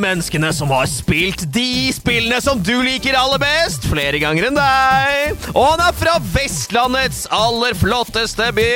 [0.00, 5.46] Menneskene som har spilt de spillene som du liker aller best, flere ganger enn deg.
[5.52, 8.68] Og han er fra Vestlandets aller flotteste by,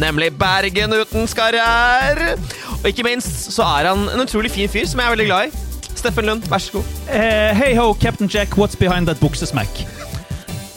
[0.00, 2.36] nemlig Bergen uten skarre-r.
[2.80, 5.50] Og ikke minst så er han en utrolig fin fyr som jeg er veldig glad
[5.50, 5.64] i.
[5.96, 6.94] Steffen Lund, vær så god.
[7.08, 9.84] Uh, hey ho, Captain Jack, what's behind that buksesmekk?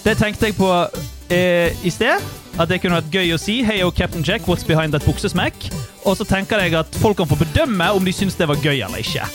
[0.05, 2.23] Det tenkte jeg på uh, i sted.
[2.59, 3.61] At det kunne vært gøy å si.
[3.63, 5.69] Hey ho, Captain Jack, what's behind that buksesmekk?
[6.07, 8.77] Og så tenker jeg at folk kan få bedømme om de syns det var gøy
[8.77, 9.27] eller ikke.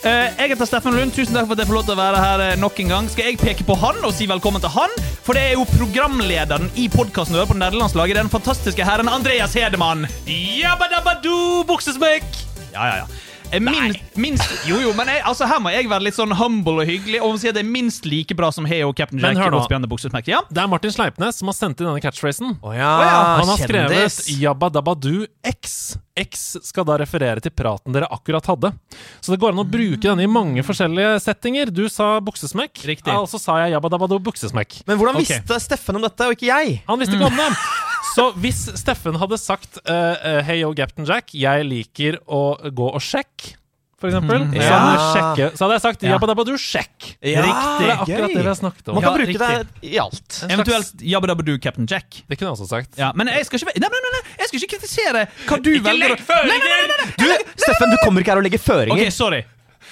[0.00, 1.12] Uh, jeg heter Steffen Lund.
[1.12, 3.08] Tusen takk for at jeg får lov til å være her eh, nok en gang.
[3.12, 4.94] Skal jeg peke på han og si velkommen til han?
[5.26, 8.16] For det er jo programlederen i podkasten på nederlandslaget.
[8.16, 10.06] Den fantastiske herren Andreas Hedemann.
[10.24, 12.24] Jabbadabadu, buksesmekk!
[12.72, 13.29] Ja, ja, ja.
[13.52, 16.84] Eh, Minst, minst, jo, jo, men jeg, altså, her må jeg være litt sånn humble
[16.84, 19.42] og hyggelig og si at det er minst like bra som Heo Captain Men Jack.
[19.42, 20.22] hør nå.
[20.30, 20.42] Ja?
[20.46, 22.54] Det er Martin Sleipnes som har sendt inn denne catchphrasen.
[22.62, 22.92] Oh, ja,
[23.40, 25.98] Han har skrevet 'Jabba dabba du X'.
[26.20, 28.72] X skal da referere til praten dere akkurat hadde.
[29.20, 31.74] Så det går an å bruke denne i mange forskjellige settinger.
[31.74, 33.10] Du sa buksesmekk, Riktig.
[33.14, 34.82] og så sa jeg 'jabba dabba du buksesmekk'.
[34.86, 35.40] Men hvordan okay.
[35.40, 36.82] visste Steffen om dette, og ikke jeg?
[36.86, 37.50] Han visste ikke om det.
[38.14, 43.00] Så hvis Steffen hadde sagt uh, 'Hey yo, Captain Jack, jeg liker å gå og
[43.00, 43.56] sjekke',
[44.00, 44.78] for eksempel, så, Ja.
[44.80, 46.12] hadde jeg sjekke, så hadde jeg sagt Ja.
[46.14, 47.08] 'jabba dabba du sjekk'.
[47.20, 48.94] Ja, Det er akkurat det vi har snakket om.
[48.96, 49.66] Man kan Ja, bruke riktig.
[49.82, 50.30] det i alt.
[50.48, 50.64] En
[51.12, 52.22] Jabba dabba du, Captain Jack.
[52.26, 52.96] Det kunne jeg også sagt.
[52.96, 55.70] Ja, men jeg skal ikke Nei, nei, nei, nei, jeg skal ikke kritisere hva du
[55.84, 57.16] velger legg føringer!
[57.18, 57.26] Du,
[57.60, 59.06] Steffen, du kommer ikke her og legger føringer.
[59.06, 59.44] Ok, sorry.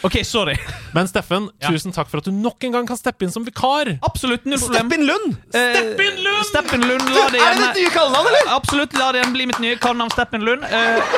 [0.07, 0.55] Ok, sorry.
[0.95, 1.69] Men Steffen, Ja.
[1.73, 3.97] tusen takk for at du nok en gang kan steppe inn som vikar.
[4.07, 4.87] Absolutt null problem.
[4.87, 5.37] Steppen Lund!
[5.51, 6.45] Steppen Lund!
[6.47, 8.53] Steppen Lund, la det igjen, er det ditt nye kallenavn, eller?
[8.55, 10.63] Absolutt, la det igjen bli mitt nye kallenavn Steppen Lund.
[10.63, 11.17] Eh,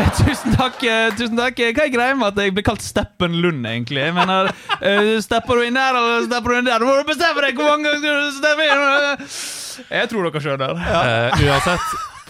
[0.00, 0.82] eh, tusen takk.
[0.84, 4.04] eh, tusen takk Hva er greia med at jeg blir kalt Steppen Lund, egentlig?
[4.04, 6.78] Jeg mener, eh, Stepper du inn der, eller stepper du inn der?
[6.78, 7.56] Du må bestemme deg!
[7.56, 9.26] Hvor mange ganger skal du steppe inn?
[9.96, 10.76] Jeg tror dere skjønner.
[10.76, 11.80] Eh, uansett,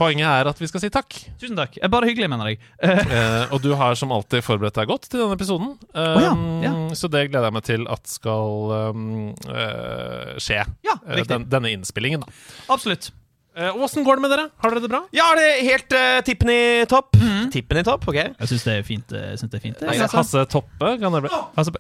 [0.01, 1.13] poenget er at vi skal si takk.
[1.41, 1.77] Tusen takk.
[1.79, 2.59] Eh, Bare hyggelig, mener jeg.
[2.81, 5.75] Eh, Eh, og du har som alltid forberedt deg godt til denne episoden.
[5.77, 6.33] um, oh, ja,
[6.65, 6.73] ja.
[6.97, 9.07] Så det gleder jeg meg til at skal um,
[9.47, 10.65] uh, skje.
[10.89, 12.33] Ja, Eh, den, denne innspillingen, da.
[12.73, 13.11] Absolutt.
[13.57, 14.45] Eh, Åssen går det med dere?
[14.63, 15.01] Har dere det bra?
[15.13, 17.17] Ja, det er helt uh, tippen i topp.
[17.53, 18.19] Tippen i topp, ok.
[18.39, 19.13] Jeg syns det er fint.
[19.13, 19.83] eh, Jeg synes det er fint.
[19.83, 21.75] Altså, Hasse Toppe, kan dere bli Altså,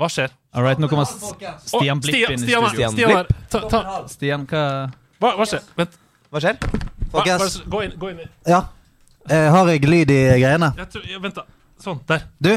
[0.00, 0.32] Hva skjer?
[0.56, 2.70] all right, nå kommer Stian Blipp Stian, inn i Stian, studio.
[2.72, 4.62] Stian, Stian Stian, Stian, ta, Stian, hva
[5.20, 5.66] hva, hva skjer?
[5.76, 5.98] Vent.
[6.30, 6.58] Hva skjer?
[7.10, 7.56] Folkens.
[7.66, 7.94] gå inn.
[7.98, 8.64] Gå inn i Ja.
[9.28, 10.72] Eh, har jeg lyd i greiene?
[10.76, 11.42] jeg tror, ja, Vent, da.
[11.82, 11.98] Sånn.
[12.08, 12.22] Der.
[12.40, 12.52] Du,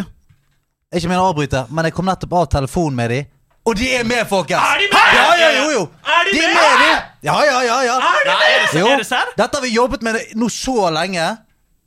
[0.94, 3.20] ikke min å avbryte, men jeg kom nettopp av telefonen med de.
[3.66, 4.62] Og de er med, folkens!
[4.62, 5.14] Er de med?
[5.16, 5.84] Ja, ja, jo, jo.
[6.04, 6.90] Er De er med, de!
[7.24, 7.78] Ja, ja, ja.
[7.88, 7.96] ja.
[7.98, 8.82] Er de med?
[8.82, 9.22] Jo.
[9.38, 11.30] Dette har vi jobbet med nå så lenge,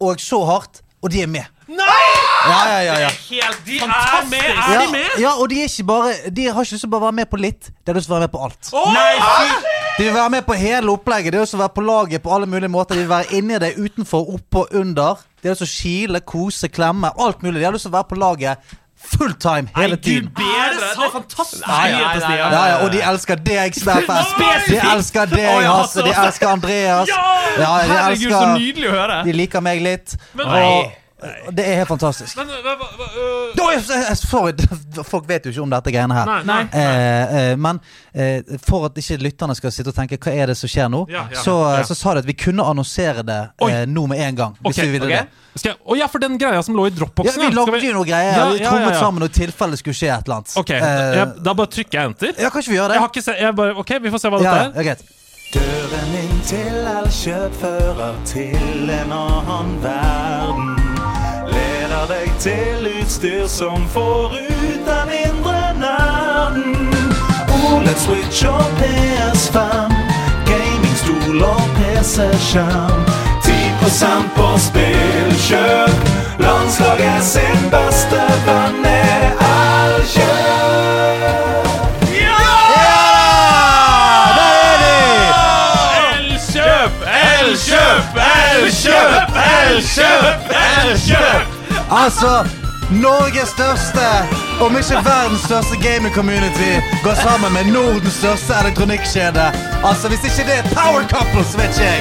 [0.01, 1.45] og så hardt, og de er med.
[1.67, 2.03] Nei!
[2.47, 3.09] Ja, ja, ja, ja.
[3.31, 4.45] Helt De er med!
[4.45, 5.17] Er Ja, de med?
[5.19, 7.31] ja, og de er ikke bare De har ikke lyst til å bare være med
[7.33, 8.71] på litt, de har lyst til å være med på alt.
[8.95, 11.33] Nei, fy De vil være med på hele opplegget.
[11.33, 12.95] De har også å være på laget på alle mulige måter.
[12.95, 15.23] De vil være inni det, utenfor, oppå, under.
[15.43, 17.11] De har lyst til å kile, kose, klemme.
[17.19, 17.63] Alt mulig.
[17.63, 18.75] De har lyst til å være på laget
[19.07, 20.29] full time hele tiden.
[20.37, 21.63] Er Det er fantastisk.
[21.67, 22.53] Nei, nei, nei, Stian.
[22.53, 24.21] Ja, ja, og de elsker deg, Steffen.
[24.69, 26.03] De elsker deg, Hasse.
[26.05, 27.09] De elsker Andreas.
[27.09, 27.25] Ja,
[27.57, 29.19] de Herregud, så nydelig å høre.
[29.25, 30.17] De liker meg litt.
[30.37, 30.93] Men, Og
[31.57, 32.37] det er helt fantastisk.
[32.39, 33.73] men hva, hva, uh...
[33.77, 34.55] eh, Sorry,
[35.13, 36.31] folk vet jo ikke om dette greiene her.
[36.31, 36.61] Nei, nei.
[36.71, 37.81] Eh, eh, men
[38.13, 41.05] eh, for at ikke lytterne skal sitte og tenke hva er det som skjer nå,
[41.13, 41.85] Ja, ja, så, ja.
[41.89, 44.57] så sa de at vi kunne annonsere det eh, nå med en gang.
[44.61, 45.27] Hvis okay, vi ville okay.
[45.27, 45.45] det.
[45.57, 47.43] Skal jeg, å ja, for den greia som lå i dropboxen.
[47.43, 47.51] ja.
[47.51, 48.37] vi lagde jo noe greier.
[48.37, 50.57] Ja, vi ja, trommet sammen noe tilfelle det skulle skje et eller annet.
[50.63, 52.33] Ok, Eh, jeg, Da bare trykker jeg enter.
[52.39, 52.99] ja, kanskje vi gjør det?
[52.99, 54.91] Jeg har ikke se, jeg bare, Ok, vi får se hva ja, dette er.
[54.93, 54.97] ja.
[55.55, 60.76] Døren inn til Elkjøp fører til en annen verden.
[62.07, 66.95] Leder deg til utstyr som får ut den indre nerden.
[67.67, 69.95] OLED Switch og PS5,
[70.47, 73.03] gamingstol og PC-skjerm.
[73.43, 73.51] 10
[74.37, 75.99] på spillkjøp.
[76.39, 80.47] Landslaget sin beste venn er Elkjøp.
[86.47, 86.93] Elkjøp!
[87.35, 88.07] Elkjøp!
[88.31, 89.29] Elkjøp!
[89.51, 90.57] Elkjøp!
[90.63, 91.56] Elkjøp!
[92.05, 92.33] Altså,
[92.91, 94.07] Norges største,
[94.65, 96.73] om ikke verdens største gaming community,
[97.05, 99.47] går sammen med Nordens største elektronikkjede.
[99.89, 102.01] Altså, Hvis ikke det er power couple, så vet ikke jeg.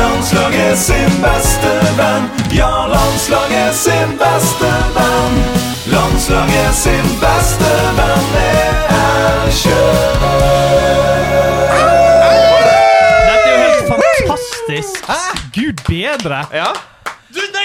[0.00, 2.24] Landslaget sin beste venn.
[2.60, 5.34] Ja, landslaget sin beste venn.
[5.94, 9.96] Landslaget sin beste venn er sjøl.
[13.28, 15.00] Dette er jo helt fantastisk.
[15.56, 16.40] Gud bedre!
[16.52, 16.70] Ja,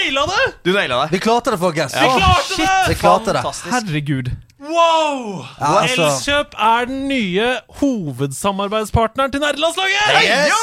[0.02, 0.46] naila det!
[0.66, 1.12] du naila det.
[1.16, 1.94] Vi klarte det, folkens.
[1.94, 2.70] Vi klarte det!
[2.90, 3.42] Vi klarte det.
[3.44, 3.74] Fantastisk.
[3.74, 4.32] Herregud.
[4.62, 5.46] Wow!
[5.60, 7.48] Ja, altså- Elkjøp er den nye
[7.80, 10.22] hovedsamarbeidspartneren til nerdelandslaget!
[10.22, 10.54] Yes!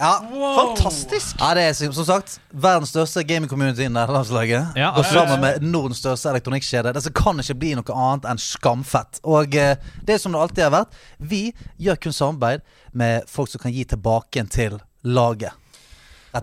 [0.00, 0.12] Ja.
[0.56, 1.36] Fantastisk.
[1.40, 4.72] Ja, det er som som sagt verdens største gaming-community i nerdelandslaget.
[4.78, 6.92] Ja, og sammen med Nordens største elektronikkjede.
[6.94, 9.20] Det som kan ikke bli noe annet enn skamfett.
[9.24, 9.76] Og eh,
[10.06, 11.00] det er som det alltid har vært.
[11.18, 11.42] Vi
[11.82, 15.52] gjør kun samarbeid med folk som kan gi tilbake til laget.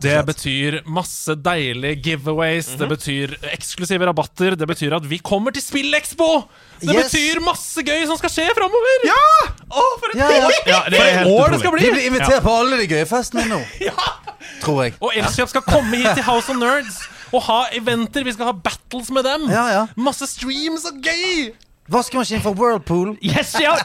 [0.02, 2.78] Det betyr masse deilige giveaways, Mhm.
[2.80, 6.44] det betyr eksklusive rabatter, det betyr at vi kommer til Spillekspo!
[6.82, 7.12] Det Yes.
[7.14, 9.06] betyr masse gøy som skal skje framover!
[9.06, 9.22] Ja!
[9.70, 10.50] Å, for et Ja, ja.
[10.66, 11.82] Ja, det For er et helt år det skal bli!
[11.86, 13.62] Vi blir invitert på alle de gøye festene nå.
[14.62, 14.94] Tror jeg.
[15.02, 17.00] Og Elkjøp skal komme hit til House of Nerds
[17.34, 18.24] og ha eventer.
[18.24, 19.50] Vi skal ha battles med dem.
[19.50, 19.86] Ja, ja.
[19.96, 21.54] Masse streams og gøy!
[21.88, 23.12] Vaskemaskin fra Whirlpool.
[23.22, 23.76] Yes, ja!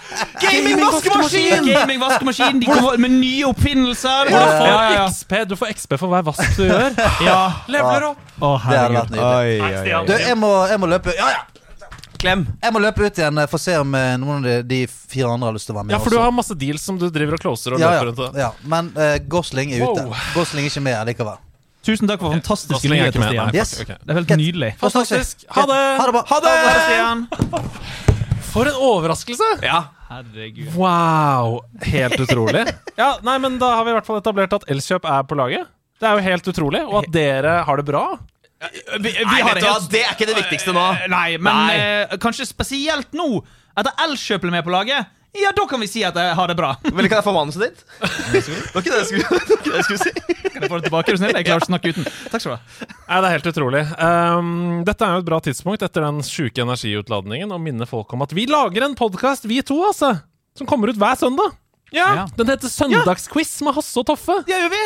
[0.41, 1.67] Gaming-vaskemaskin!
[1.69, 2.61] Gaming-vaskemaskin!
[2.61, 4.31] De kommer med nye oppfinnelser!
[4.31, 5.05] Og du får Ja, ja, ja.
[5.11, 6.95] XP Du får XP for hver vask du gjør.
[7.29, 7.39] ja.
[7.69, 8.23] Leveler opp.
[8.41, 10.01] Å, Det hadde vært nydelig.
[10.09, 11.43] Du, jeg må, jeg må løpe Ja, ja!
[12.21, 12.43] Klem.
[12.61, 14.81] Jeg må løpe ut igjen eh, for å se om eh, noen av de, de
[14.89, 15.95] fire andre har lyst til å være med.
[15.95, 16.25] Ja, for du også.
[16.27, 18.21] har masse deals som du driver og closer og ja, løper rundt.
[18.21, 18.51] ja, og- ja.
[18.69, 20.03] Men eh, Gosling er ute.
[20.05, 20.27] Wow.
[20.37, 21.41] Gosling er ikke med likevel.
[21.87, 23.47] Tusen takk for fantastiske er nyheter, Stian.
[23.49, 23.57] nei.
[23.57, 23.71] Yes.
[23.81, 23.97] Okay.
[24.05, 24.71] Det er helt nydelig.
[24.83, 25.45] Fantastisk.
[25.57, 25.79] Ha det!
[26.01, 26.23] Ha det!
[26.29, 26.53] Ha det.
[26.61, 27.27] Ha det, Stian!
[28.51, 29.49] For en overraskelse!
[29.65, 29.79] Ja.
[30.11, 30.73] Herregud.
[30.75, 31.61] Wow!
[31.87, 32.65] Helt utrolig.
[33.01, 35.71] Ja, nei, men Da har vi i hvert fall etablert at Elkjøp er på laget.
[36.01, 36.83] Det er jo helt utrolig.
[36.85, 38.03] Og at dere har det bra.
[38.61, 40.83] Vi, vi Nei, har vet det du hva, helt det er ikke det viktigste nå.
[41.09, 41.79] Nei, men Nei.
[41.81, 43.29] Eh, kanskje spesielt nå,
[43.73, 45.09] etter Elkjøp ble med på laget.
[45.39, 46.73] Ja, da kan vi si at jeg har det bra.
[46.97, 47.85] Vel, kan jeg få manuset ditt?
[48.33, 48.43] Det
[48.75, 50.51] var ikke det jeg skulle, det ikke det jeg skulle si.
[50.51, 51.35] Kan jeg få det tilbake, er du snill?
[51.39, 52.11] Jeg klarer ikke å snakke uten.
[52.33, 52.91] Takk skal du ha.
[52.91, 53.85] Nei, Det er helt utrolig.
[53.95, 54.51] Um,
[54.89, 58.35] dette er jo et bra tidspunkt etter den sjuke energiutladningen å minne folk om at
[58.37, 60.17] vi lager en podkast, vi to, altså.
[60.59, 61.55] Som kommer ut hver søndag.
[61.95, 62.27] Ja.
[62.39, 64.37] Den heter Søndagsquiz med Hasse og Toffe.
[64.47, 64.83] Det gjør vi.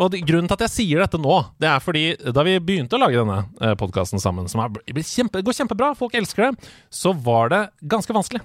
[0.00, 2.96] Og de, grunnen til at jeg sier dette nå, det er fordi da vi begynte
[2.96, 7.14] å lage denne eh, podkasten sammen, som er, kjempe, går kjempebra, folk elsker det, så
[7.16, 7.62] var det
[7.92, 8.44] ganske vanskelig.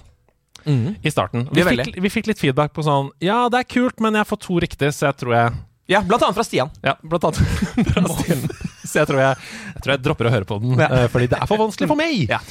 [0.67, 1.47] I starten.
[1.55, 4.39] Vi fikk, vi fikk litt feedback på sånn Ja, det er kult, men jeg får
[4.43, 6.71] to riktig, så jeg tror jeg Ja, blant annet fra Stian.
[6.83, 7.39] Ja, blant annet
[7.93, 8.41] fra Stian.
[8.83, 9.37] Så jeg tror jeg,
[9.75, 11.05] jeg tror jeg dropper å høre på den, ja.
[11.11, 12.25] fordi det er for vanskelig for meg.
[12.31, 12.41] Ja.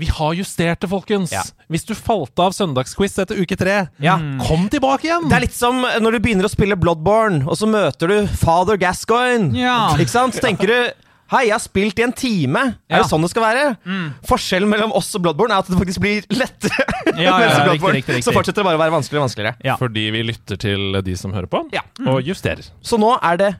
[0.00, 1.32] Vi har justert det, folkens.
[1.34, 1.42] Ja.
[1.72, 4.16] Hvis du falt av søndagsquiz etter uke tre, Ja.
[4.46, 5.28] kom tilbake igjen!
[5.28, 8.80] Det er litt som når du begynner å spille Bloodborne, og så møter du Father
[8.80, 9.52] Gascoigne.
[9.56, 9.92] Ja.
[10.00, 10.34] Ikke sant?
[10.36, 10.78] Så tenker du
[11.32, 12.60] Hei, jeg har spilt i en time.
[12.92, 13.62] Er det sånn det skal være?
[14.28, 16.88] Forskjellen mellom oss og Bloodborne er at det faktisk blir lettere.
[17.12, 18.24] Ja, ja, ja, riktig, riktig, riktig.
[18.24, 19.52] Så fortsetter det bare å være vanskeligere og vanskeligere.
[19.66, 19.74] Ja.
[19.76, 21.82] Fordi vi lytter til de som hører på, Ja.
[22.08, 22.64] og justerer.
[22.80, 23.50] Så nå er det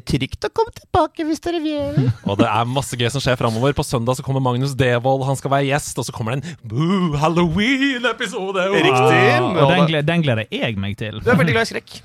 [0.00, 2.08] trygt å komme tilbake hvis dere vil.
[2.28, 3.74] Og det er masse gøy som skjer framover.
[3.76, 6.56] På søndag så kommer Magnus Devold, han skal være gjest, og så kommer det en
[6.72, 8.66] boo, Halloween-episode!
[8.72, 8.80] Wow.
[8.88, 9.22] Riktig.
[9.52, 11.20] Og den, gled, den gleder jeg meg til.
[11.22, 11.96] Du er veldig glad i skrekk.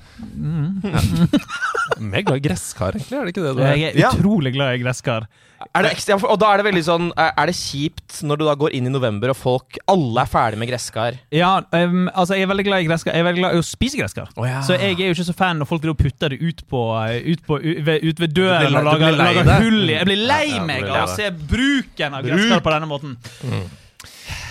[1.98, 3.18] Vi er glad i gresskar, egentlig.
[3.18, 3.76] Er det ikke det du er?
[3.78, 5.28] Jeg er utrolig glad i gresskar.
[5.58, 8.52] Er det ekstra, og da er det veldig sånn Er det kjipt når du da
[8.58, 11.18] går inn i november og folk Alle er ferdig med gresskar?
[11.34, 13.16] Ja, um, altså jeg er veldig glad i gresskar.
[13.16, 14.30] Jeg er veldig glad i å spise gresskar.
[14.38, 14.60] Oh, ja.
[14.66, 17.58] Så jeg er jo ikke så fan når folk putter det ut på Ut, på,
[17.58, 20.86] ut, ved, ut ved døren blir og lager, lager hull i Jeg blir lei meg
[20.86, 23.18] av å se bruken av gresskar på denne måten.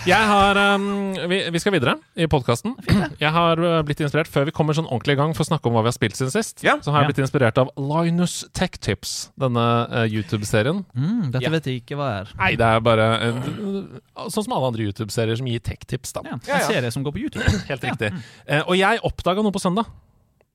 [0.07, 0.86] Jeg har um,
[1.27, 2.74] vi, vi skal videre i podkasten.
[3.19, 5.68] Jeg har uh, blitt inspirert, før vi kommer sånn ordentlig i gang for å snakke
[5.68, 6.77] om hva vi har spilt siden sist, Ja.
[6.80, 7.12] så har jeg Ja.
[7.12, 10.83] blitt inspirert av Linus Tech Tips, denne uh, YouTube-serien.
[10.95, 11.52] Mm, dette Ja.
[11.52, 12.31] vet jeg ikke hva er.
[12.40, 16.21] Nei, det er bare en- sånn som alle andre YouTube-serier som gir tech-tips, da.
[16.23, 16.68] Ja, en Ja, ja.
[16.71, 17.44] serie som går på YouTube.
[17.71, 18.14] Helt riktig.
[18.47, 19.92] Uh, og jeg oppdaga noe på søndag.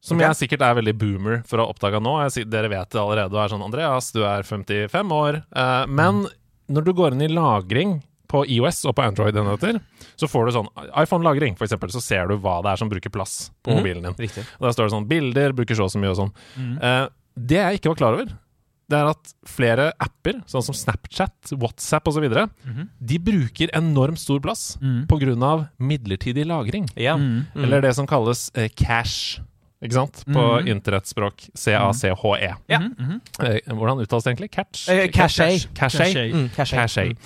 [0.02, 0.32] Som okay.
[0.32, 2.16] jeg sikkert er veldig boomer for å ha oppdaga nå.
[2.25, 5.42] Jeg, sier- dere vet det allerede og er sånn Andreas, du er 55 år.
[5.54, 6.25] Uh, men
[6.73, 8.00] når du går inn i lagring
[8.32, 9.78] på IOS og på Android-enheter,
[10.16, 10.68] så får du sånn
[11.02, 13.76] iPhone-lagring, eksempel, så ser du hva det er som bruker plass på Mhm.
[13.82, 14.14] mobilen din.
[14.26, 14.46] Riktig.
[14.58, 16.32] Og der står det sånn bilder, bruker så og så mye og sånn.
[16.56, 16.78] Mm.
[16.82, 18.38] Eh, det jeg ikke var klar over,
[18.92, 22.24] det er at flere apper, sånn som Snapchat, WhatsApp osv.,
[22.66, 22.88] Mhm.
[23.00, 25.06] de bruker enormt stor plass Mm.
[25.42, 26.88] av midlertidig lagring.
[26.96, 27.16] Ja.
[27.16, 27.46] Mm.
[27.54, 27.64] Mm.
[27.64, 29.40] Eller det som kalles eh, cache.
[29.82, 30.20] Ikke sant?
[30.30, 30.68] På Mhm.
[30.76, 31.48] internettspråk.
[31.58, 32.52] C-A-C-H-E.
[32.70, 32.78] Ja.
[32.78, 33.20] Mhm, mhm.
[33.42, 34.50] Eh, hvordan uttales det egentlig?
[34.54, 34.88] Catch?
[34.88, 35.48] Eh, cache.
[35.74, 36.46] Cache.
[36.54, 37.16] Cache.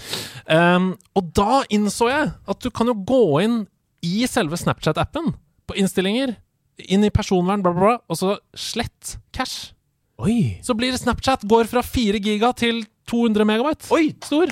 [0.49, 0.77] Mm.
[0.77, 3.67] Um, og da innså jeg at du kan jo gå inn
[4.03, 5.35] i selve Snapchat-appen,
[5.69, 6.37] på innstillinger,
[6.79, 9.73] inn i personvern, bla, bla, bla, og så slett cash.
[10.19, 10.59] Oi.
[10.63, 13.91] Så blir Snapchat går fra 4 giga til 200 megabyte.
[13.93, 14.15] Oi.
[14.25, 14.47] Stor.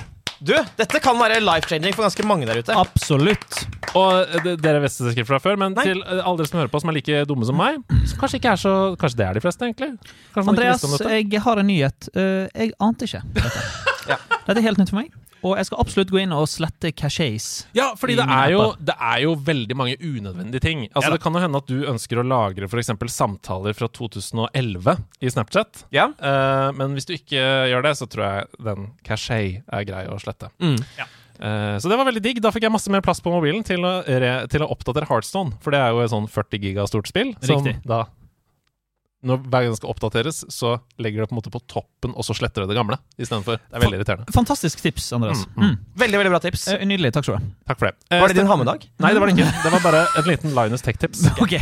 [0.44, 2.74] Du, dette kan være life-changing for ganske mange der ute.
[2.76, 3.62] Absolutt.
[3.96, 5.84] Og eh, det- dere visste det sikkert fra før, men Nei.
[5.88, 8.40] til eh, alle dere som hører på, som er like dumme som meg, så kanskje
[8.42, 9.90] ikke er så Kanskje det er de fleste, egentlig?
[10.34, 12.08] Kanskje Andreas, jeg har en nyhet.
[12.16, 13.64] Uh, jeg ante ikke dette.
[14.12, 14.18] Ja.
[14.44, 15.14] Dette er helt nytt for meg.
[15.44, 17.48] Og jeg skal absolutt gå inn og slette cachés.
[17.76, 20.86] Ja, fordi det er, jo, det er jo veldig mange unødvendige ting.
[20.92, 21.16] Altså Ja.
[21.16, 22.94] Det kan jo hende at du ønsker å lagre f.eks.
[23.12, 25.84] samtaler fra 2011 i Snapchat.
[25.94, 26.08] Ja.
[26.16, 30.16] Uh, men hvis du ikke gjør det, så tror jeg den cachet er grei å
[30.22, 30.48] slette.
[30.64, 30.80] Mm.
[31.44, 32.40] Eh, så det var veldig digg.
[32.42, 35.56] Da fikk jeg masse mer plass på mobilen til å, re, til å oppdatere Heartstone.
[35.64, 37.34] For det er jo et sånn 40 giga stort spill.
[37.42, 37.80] Som Riktig.
[37.88, 38.04] da
[39.24, 42.24] når Hver gang det skal oppdateres, så legger det på en måte på toppen, og
[42.26, 43.56] så sletter det det gamle istedenfor.
[43.58, 44.28] Det er veldig irriterende.
[44.36, 45.46] Fantastisk tips, Andreas.
[45.46, 45.70] Mm, mm.
[45.70, 45.78] Mm.
[46.04, 46.68] Veldig veldig bra tips.
[46.74, 47.12] Eh, Nydelig.
[47.16, 47.52] Takk skal du ha.
[47.72, 47.94] Takk for det.
[48.10, 48.86] Eh, Var det din Steffen- hammedag?
[49.00, 49.62] Nei, det var det ikke.
[49.64, 51.24] Det var bare en liten Linus Tech-tips.
[51.44, 51.56] Ok.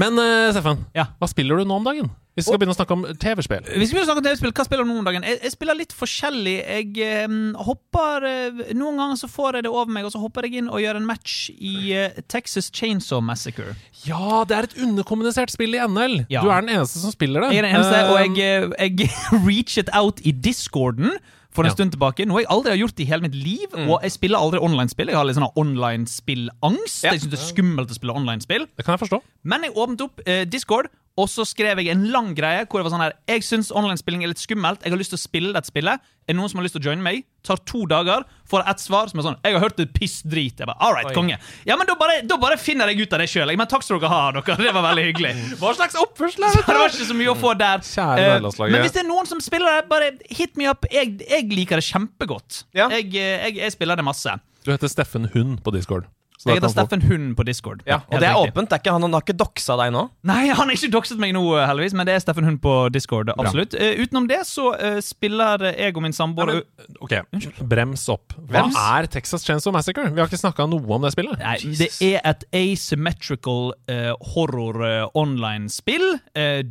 [0.00, 1.08] Men uh, Steffen, Ja.
[1.20, 2.12] hva spiller du nå om dagen?
[2.34, 3.62] Vi skal begynne å snakke om TV-spill.
[3.62, 4.52] Vi skal begynne å snakke om TV-spill.
[4.58, 5.22] Hva spiller du nå om dagen?
[5.22, 6.54] Jeg, jeg spiller litt forskjellig.
[6.66, 10.48] Jeg um, hopper uh, Noen ganger så får jeg det over meg, og så hopper
[10.48, 13.76] jeg inn og gjør en match i uh, Texas Chainsaw Massacre.
[14.02, 16.24] Ja, det er et underkommunisert spill i NL!
[16.26, 16.42] Ja.
[16.42, 17.52] Du er den eneste som spiller det.
[17.54, 19.14] Jeg er den eneste, Eh, og jeg, eh, jeg
[19.46, 21.14] reachet out i discorden
[21.54, 21.74] for en Ja.
[21.76, 22.26] stund tilbake.
[22.26, 23.68] Noe jeg aldri har gjort i hele mitt liv.
[23.86, 25.06] Og jeg spiller aldri online-spill.
[25.12, 27.04] Jeg har litt sånn online-spillangst.
[27.04, 27.12] Ja.
[27.14, 28.66] Jeg syns det er skummelt å spille online-spill.
[28.76, 29.20] Det kan jeg forstå.
[29.44, 32.88] Men jeg åpnet opp eh, Discord, og så skrev jeg en lang greie hvor det
[32.88, 34.82] var sånn her Jeg syns online-spilling er litt skummelt.
[34.82, 36.02] Jeg har lyst til å spille dette spillet.
[36.24, 37.22] Er det noen som har lyst til å joine meg?
[37.46, 40.58] Tar to dager, får ett svar som er sånn Jeg har hørt det piss drit.
[40.58, 41.14] Jeg bare, All right, Oi.
[41.14, 41.36] konge.
[41.68, 43.52] Ja, men da bare, da bare finner jeg ut av det sjøl.
[43.54, 44.56] Men takk skal dere ha, dere.
[44.64, 45.30] Det var veldig hyggelig.
[45.60, 46.64] Hva slags oppførsel er det?
[46.66, 47.86] det var ikke så mye å få der.
[47.86, 50.88] Kjære uh, men hvis det er noen som spiller det, bare hit me up.
[50.90, 52.64] Jeg, jeg liker det kjempegodt.
[52.74, 52.90] Ja.
[52.90, 54.34] Jeg, eh, jeg, jeg spiller det masse.
[54.64, 56.10] Du heter Steffen Hund på Discord.
[56.44, 57.82] Jeg heter Steffen Hund på Discord.
[57.88, 58.52] Ja, og det er riktig.
[58.52, 58.70] åpent.
[58.70, 60.02] Det er ikke, han, han har ikke doxa deg nå?
[60.28, 63.32] Nei, han har ikke dokset meg nå, heldigvis, men det er Steffen Hund på Discord.
[63.34, 63.76] absolutt.
[63.78, 66.62] Uh, utenom det så uh, spiller jeg og min samboer
[67.00, 67.14] Ok,
[67.60, 68.36] brems opp.
[68.36, 68.78] Hva Brems?
[68.80, 70.06] er Texas Chainsaw Massacre?
[70.12, 71.40] Vi har ikke snakka noe om det spillet.
[71.40, 74.82] Nei, det er et asymmetrical uh, horror
[75.16, 76.06] online-spill.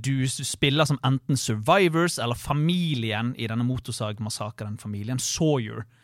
[0.03, 5.21] Du spiller som enten survivors eller familien i denne motorsagmassakren-familien.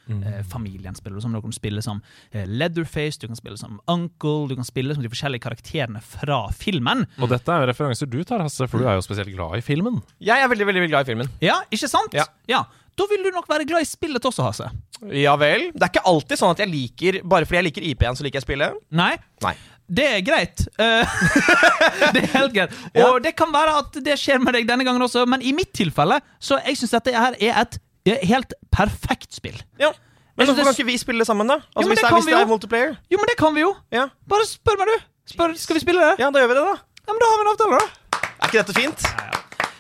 [0.10, 1.34] Sawyer-familien spiller du som.
[1.34, 2.02] Du kan spille som
[2.32, 6.42] eh, Leatherface, du kan spille som Uncle, du kan spille som de forskjellige karakterene fra
[6.56, 7.06] filmen.
[7.20, 9.66] Og dette er jo referanser du tar, Hasse, for du er jo spesielt glad i
[9.66, 10.02] filmen.
[10.20, 11.34] Jeg er veldig veldig, veldig glad i filmen.
[11.44, 12.16] Ja, ikke sant?
[12.50, 12.64] Ja.
[13.00, 14.70] Da vil du nok være glad i spillet også, Hasse.
[15.16, 15.70] Ja vel.
[15.72, 18.42] Det er ikke alltid sånn at jeg liker Bare fordi jeg liker IP-en, så liker
[18.42, 18.82] jeg spillet.
[18.92, 19.14] Nei?
[19.46, 19.54] Nei.
[19.90, 20.66] Det er greit.
[20.78, 21.14] Eh,
[22.14, 22.76] det er helt greit.
[23.06, 25.72] Og det kan være at det skjer med deg denne gangen også, men i mitt
[25.74, 27.80] tilfelle så jeg syns dette her er et
[28.16, 29.58] eh, helt perfekt spill.
[29.80, 29.92] Ja.
[30.40, 31.60] Men hvorfor kan ikke vi spille det sammen, da?
[31.76, 32.94] Altså, jo, hvis, det det er, hvis det er multiplayer?
[33.12, 33.74] Jo, men det kan vi jo.
[33.92, 34.06] Ja.
[34.32, 35.08] Bare spør meg, du.
[35.34, 36.14] Spør, skal vi spille det?
[36.24, 36.78] ja, da gjør vi det, da.
[37.10, 38.20] Ja, men Da har vi en avtale, da.
[38.40, 39.04] Er ikke dette fint?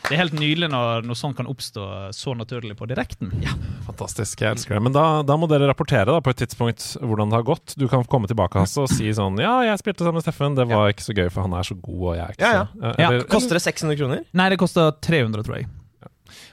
[0.09, 1.83] Det er helt nydelig når noe sånt kan oppstå
[2.17, 3.29] så naturlig på direkten.
[3.45, 3.51] Ja.
[3.85, 4.81] Fantastisk, jeg elsker det.
[4.87, 7.75] Men da, da må dere rapportere da på et tidspunkt hvordan det har gått.
[7.77, 10.65] Du kan komme tilbake altså, og si sånn Ja, jeg spilte sammen med Steffen, det
[10.69, 12.65] var ikke så gøy, for han er så god, og jeg er ikke Ja, ja.
[12.73, 14.25] så Eh, Ja, eller- Koster det 600 kroner?
[14.33, 15.69] Nei, det koster 300, tror jeg.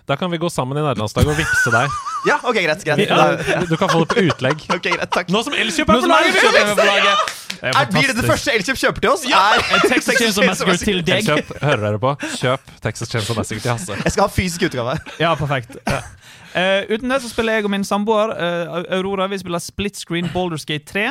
[0.07, 1.95] Da kan vi gå sammen i nederlandslaget og vippse deg.
[2.29, 2.85] Ja, ok, greit.
[2.87, 3.09] greit.
[3.11, 4.63] Ja, du kan få det på utlegg.
[4.77, 5.33] Ok, greit, takk.
[5.35, 6.37] Nå som Elkjøp er på laget.
[6.37, 9.25] Det er Er, blir det det første Elkjøp kjøper til oss?
[9.27, 11.25] er Texas Chainsaw Massacre til deg.
[11.25, 12.13] Elkjøp, hører dere på?
[12.37, 13.99] Kjøp Texas Chainsaw Massacre til Hasse.
[14.05, 14.95] Jeg skal ha fysisk utgave.
[15.23, 15.79] Ja, perfekt.
[16.57, 20.31] Eh, uten det så spiller jeg og min samboer uh, Aurora vi spiller split screen
[20.33, 21.09] Boulderskate 3.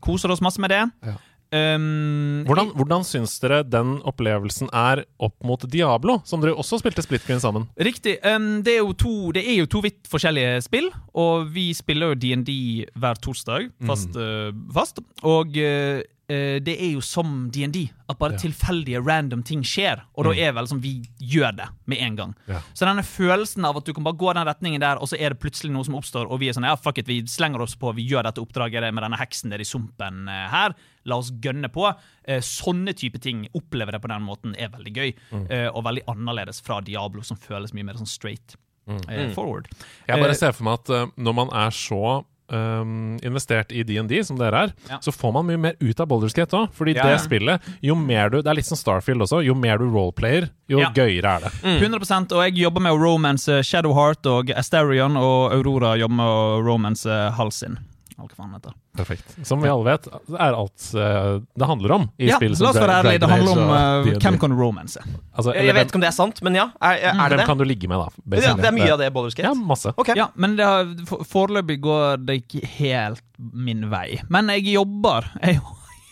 [0.00, 0.84] Koser oss masse med det.
[1.04, 1.16] Ja.
[1.50, 7.02] Um, Hvordan, hvordan syns dere den opplevelsen er opp mot Diablo, som dere også spilte
[7.02, 7.66] split screen sammen?
[7.74, 8.18] Riktig.
[8.22, 10.86] Um, det, er to, det er jo to vidt forskjellige spill,
[11.18, 12.52] og vi spiller jo DND
[12.94, 14.14] hver torsdag fast.
[14.14, 15.02] eh, fast.
[15.26, 18.38] Og eh, det er jo som DND, at bare Ja.
[18.38, 20.02] tilfeldige random ting skjer.
[20.14, 22.34] Og da er vel som vi gjør det med en gang.
[22.46, 22.60] Ja.
[22.74, 25.34] Så denne følelsen av at du kan bare gå den retningen der, og så er
[25.34, 27.74] det plutselig noe som oppstår, og vi er sånn ja, fuck it, vi slenger oss
[27.80, 30.74] på, vi gjør dette oppdraget med denne heksen der i sumpen eh, her.
[31.10, 31.88] La oss gønne på.
[32.24, 35.14] Eh, sånne type ting, oppleve det på den måten, er veldig gøy.
[35.50, 38.54] eh, og veldig annerledes fra Diablo, som føles mye mer sånn straight
[38.86, 39.32] mm.
[39.34, 39.68] forward.
[40.06, 43.82] Jeg bare Eh, ser for meg at eh, når man er så um, investert i
[43.86, 44.98] DND som dere er, Ja.
[45.00, 46.70] så får man mye mer ut av Boulderskate òg.
[46.76, 47.18] Fordi Ja, det ja.
[47.18, 49.44] spillet, jo mer du Det er litt som Starfield også.
[49.44, 51.52] Jo mer du roleplayer, jo gøyere er det.
[51.80, 56.64] 100% og jeg jobber med å romance Shadowheart og Asterion, og Aurora jobber med å
[56.64, 57.78] romance Halsin.
[58.20, 58.74] Eller hva faen heter.
[58.96, 59.34] Perfekt.
[59.48, 62.78] Som vi alle vet, er alt eh, det handler om i Ja, spill la oss
[62.80, 65.02] være ærlige, det handler om uh, eh, hvem kan romance.
[65.32, 66.68] Altså, Jeg vet ikke om det er sant, men ja.
[66.78, 67.48] Er, er, er det Hvem det?
[67.52, 68.38] kan du ligge med, da?
[68.44, 69.94] Ja, det er mye av det Baldur's Ja, masse.
[69.96, 70.18] Okay.
[70.18, 70.94] Ja, men det har,
[71.28, 74.20] foreløpig går det ikke helt min vei.
[74.28, 75.30] Men jeg jobber.
[75.40, 75.62] Jeg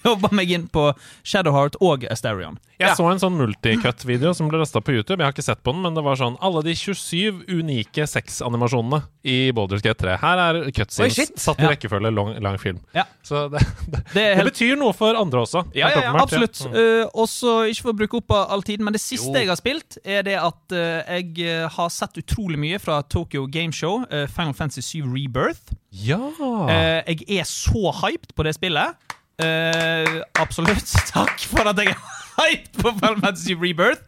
[0.08, 0.90] jobba meg inn på
[1.26, 2.58] Shadowheart og Asterion.
[2.78, 5.18] Jeg så en sånn multicut-video som ble lasta på YouTube.
[5.18, 9.00] Jeg har ikke sett på den, men det var sånn alle de 27 unike sexanimasjonene
[9.26, 10.14] i Baldur's Gate 3.
[10.22, 11.72] Her er cutscenes Oi, satt i Ja.
[11.72, 12.78] rekkefølge, lang, lang film.
[12.94, 13.04] Ja.
[13.26, 14.44] Så det, det, Det helt...
[14.44, 15.64] det betyr noe for andre også.
[15.74, 16.62] Ja, ja, ja, Absolutt.
[16.68, 16.78] Mm.
[16.78, 19.42] Uh, også, ikke for å bruke opp all tiden, men det siste Jo.
[19.42, 23.48] jeg har spilt, er det at uh, jeg uh, har sett utrolig mye fra Tokyo
[23.50, 25.74] Gameshow, uh, Final Fantasy 7 Rebirth.
[25.90, 26.20] Ja!
[26.38, 28.94] Uh, jeg er så hyped på det spillet.
[29.38, 30.90] Uh, absolutt.
[31.14, 32.02] Takk for at jeg er
[32.38, 34.02] hyped på Final Fantasy Rebirth.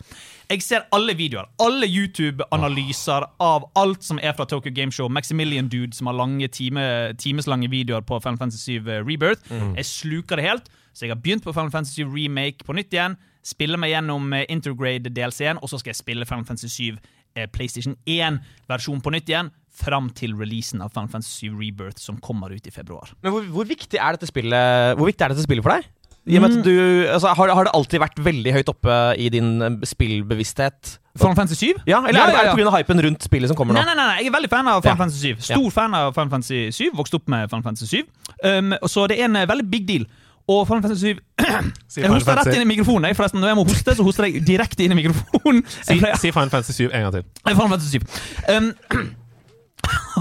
[0.50, 5.06] Jeg ser alle videoer, alle YouTube-analyser av alt som er fra Tokyo Gameshow.
[5.08, 9.46] Maximilian Dude som har lange time, timeslange videoer på Final Fantasy 7 Rebirth.
[9.76, 12.90] Jeg sluker det helt, så jeg har begynt på Final Fantasy 7 Remake på nytt
[12.90, 13.14] igjen.
[13.46, 16.98] Spiller meg gjennom eh, Intergrade DLC-en, og så skal jeg spille Final Fantasy 7
[17.36, 19.54] eh, PlayStation 1-versjon på nytt igjen.
[19.80, 23.14] Fram til releasen av Final Fantasy 7 Rebirth, som kommer ut i februar.
[23.24, 25.88] Men hvor, hvor viktig er dette spillet Hvor viktig er dette spillet for deg?
[26.28, 26.74] I og med at du,
[27.08, 30.98] altså, har, har det alltid vært veldig høyt oppe i din eh, spillbevissthet?
[31.16, 31.80] Final Fantasy 7?
[31.88, 32.68] Ja, Eller Ja, det, ja, er det ja.
[32.68, 32.74] pga.
[32.76, 33.80] hypen rundt spillet som kommer nå?
[33.80, 34.98] Nei, nei, nei, nei, jeg er veldig fan av Final Ja.
[35.00, 35.46] Fantasy 7.
[35.48, 36.90] Stor fan av Final Fantasy 7.
[36.98, 38.10] Vokste opp med Final Fantasy 7.
[38.44, 40.04] Um, så det er en eh, veldig big deal.
[40.50, 41.18] Og Final Fantasy 7
[41.94, 43.08] Si Jeg hoster rett inn i mikrofonen.
[43.08, 45.64] Jeg, forresten, Når jeg må hoste, så hoster jeg direkte inn i mikrofonen.
[45.80, 47.26] Si, si Final Fantasy 7 en gang til.
[47.48, 48.06] Final Fantasy 7.
[48.52, 48.70] Um,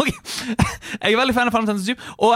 [0.02, 0.10] ok.
[0.10, 2.36] Jeg er veldig fan av Final Fantasy 7, og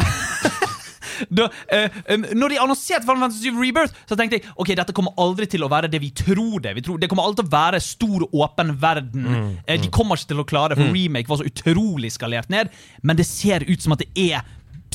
[1.38, 4.96] da, eh, um, når de annonserte Final Fantasy 7 Rebirth, så tenkte jeg ok, dette
[4.96, 6.76] kommer aldri til å være det vi tror det.
[6.78, 9.30] Vi tror, det kommer alltid til å være stor, åpen verden.
[9.68, 12.74] Eh, de kommer ikke til å klare det, for remake var så utrolig skalert ned.
[13.02, 14.44] Men det ser ut som at det er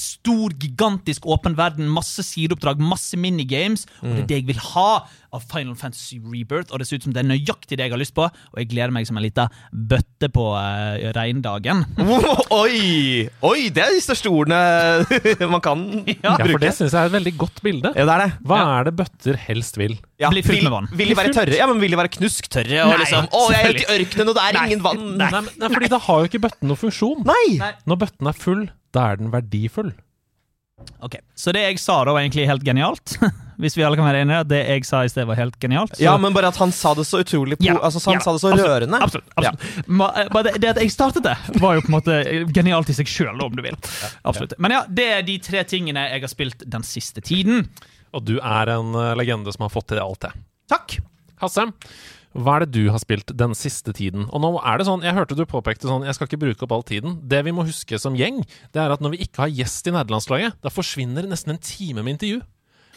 [0.02, 3.86] stor, gigantisk åpen verden, masse sideoppdrag, masse minigames.
[4.02, 4.90] Og det er det jeg vil ha
[5.36, 6.72] av Final Fantasy Rebirth.
[6.72, 8.70] Og det ser ut som det er nøyaktig det jeg har lyst på, og jeg
[8.70, 11.82] gleder meg som en lita bøtte på uh, regndagen.
[12.62, 13.28] Oi!
[13.44, 14.58] Oi, det er de største ordene
[15.54, 15.84] man kan
[16.22, 17.92] Ja, for det syns jeg er et veldig godt bilde.
[17.92, 18.30] Ja, det er det.
[18.48, 18.70] Hva Ja.
[18.78, 19.98] er det bøtter helst vil?
[20.18, 20.88] Ja, Bli fylt med vann.
[20.98, 21.54] Vil de være tørre?
[21.58, 22.80] Ja, men vil de være knusktørre?
[22.86, 24.64] Og Nei, liksom, å, jeg er ute i ørkenen, og det er Nei.
[24.70, 25.04] ingen vann!
[25.20, 27.22] Nei, men, nei, fordi da har jo ikke bøtten noen funksjon.
[27.28, 27.44] Nei!
[27.60, 27.70] Nei.
[27.88, 28.64] Når bøtten er full,
[28.98, 29.94] da er den verdifull.
[31.02, 33.16] Ok, Så det jeg sa da, var egentlig helt genialt.
[33.58, 34.44] Hvis vi alle kan være enige.
[34.46, 35.96] Det jeg sa i sted, var helt genialt.
[35.96, 38.20] Så- Ja, men bare at han sa det så utrolig på, Ja, altså, så Han
[38.20, 39.00] ja, sa det så absolutt, rørende.
[39.02, 39.32] Absolutt.
[39.34, 39.88] absolutt.
[39.90, 42.18] Ma- eh, det, det at jeg startet det, var jo på en måte
[42.54, 43.74] genialt i seg sjøl, om du vil.
[44.22, 44.54] Absolutt.
[44.62, 47.66] Men ja, det er de tre tingene jeg har spilt den siste tiden.
[48.14, 50.30] Og du er en eh, legende som har fått til alt det.
[50.70, 51.00] Takk.
[51.42, 51.66] Hasse,
[52.36, 54.26] hva er det du har spilt den siste tiden?
[54.32, 56.72] Og nå er det sånn, Jeg hørte du påpekte sånn Jeg skal ikke bruke opp
[56.72, 57.18] all tiden.
[57.26, 59.94] Det vi må huske som gjeng, det er at når vi ikke har gjest i
[59.96, 62.42] nederlandslaget, da forsvinner nesten en time med intervju.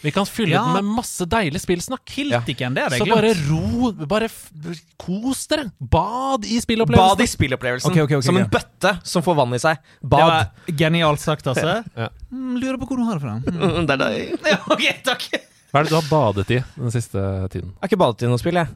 [0.01, 0.63] Vi kan fylle Ja.
[0.65, 2.01] den med masse deilig spillsnakk.
[2.09, 4.49] Hiltiken, det hadde Så jeg bare ro, bare f
[4.97, 5.71] kos dere.
[5.79, 7.17] Bad i spillopplevelsen.
[7.17, 7.91] Bad i spillopplevelsen.
[7.91, 9.77] Okay, okay, okay, som en bøtte som får vann i seg.
[10.01, 10.19] Det Bad.
[10.19, 11.83] var genialt sagt, altså.
[11.95, 12.09] Ja.
[12.33, 13.35] Mm, lurer på hvor du har det fra.
[13.45, 13.61] Mm.
[13.61, 14.39] Mm, Det er deg.
[14.49, 15.27] Ja, ok, takk.
[15.71, 17.21] Hva er det du har badet i den siste
[17.53, 17.69] tiden?
[17.69, 18.67] Jeg har ikke badet i noe spill, jeg.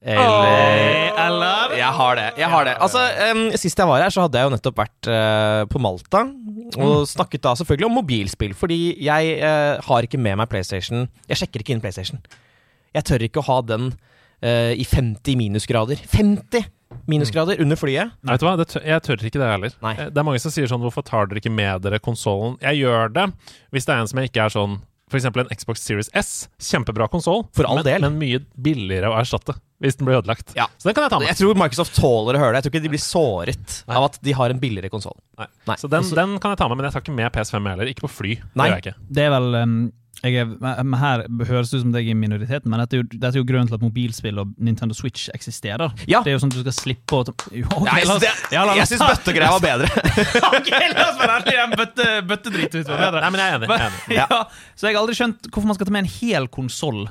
[0.00, 2.28] Eller Eller Jeg har det.
[2.40, 3.02] jeg har det Altså,
[3.34, 6.24] um, Sist jeg var her, så hadde jeg jo nettopp vært uh, på Malta.
[6.80, 11.08] Og snakket da selvfølgelig om mobilspill, fordi jeg uh, har ikke med meg PlayStation.
[11.28, 12.22] Jeg sjekker ikke inn PlayStation.
[12.96, 16.00] Jeg tør ikke å ha den uh, i 50 minusgrader.
[16.14, 16.64] 50
[17.10, 18.16] minusgrader under flyet!
[18.24, 18.56] Nei, vet du hva?
[18.58, 19.74] Det tør, jeg tør ikke det heller.
[19.84, 19.96] Nei.
[20.00, 22.56] Det er mange som sier sånn Hvorfor tar dere ikke med dere konsollen?
[22.64, 23.28] Jeg gjør det
[23.74, 26.30] hvis det er en som jeg ikke er sånn eksempel en Xbox Series S.
[26.62, 30.52] Kjempebra konsoll, men, men mye billigere å erstatte hvis den blir ødelagt.
[30.56, 30.66] Ja.
[30.78, 31.30] Så den kan jeg ta med.
[31.32, 32.60] Jeg tror Microsoft tåler å høre det.
[32.60, 33.96] Jeg tror ikke de blir såret Nei.
[33.96, 35.16] av at de har en billigere konsoll.
[35.80, 37.88] Så den, den kan jeg ta med, men jeg tar ikke med PS5 heller.
[37.92, 38.36] Ikke på fly.
[38.54, 38.68] Nei.
[38.68, 39.08] Det gjør jeg ikke.
[39.20, 39.78] Det er vel um,
[40.20, 40.50] jeg er,
[41.00, 43.46] Her høres det ut som deg i minoriteten, men dette er, jo, dette er jo
[43.48, 45.94] grunnen til at mobilspill og Nintendo Switch eksisterer.
[46.10, 46.20] Ja.
[46.26, 47.22] Det er jo sånn at du skal slippe å
[47.86, 49.88] Nei, la oss- det, ja, la oss- jeg syns bøttegreia var bedre.
[50.60, 51.64] ok, la oss være ærlige.
[51.80, 53.22] Bøtte, bøttedrit ut var bedre.
[53.24, 53.70] Nei, men jeg er enig.
[53.70, 54.18] Jeg er enig.
[54.20, 54.42] ja.
[54.76, 57.02] Så jeg har aldri skjønt hvorfor man skal ta med en hel konsoll.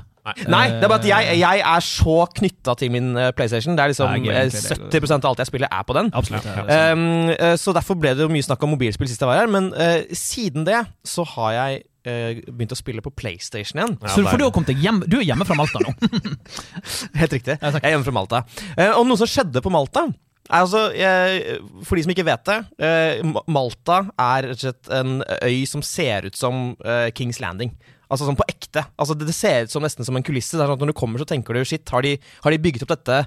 [0.50, 3.76] Nei, det er bare at jeg, jeg er så knytta til min eh, PlayStation.
[3.78, 6.10] Det er liksom det er 70% av alt jeg spiller, er på den.
[6.16, 6.48] Absolutt.
[6.48, 9.40] Ja, Um, eh, så derfor ble det jo mye snakk om mobilspill sist jeg var
[9.42, 9.50] her.
[9.50, 13.96] Men uh, siden det så har jeg uh, begynt å spille på PlayStation igjen.
[14.00, 15.94] Ja, så for du er- har kommet deg hjem Du er hjemme fra Malta nå.
[17.20, 17.56] Helt riktig.
[17.56, 18.42] Jeg er hjemme fra Malta.
[18.76, 20.06] Uh, og noe som skjedde på Malta
[20.50, 25.20] altså, eh, For de som ikke vet det, eh, Malta er rett og slett en
[25.46, 27.72] øy som ser ut som eh, Kings Landing.
[28.10, 28.82] Altså sånn på ekte.
[28.98, 30.56] Altså det, det ser ut som nesten som en kulisse.
[30.58, 32.58] Det er sånn at Når du kommer, så tenker du shit, har de, har de
[32.58, 33.20] bygget opp dette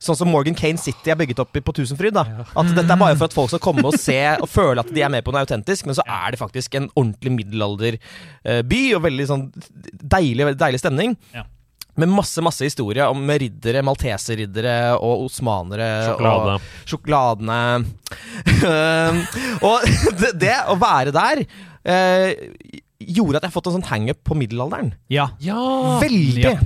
[0.00, 2.14] Sånn som Morgan Kane City er bygget opp i- på Tusenfryd.
[2.16, 2.22] da
[2.56, 5.02] At dette er bare for at folk skal komme og se og føle at de
[5.04, 9.26] er med på noe autentisk, men så er det faktisk en ordentlig middelalderby og veldig
[9.28, 9.44] sånn
[10.00, 11.16] deilig, deilig stemning.
[11.36, 11.44] Ja.
[12.00, 15.90] Med masse masse historie om riddere, malteserriddere og osmanere.
[16.08, 16.54] Sjokolade.
[16.56, 17.60] Og sjokoladene.
[18.64, 19.20] Um,
[19.68, 19.84] og
[20.22, 21.42] det, det å være der
[21.84, 22.32] eh,
[23.00, 24.92] gjorde at jeg har fått en sånn hangup på middelalderen.
[25.08, 25.30] Ja.
[25.40, 25.98] Ja!
[26.02, 26.44] Veldig!
[26.44, 26.58] Ja.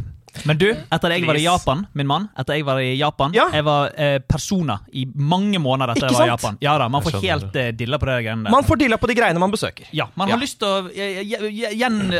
[0.48, 3.30] Men du, etter at jeg var i Japan, min mann Etter jeg var i Japan
[3.36, 3.44] Ja.
[3.54, 6.32] Jeg var eh, persona i mange måneder etter Ikke jeg var i?
[6.32, 6.56] Japan.
[6.60, 8.50] Ja da, Man får helt eh, dilla på det greiene der.
[8.50, 9.86] Man får dilla på de greiene man besøker.
[9.94, 10.34] ja, man Ja.
[10.34, 11.22] har lyst til å eh,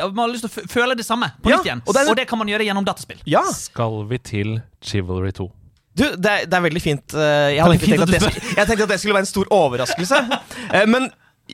[0.07, 1.83] å føle det samme på Ja, nytt igjen.
[1.87, 3.19] og det er- og det kan man gjøre gjennom dataspill.
[3.27, 5.51] Ja, Skal vi til Chivalry 2?
[5.97, 7.15] du, det, er- det er veldig fint.
[7.15, 9.47] eh, Jeg hadde Veldig tenkt at det, jeg tenkte at det skulle være en stor
[9.51, 10.41] overraskelse.
[10.73, 11.11] Eh, Men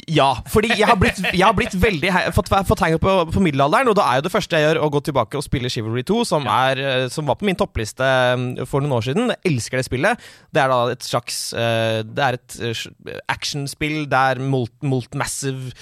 [0.08, 3.88] ja, fordi jeg har blitt, jeg har blitt veldig fått, fått henge på, på middelalderen,
[3.92, 6.24] og da er jo det første jeg gjør, å gå tilbake og spille Chivalry 2,
[6.28, 9.32] som, er, eh, som var på min toppliste eh, for noen år siden.
[9.34, 10.26] Jeg elsker det spillet.
[10.54, 15.72] Det er da et slags eh, Det er et eh, actionspill der mult, mult massive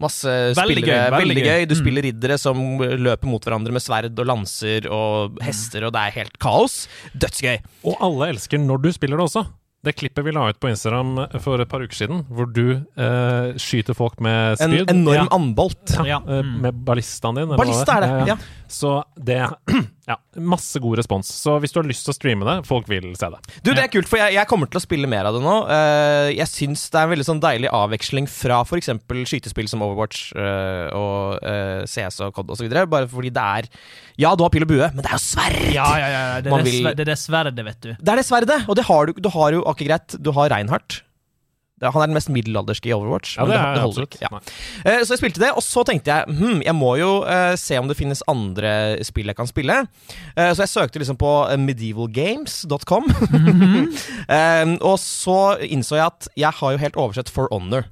[0.00, 0.86] Masse Veldig spillere.
[0.88, 1.52] gøy, veldig veldig gøy.
[1.58, 1.68] gøy.
[1.68, 1.80] Du Mm.
[1.82, 6.14] spiller riddere som løper mot hverandre med sverd og lanser og hester, og det er
[6.22, 6.86] helt kaos.
[7.18, 7.58] Dødsgøy.
[7.84, 9.46] Og alle elsker når du spiller det også.
[9.88, 13.54] Det klippet vi la ut på Instagram for et par uker siden, hvor du eh,
[13.56, 15.26] skyter folk med spyd En enorm Ja.
[15.32, 15.94] andbolt.
[16.04, 16.18] Ja.
[16.28, 16.60] eh, Mm.
[16.66, 17.56] Med ballistaen din.
[17.56, 18.28] Ballista er det.
[18.34, 18.36] Ja.
[18.68, 19.40] Så det
[20.08, 21.28] Ja, masse god respons.
[21.28, 23.40] Så hvis du har lyst til å streame det, folk vil se det.
[23.60, 25.56] Du, Det er kult, for jeg, jeg kommer til å spille mer av det nå.
[25.68, 28.88] Uh, jeg syns det er en veldig sånn deilig avveksling fra f.eks.
[29.28, 32.72] skytespill som Overwatch uh, og uh, CS og COD osv.
[32.88, 33.68] Bare fordi det er
[34.18, 35.60] Ja, du har pil og bue, men det er jo sverd!
[35.76, 36.22] Ja, ja, ja.
[36.40, 37.90] Det er det vil- det er det sverdet, vet du.
[38.00, 40.16] Det er det sverdet, og det har du, du har jo akkurat greit.
[40.24, 41.02] Du har Reinhardt.
[41.78, 43.36] Det- Han er den mest middelalderske i Overwatch.
[43.38, 44.20] Ja, men det er holder ikke.
[44.22, 44.40] Ja.
[44.84, 47.78] Eh, Så jeg spilte det, og så tenkte jeg hm, jeg må jo uh, se
[47.78, 49.76] om det finnes andre spill jeg kan spille.
[50.36, 53.08] Uh, så jeg søkte liksom på medievalgames.com.
[54.28, 57.86] Eh, og så innså jeg at jeg har jo helt oversett For Honor,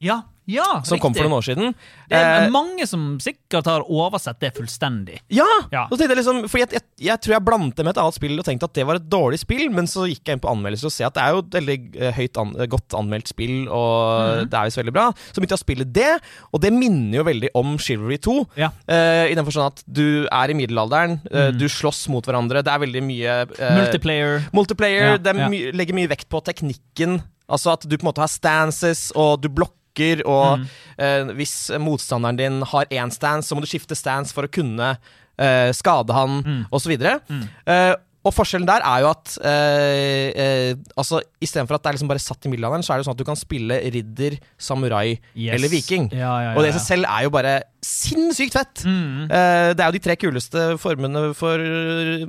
[0.00, 1.74] Ja, ja, som kom for noen år siden.
[2.10, 5.20] Det er Eh, mange som sikkert har oversett det fullstendig.
[5.28, 5.46] ja!
[5.70, 5.86] Ja.
[6.00, 8.64] Jeg liksom, jeg, jeg, jeg tror jeg blandet det med et annet spill og tenkte
[8.66, 11.06] at det var et dårlig spill, men så gikk jeg inn på anmeldelser og ser
[11.10, 14.50] at det er jo et veldig eh, høyt an, godt anmeldt spill, og mm.
[14.50, 15.06] det er visst veldig bra.
[15.30, 16.10] Så begynte jeg å spille det,
[16.50, 18.36] og det minner jo veldig om Chivalry 2.
[18.60, 18.70] Ja.
[18.90, 21.58] Eh, I den forstand at du er i middelalderen, eh, Mm.
[21.58, 22.60] du slåss mot hverandre.
[22.62, 24.42] Det er veldig mye eh, Multiplayer.
[24.52, 25.16] multiplayer.
[25.16, 25.48] Ja, ja.
[25.48, 27.20] my legger mye vekt på teknikken.
[27.50, 29.74] Altså at du på en måte har stances, og du blokker,
[30.26, 30.66] og Mm.
[30.98, 34.96] eh, hvis motstanderen din har én stance, så må du skifte stance for å kunne
[35.38, 36.66] eh, skade han, Mm.
[36.90, 37.20] videre.
[37.30, 37.48] Mm.
[37.66, 42.08] Eh, og forskjellen der er jo at eh, eh, altså, istedenfor at det er liksom
[42.10, 45.54] bare satt i middelalderen, så er det sånn at du kan spille ridder, samurai Yes.
[45.56, 46.10] eller viking.
[46.12, 48.84] Ja, ja, ja, Og det i seg selv er jo bare sinnssykt fett!
[48.84, 49.30] Mm.
[49.30, 52.26] Eh, det er jo de tre kuleste formene for uh,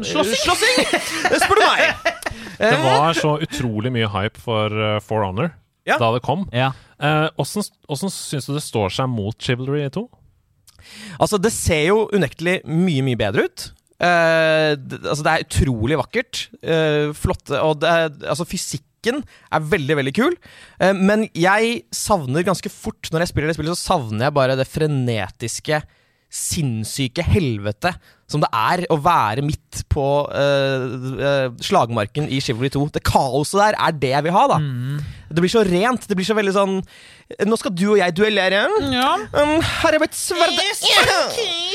[0.00, 0.40] Slåssing.
[0.40, 0.88] slåssing!
[1.44, 2.14] Spør du meg!
[2.56, 5.52] Det var så utrolig mye hype for uh, For Honor
[5.88, 5.98] Ja.
[6.00, 6.46] da det kom.
[6.54, 6.72] Ja.
[6.96, 10.04] Eh, Åssen uh, syns du det står seg mot Chivalry 2?
[11.18, 13.68] Altså, det ser jo unektelig mye, mye bedre ut.
[14.00, 16.46] Uh, det, altså, det er utrolig vakkert.
[16.60, 20.36] Uh, flotte Og det er, altså, fysikken er veldig, veldig kul.
[20.80, 24.56] Eh, men jeg savner ganske fort, når jeg spiller det spillet, så savner jeg bare
[24.56, 25.82] det frenetiske,
[26.34, 27.92] sinnssyke helvete
[28.30, 30.84] som det er å være midt på uh,
[31.20, 32.86] uh, slagmarken i Chivalry 2.
[32.96, 34.58] Det kaoset der er det jeg vil ha, da.
[35.30, 36.08] Det blir så rent.
[36.08, 36.78] Det blir så veldig sånn
[37.48, 38.66] Nå skal du og jeg duellere.
[38.92, 39.12] ja.
[39.36, 40.58] Um, her er mitt sverd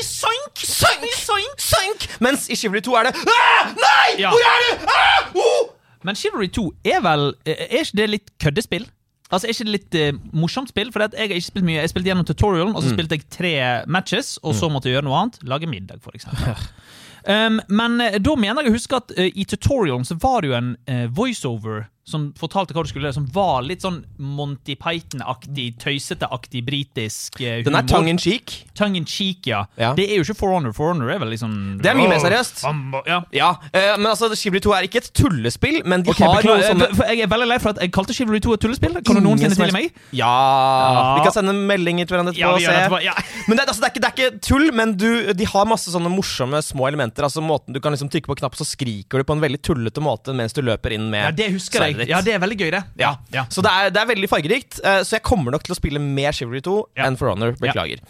[0.04, 2.06] Soink, sank, sank, sank!
[2.22, 4.06] Mens i Chivalry 2 er det ah, Nei!
[4.22, 4.30] Ja.
[4.34, 4.86] Hvor er du?
[4.94, 5.34] Ah!
[5.34, 5.68] Oh!
[6.06, 8.86] Men Chivalry 2 er vel Er ikke det litt køddespill?
[9.30, 10.90] Altså, Er ikke det litt eh, morsomt spill?
[10.92, 13.52] For jeg har ikke spilt mye Jeg spilte gjennom tutorialen, og så spilte jeg tre
[13.86, 15.38] matches, og så måtte jeg gjøre noe annet.
[15.46, 16.58] Lage middag, for eksempel.
[17.20, 20.48] Um, men eh, da mener jeg å huske at uh, i tutorialen så var det
[20.50, 24.76] jo en uh, voiceover som fortalte hva du skulle gjøre, som var litt sånn Monty
[24.80, 27.64] Python-aktig, tøysete-aktig britisk humor.
[27.68, 28.56] Den er tongue in cheek.
[28.78, 29.64] Tongue in cheek, ja.
[29.80, 29.92] Ja.
[29.98, 30.74] Det er jo ikke For Honor.
[30.76, 32.64] For Honor er vel liksom Det er mye mer seriøst.
[33.06, 33.20] Ja.
[33.34, 36.60] Ja, eh, men altså Chivalry 2 er ikke et tullespill, men de okay, har noe
[36.64, 38.98] sånne Jeg er veldig lei for at jeg kalte Chivalry 2 et tullespill.
[39.06, 39.90] Kan du noensinne til meg?
[40.16, 41.02] Ja, Ja.
[41.16, 42.40] Vi kan sende meldinger til hverandre etterpå.
[42.40, 42.74] Ja, og se.
[42.74, 43.00] etterpå.
[43.04, 43.14] Ja.
[43.48, 45.92] Men det, altså, det, er ikke, det er ikke tull, men du, de har masse
[45.92, 47.26] sånne morsomme små elementer.
[47.26, 50.02] Altså Måten du kan liksom trykke på knapp, så skriker du på en veldig tullete
[50.04, 51.99] måte mens du løper inn med Ja, det husker jeg.
[52.00, 52.08] Ditt.
[52.12, 52.82] Ja, det er veldig gøy, det.
[53.00, 53.14] Ja.
[53.32, 53.44] ja.
[53.52, 54.80] Så det er, det er veldig fargerikt.
[54.84, 57.06] eh, Så jeg kommer nok til å spille mer Chivalry 2 Ja.
[57.06, 57.52] enn For Honor.
[57.60, 58.00] Beklager.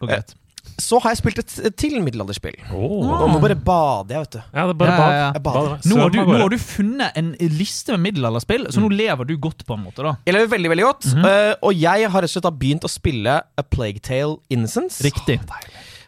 [0.00, 0.34] Og greit.
[0.80, 2.56] Så har jeg spilt et til middelalderspill.
[2.74, 3.04] Oh.
[3.30, 4.38] Nå bare bader jeg, vet du.
[4.56, 5.12] Ja, det er bare Ja, bad.
[5.12, 5.42] ja, ja.
[5.44, 5.68] Bader.
[5.76, 5.84] Bad.
[5.86, 9.36] Nå har, du, nå har du funnet en liste med middelalderspill, så nå lever du
[9.38, 10.02] godt, på en måte.
[10.02, 11.24] da Jeg lever veldig veldig godt, Mhm.
[11.30, 14.98] eh, og jeg har rett og slett begynt å spille A Plague Tale Innocence.
[15.04, 15.38] Riktig.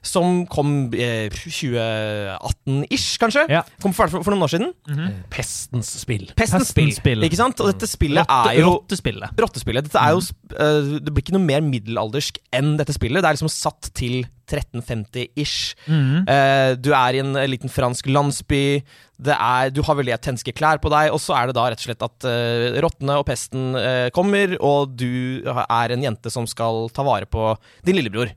[0.07, 3.47] Som kom eh, 2018-ish, kanskje.
[3.51, 3.65] Ja.
[3.83, 4.71] Kom for, for, for noen år siden.
[4.87, 5.17] Mm -hmm.
[5.33, 6.31] Pestens spill.
[6.37, 7.25] Pestens spill.
[7.27, 7.61] Ikke sant?
[7.61, 9.31] Og dette spillet Rotte, er jo Rottespillet.
[9.41, 9.85] Rottespillet.
[9.85, 13.23] Dette er jo eh, Det blir ikke noe mer middelaldersk enn dette spillet.
[13.23, 15.75] Det er liksom satt til 1350-ish.
[15.87, 16.25] Mhm.
[16.29, 18.83] uh, du er i en eh, liten fransk landsby.
[19.17, 21.81] Det er, du har veldig tenske klær på deg, og så er det da rett
[21.81, 26.47] og slett at uh, rottene og pesten uh, kommer, og du er en jente som
[26.49, 27.55] skal ta vare på
[27.87, 28.35] din lillebror.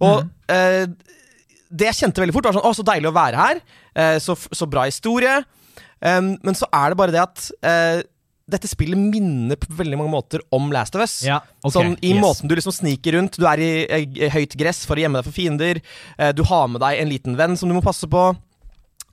[0.00, 0.86] Og eh,
[1.72, 3.60] det jeg kjente veldig fort, var sånn Å, så deilig å være her.
[3.96, 5.38] Eh, så, så bra historie.
[6.02, 8.00] Um, men så er det bare det at eh,
[8.52, 11.20] dette spillet minner på veldig mange måter om Last of Us.
[11.24, 12.20] Ja, okay, Sånn i yes.
[12.20, 13.38] måten du liksom sniker rundt.
[13.40, 13.70] Du er i,
[14.26, 15.80] i høyt gress for å gjemme deg for fiender.
[16.18, 18.24] Eh, du har med deg en liten venn som du må passe på.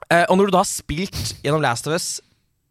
[0.10, 2.10] Eh, og når du da har spilt gjennom Last of Us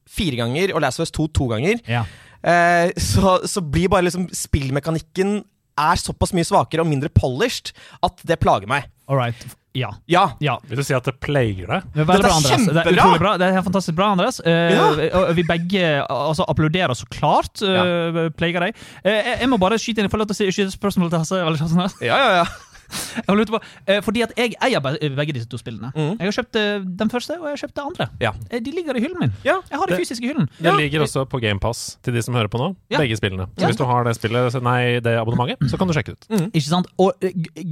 [0.08, 2.02] fire ganger, og Last of Us 2 to ganger, Ja.
[2.42, 5.38] eh, så, så blir bare liksom spillmekanikken
[5.78, 7.72] er såpass mye svakere og mindre polished
[8.04, 8.90] at det plager meg.
[9.08, 9.46] All right.
[9.78, 9.92] Ja.
[10.10, 10.24] Ja.
[10.42, 10.56] ja.
[10.66, 11.84] Vil du si at det plager deg?
[11.94, 12.64] Det er Dette er bra, Andres.
[12.66, 13.18] Det er kjempebra!
[13.22, 13.32] bra.
[13.38, 14.40] Det er helt fantastisk bra, Andres.
[14.42, 14.86] Uh, Ja.
[15.20, 17.62] og Vi begge altså, applauderer så klart.
[17.62, 18.80] Uh, Pleier deg.
[19.04, 20.08] Uh, jeg, jeg må bare skyte inn.
[20.08, 21.92] Jeg får lov til å si- skyte spørsmålet til Hasse.
[22.02, 22.46] Ja, ja, ja.
[22.88, 25.90] Jeg lurte på, eh, fordi at jeg eier begge disse to spillene.
[25.94, 26.14] Mm.
[26.18, 28.06] Jeg har kjøpt eh, den første, og jeg har kjøpt det andre.
[28.22, 28.32] Ja.
[28.50, 29.32] Eh, De ligger i hyllen min.
[29.44, 30.48] Ja, Jeg har det det- fysisk i hyllen.
[30.58, 32.70] Det ligger også på GamePass til de som hører på nå.
[32.96, 33.48] Begge spillene.
[33.58, 36.48] Så hvis du har det spillet, nei, det abonnementet, så kan du sjekke det ut.
[36.54, 36.86] Ikke sant?
[36.98, 37.12] Og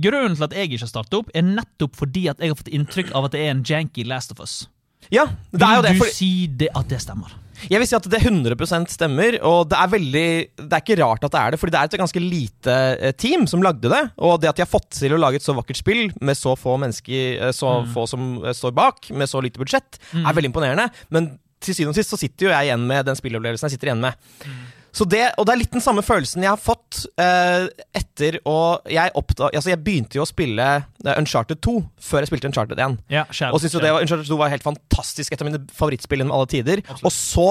[0.03, 2.69] Grunnen til at jeg ikke har startet opp, er nettopp fordi at jeg har fått
[2.75, 4.69] inntrykk av at det er en janky Last of Us.
[5.13, 5.91] ja det er jo det.
[5.97, 7.33] Vil du si det, at det stemmer?
[7.65, 10.27] Jeg vil si at det 100% stemmer, og det er veldig
[10.61, 13.15] Det er ikke rart at det er det, fordi det er et ganske lite eh,
[13.17, 14.03] team som lagde det.
[14.21, 16.55] Og det at de har fått til å lage et så vakkert spill med så
[16.59, 17.91] få mennesker Så mm.
[17.95, 20.89] få som eh, står bak, med så lite budsjett, er veldig imponerende.
[21.15, 23.93] Men til syvende og sist så sitter jo jeg igjen med den spillopplevelsen jeg sitter
[23.93, 24.27] igjen med.
[24.45, 27.67] Så det, og det er litt den samme følelsen jeg har fått eh,
[27.99, 30.69] etter å jeg, oppdag, altså jeg begynte jo å spille
[31.05, 32.95] eh, Uncharted 2 før jeg spilte Uncharted 1.
[33.13, 35.61] Ja, kjære, Og synes jo det var, Uncharted 2 var helt fantastisk, et av mine
[35.77, 36.81] favorittspill gjennom alle tider.
[37.03, 37.49] Og så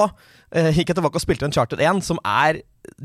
[0.55, 2.63] eh, gikk jeg tilbake og spilte Uncharted 1, som er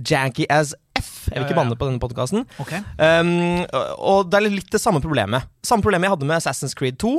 [0.09, 1.29] janky as F.
[1.29, 2.47] Jeg vil ikke banne på denne podkasten.
[2.63, 2.81] Okay.
[2.97, 3.67] Um,
[4.01, 5.49] og det er litt det samme problemet.
[5.67, 7.13] Samme problemet jeg hadde med Assassin's Creed 2.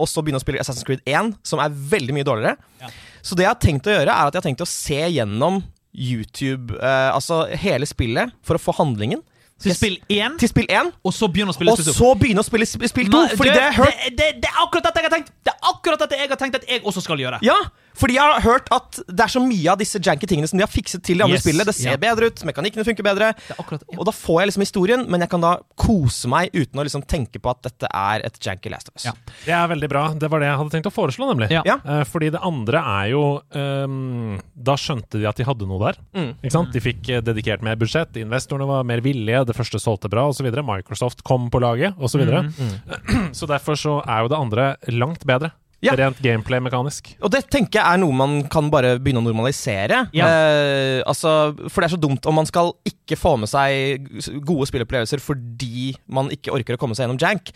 [0.00, 2.56] Og så begynne å spille Assassin's Creed 1, som er veldig mye dårligere.
[2.80, 2.88] Ja.
[3.20, 5.60] Så det jeg har tenkt å gjøre, er at jeg har tenkt å se gjennom
[5.94, 9.22] YouTube, eh, altså hele spillet, for å få handlingen.
[9.60, 11.96] Til spill én, Til spill 1, og så begynne å spille og spill to.
[11.98, 13.18] så begynne å spille spill 2.
[13.36, 16.16] Fordi det det, det, det er akkurat dette jeg har tenkt Det er akkurat dette
[16.16, 17.42] jeg har tenkt at jeg også skal gjøre.
[17.44, 17.58] Ja,
[17.98, 20.64] fordi jeg har hørt at det er så mye av disse janky tingene som de
[20.64, 21.68] har fikset til i andre Yes, spillet.
[21.68, 22.00] Det ser ja.
[22.00, 23.32] bedre ut, mekanikkene funker bedre.
[23.56, 23.98] Akkurat, ja.
[23.98, 27.04] Og da får jeg liksom historien, men jeg kan da kose meg uten å liksom
[27.08, 29.06] tenke på at dette er et janky Last of Us.
[29.08, 29.14] Ja.
[29.44, 30.04] Det er veldig bra.
[30.14, 31.50] Det var det jeg hadde tenkt å foreslå, nemlig.
[31.54, 33.22] Eh, fordi det andre er jo
[33.54, 36.00] um, Da skjønte de at de hadde noe der.
[36.16, 36.30] Mm.
[36.40, 36.72] Ikke sant?
[36.74, 40.48] De fikk eh, dedikert mer budsjett, investorene var mer villige, det første solgte bra osv.
[40.50, 42.10] Microsoft kom på laget osv.
[42.10, 42.42] Så, videre.
[42.50, 45.52] Mm, så derfor så er jo det andre langt bedre.
[45.84, 45.94] Ja.
[45.96, 47.14] Rent gameplay-mekanisk.
[47.24, 50.02] Og det tenker jeg er noe man kan bare begynne å normalisere.
[50.16, 50.28] Ja.
[50.28, 54.10] Eh, altså, for det er så dumt om man skal ikke få med seg
[54.44, 57.54] gode spillopplevelser fordi man ikke orker å komme seg gjennom jank.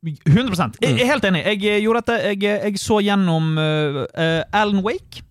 [0.00, 1.42] 100 Jeg er helt enig.
[1.44, 2.20] Jeg eh, gjorde dette.
[2.30, 4.06] Jeg, eh, jeg så gjennom uh,
[4.56, 5.26] Alan Wake.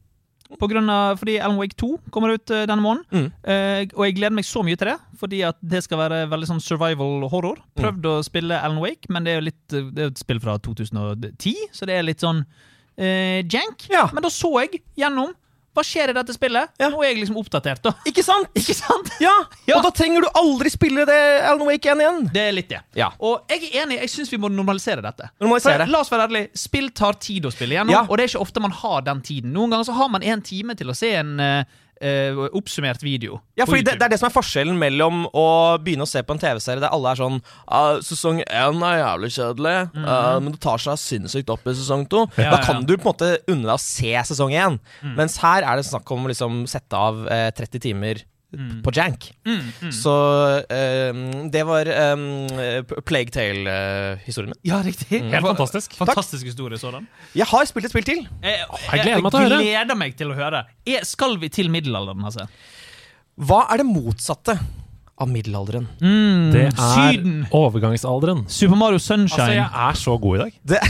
[0.57, 3.05] På grunn av, fordi Alan Wake 2 kommer ut uh, denne måneden.
[3.13, 3.27] Mm.
[3.45, 6.49] Uh, og jeg gleder meg så mye til det, fordi at det skal være veldig
[6.49, 7.61] sånn survival horror.
[7.77, 7.99] Mm.
[8.09, 10.57] Å spille Alan Wake, men det er jo litt uh, Det er et spill fra
[10.65, 13.85] 2010, så det er litt sånn uh, jank.
[13.93, 14.07] Ja.
[14.15, 15.35] Men da så jeg gjennom
[15.75, 16.71] hva skjer i dette spillet.
[16.81, 16.89] Ja.
[16.91, 17.93] Nå er jeg liksom oppdatert, da.
[18.09, 18.49] Ikke sant?
[18.59, 19.11] Ikke sant?
[19.23, 19.33] Ja,
[19.69, 19.77] Ja.
[19.77, 22.21] Og da trenger du aldri spille det Alan Wake 1 igjen.
[22.33, 22.81] Det er litt det.
[22.97, 23.11] Ja.
[23.21, 25.29] Og jeg er enig, jeg syns vi må normalisere dette.
[25.39, 25.93] Normalisere For.
[25.93, 28.63] La oss være ærlig, spill tar tid å spille gjennom, og det er ikke ofte
[28.65, 29.53] man har den tiden.
[29.55, 33.39] Noen ganger så har man en time til å se en eh, eh, oppsummert video.
[33.59, 35.45] Ja, fordi det, det er det som er forskjellen mellom å
[35.83, 39.31] begynne å se på en TV-serie der alle er sånn uh, 'Sesong én er jævlig
[39.35, 42.25] kjedelig, ah, men det tar seg sinnssykt opp i sesong to'.
[42.39, 42.87] Ja, da kan ja.
[42.87, 44.79] du på en måte unne deg å se sesong én.
[45.03, 45.15] Mm.
[45.19, 48.79] Mens her er det snakk om å liksom sette av uh, 30 timer Mm.
[48.81, 49.27] på jank.
[49.93, 50.11] Så
[50.65, 51.19] um,
[51.53, 51.85] det var
[52.15, 52.23] um,
[53.05, 54.57] Plague Tale-historien min.
[54.65, 55.19] Ja, riktig.
[55.21, 55.93] Helt fantastisk.
[55.99, 57.05] Fantastisk historie sådan.
[57.37, 58.23] Jeg har spilt et spill til.
[58.41, 59.61] Jeg, jeg gleder meg til å høre.
[59.61, 60.63] gleder meg til å høre.
[60.89, 62.47] Jeg, skal vi til middelalderen, altså?
[63.39, 64.57] Hva er det motsatte
[65.19, 65.85] av middelalderen?
[66.01, 67.39] Mm, Det er Syden.
[67.53, 68.45] overgangsalderen.
[68.49, 69.45] Super Mario Sunshine.
[69.45, 70.59] Altså, jeg er så god i dag.
[70.73, 70.81] Det,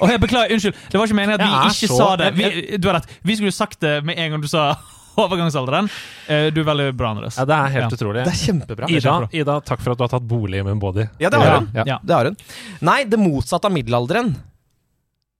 [0.00, 0.74] Oh, jeg Beklager, unnskyld.
[0.92, 2.26] Det var ikke meningen at Jeg vi ikke så- sa det.
[2.36, 3.12] Vi, du har rett.
[3.24, 4.74] Vi skulle sagt det med en gang du sa
[5.16, 5.88] overgangsalderen.
[6.28, 7.36] Eh, Du er veldig bra, Andres.
[7.38, 7.96] Ja, det er helt Ja.
[7.96, 8.24] utrolig.
[8.24, 8.86] det er kjempebra.
[8.90, 11.08] Ida, Ida, takk for at du har tatt bolig med body.
[11.20, 11.70] Ja, det har hun.
[11.74, 11.84] ja.
[11.86, 11.98] Ja.
[12.04, 12.36] Det har hun.
[12.80, 14.34] Nei, det motsatte av middelalderen.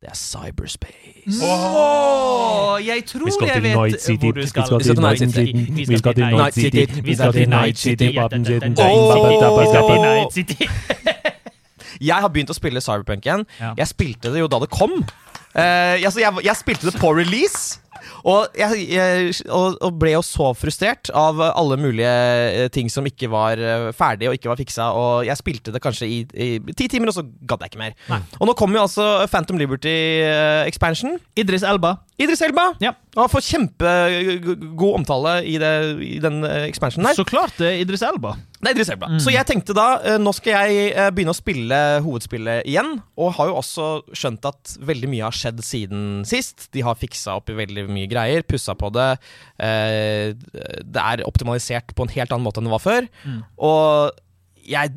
[0.02, 1.40] Det er cyberspace.
[1.42, 3.92] Åh, jeg tror jeg vet hvor du
[4.40, 4.46] Vi skal.
[4.46, 5.82] Vi skal til Night City.
[5.86, 7.02] Vi skal til Night City.
[7.02, 7.76] Vi skal til Night
[10.36, 10.68] City.
[12.00, 13.44] Jeg har begynt å spille Cyberpunk igjen.
[13.78, 14.98] Jeg spilte det jo da det kom.
[15.56, 17.78] Eh, altså jeg spilte det på release.
[18.26, 23.06] Og jeg, jeg og, og ble jo så frustrert av alle mulige eh, ting som
[23.06, 23.62] ikke var
[23.94, 27.10] ferdig ferdige og ikke var fiksa, og jeg spilte det kanskje i, i ti timer,
[27.10, 27.96] og så gadd jeg ikke mer.
[28.40, 29.92] Og nå kommer jo altså Phantom Liberty
[30.24, 31.18] eh, expansion.
[31.36, 31.96] Idris Elba.
[32.16, 32.94] Idris Elba Ja.
[33.12, 37.16] og han får kjempegod omtale i, det, i den eh, expansionen her.
[37.18, 38.30] Så klart det er Idris Elba.
[38.56, 39.10] Det er Idris Elba.
[39.20, 42.94] Så jeg tenkte da, eh, nå skal jeg eh, begynne å spille hovedspillet igjen.
[43.20, 46.70] Og har jo også skjønt at veldig mye har skjedd siden sist.
[46.72, 49.10] De har fiksa opp i veldig mye greier, pussa på det.
[49.60, 50.32] Eh,
[50.88, 53.10] det er optimalisert på en helt annen måte enn det var før.
[53.60, 54.22] Og
[54.66, 54.96] jeg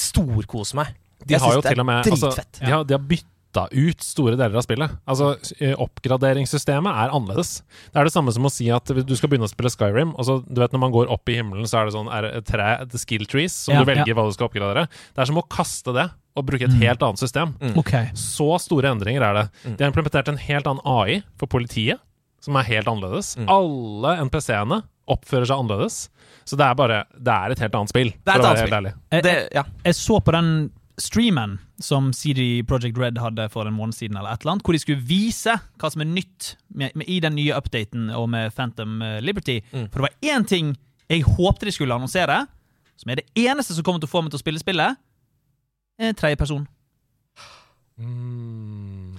[0.00, 0.92] storkoser meg.
[1.24, 3.02] De Jeg har jo til og med altså, de, har, de har
[3.50, 4.90] bytta ut store deler av spillet.
[5.06, 7.62] Altså, eh, Oppgraderingssystemet er annerledes.
[7.92, 10.24] Det er det samme som å si at du skal begynne å spille Skyrim, og
[10.24, 12.44] så du vet når man går opp i himmelen, så er det sånn er det
[12.46, 14.14] tre, skill trees, som Ja, du velger ja.
[14.14, 14.86] hva du skal oppgradere.
[15.14, 17.56] Det er som å kaste det og bruke et helt annet system.
[17.76, 17.92] Ok.
[18.14, 19.46] Så store endringer er det.
[19.76, 21.98] De har implementert en helt annen AI for politiet,
[22.40, 23.34] som er helt annerledes.
[23.50, 26.04] Alle NPC-ene oppfører seg annerledes.
[26.46, 28.12] Så det er bare Det er et helt annet spill.
[28.14, 28.92] Det er et annet spill.
[29.10, 33.96] Jeg, jeg, jeg så på den streamen som CD Project Red hadde for en måned
[33.96, 37.08] siden, eller et eller annet, hvor de skulle vise hva som er nytt med, med,
[37.08, 39.60] i den nye updaten og med Phantom Liberty.
[39.60, 39.88] Liberty.
[39.92, 40.74] For det var én ting
[41.10, 42.44] jeg håpte de skulle annonsere,
[42.96, 45.00] som er det eneste som kommer til å få meg til å spille spillet.
[45.98, 46.66] er tredje person.
[47.98, 49.16] Mm.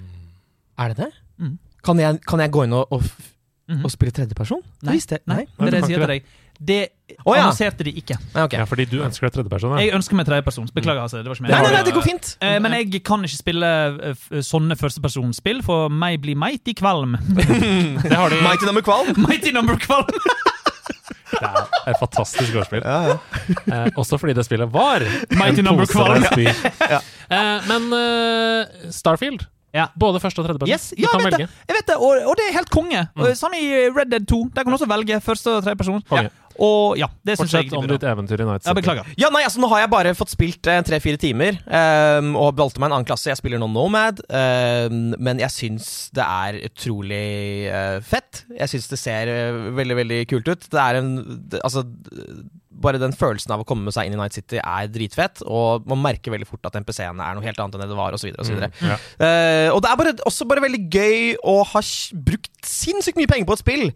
[0.78, 1.10] Er det det?
[1.38, 1.58] Mm.
[1.84, 3.84] Kan, jeg, kan jeg gå inn og, og, mm -hmm.
[3.84, 4.62] og spille tredjeperson?
[4.62, 4.78] person?
[4.82, 5.22] Nei, visste jeg.
[5.26, 6.24] Nei, det er det jeg sier til deg.
[6.62, 6.80] Det
[7.24, 7.42] oh, ja.
[7.42, 8.14] annonserte de ikke.
[8.34, 8.52] Nei, ok.
[8.60, 9.72] Ja, fordi du ønsker deg tredjeperson.
[9.74, 9.82] Ja.
[9.82, 10.68] Jeg ønsker meg tredjeperson.
[10.76, 11.18] Beklager, altså.
[11.18, 12.30] Det var ikke nei, nei, nei, det går fint.
[12.38, 13.70] Eh, Men jeg kan ikke spille
[14.12, 17.16] eh, sånne førstepersonspill, for meg blir mighty kvalm.
[18.06, 19.10] Det har de Mighty number kvalm.
[19.28, 20.06] mighty number kvalm!
[21.32, 22.82] Det er et fantastisk gårdsspill.
[22.84, 23.16] Ja, ja.
[23.66, 26.22] Eh, også fordi det spillet var Mighty en Number Kvalm.
[26.30, 26.46] spy.
[27.32, 29.88] Eh, men eh, Starfield Ja.
[29.98, 30.72] Både første og tredje person.
[30.72, 31.56] Yes, ja, jeg vet.
[31.68, 33.06] Jeg vet det, og, og det er helt konge.
[33.16, 33.26] Mm.
[33.38, 34.42] Samme i Red Dead 2.
[34.52, 36.02] Der kan du også velge første og tredje person.
[36.12, 36.28] Ja.
[36.60, 38.80] Og ja, det syns jeg om ditt eventyr i Night Ja, City.
[38.82, 39.08] beklager.
[39.16, 42.82] Ja, nei, altså Nå har jeg bare fått spilt eh, tre-fire timer um, og valgte
[42.82, 43.30] meg en annen klasse.
[43.30, 47.22] Jeg spiller nå Nomad, um, men jeg syns det er utrolig
[47.72, 48.44] uh, fett.
[48.58, 50.68] Jeg syns det ser uh, veldig veldig kult ut.
[50.72, 51.14] Det er en
[51.48, 51.86] det, Altså
[52.84, 56.02] bare den følelsen av å komme seg inn i Night City er dritfett, og man
[56.04, 58.32] merker veldig fort at NPC-ene er noe helt annet enn det det var, osv.
[58.34, 58.96] Mm, ja.
[59.18, 61.82] Uh, og det er bare, også bare veldig gøy å ha
[62.28, 63.86] brukt sinnssykt mye penger på et spill,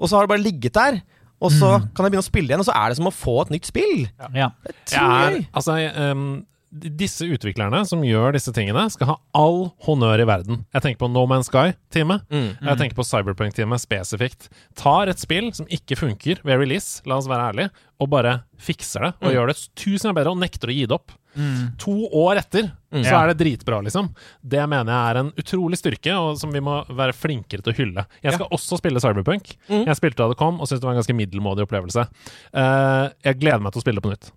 [0.00, 1.00] og så har det bare ligget der.
[1.40, 3.38] Og så kan jeg begynne å spille igjen, og så er det som å få
[3.46, 4.02] et nytt spill.
[4.36, 4.50] Ja.
[4.66, 10.26] Det er altså, d- disse utviklerne som gjør disse tingene, skal ha all honnør i
[10.28, 10.62] verden.
[10.74, 12.26] Jeg tenker på No Man's Sky-teamet.
[12.30, 12.50] Mm.
[12.62, 14.50] Jeg tenker på Cyberpunk-teamet spesifikt.
[14.78, 19.08] Tar et spill som ikke funker ved release, la oss være ærlige, og bare fikser
[19.08, 21.16] det og gjør det tusen ganger bedre og nekter å gi det opp.
[21.80, 24.08] To år etter så er det dritbra, liksom.
[24.42, 27.76] Det mener jeg er en utrolig styrke, og som vi må være flinkere til å
[27.76, 28.02] hylle.
[28.24, 29.52] Jeg skal også spille Cyberpunk.
[29.70, 32.06] Jeg spilte da det kom, og syntes det var en ganske middelmådig opplevelse.
[32.50, 34.32] Uh, jeg gleder meg til å spille det på nytt.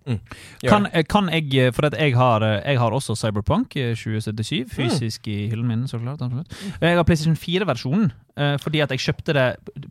[0.69, 4.69] Kan, eh, kan jeg For at jeg har, eh, jeg har også Cyberpunk eh, 2077
[4.69, 5.87] fysisk i hyllen min.
[5.87, 6.53] så klart absolutt.
[6.81, 9.47] Jeg har PlayStation 4-versjonen eh, fordi at jeg kjøpte det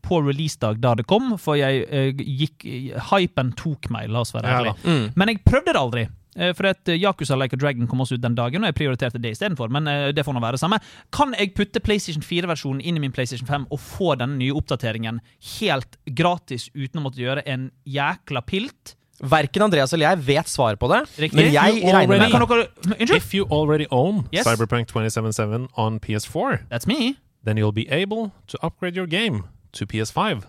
[0.07, 1.35] på releasedag da det kom.
[1.39, 2.63] For jeg uh, gikk
[3.11, 4.79] Hypen tok meg, la oss være Ja ærlige.
[4.85, 5.13] Ja, Mm.
[5.17, 6.09] Men jeg prøvde det aldri.
[6.37, 8.79] Eh, For at eh, Yakuza Like a Dragon kom også ut den dagen, og jeg
[8.79, 9.69] prioriterte det istedenfor.
[9.69, 10.79] Men eh, det får nå være det samme.
[11.13, 15.21] Kan jeg putte PlayStation 4-versjonen inn i min PlayStation 5 og få denne nye oppdateringen
[15.59, 18.95] helt gratis uten å måtte gjøre en jækla pilt?
[19.23, 21.37] Verken Andreas eller jeg vet svaret på det, Riktig.
[21.39, 22.65] men jeg regner med kan det.
[22.99, 24.49] dere If you already own Yes.
[24.49, 27.19] Cyberpunk 2077 on PS4, That's me.
[27.45, 30.43] then you'll be able to upgrade your game to PS5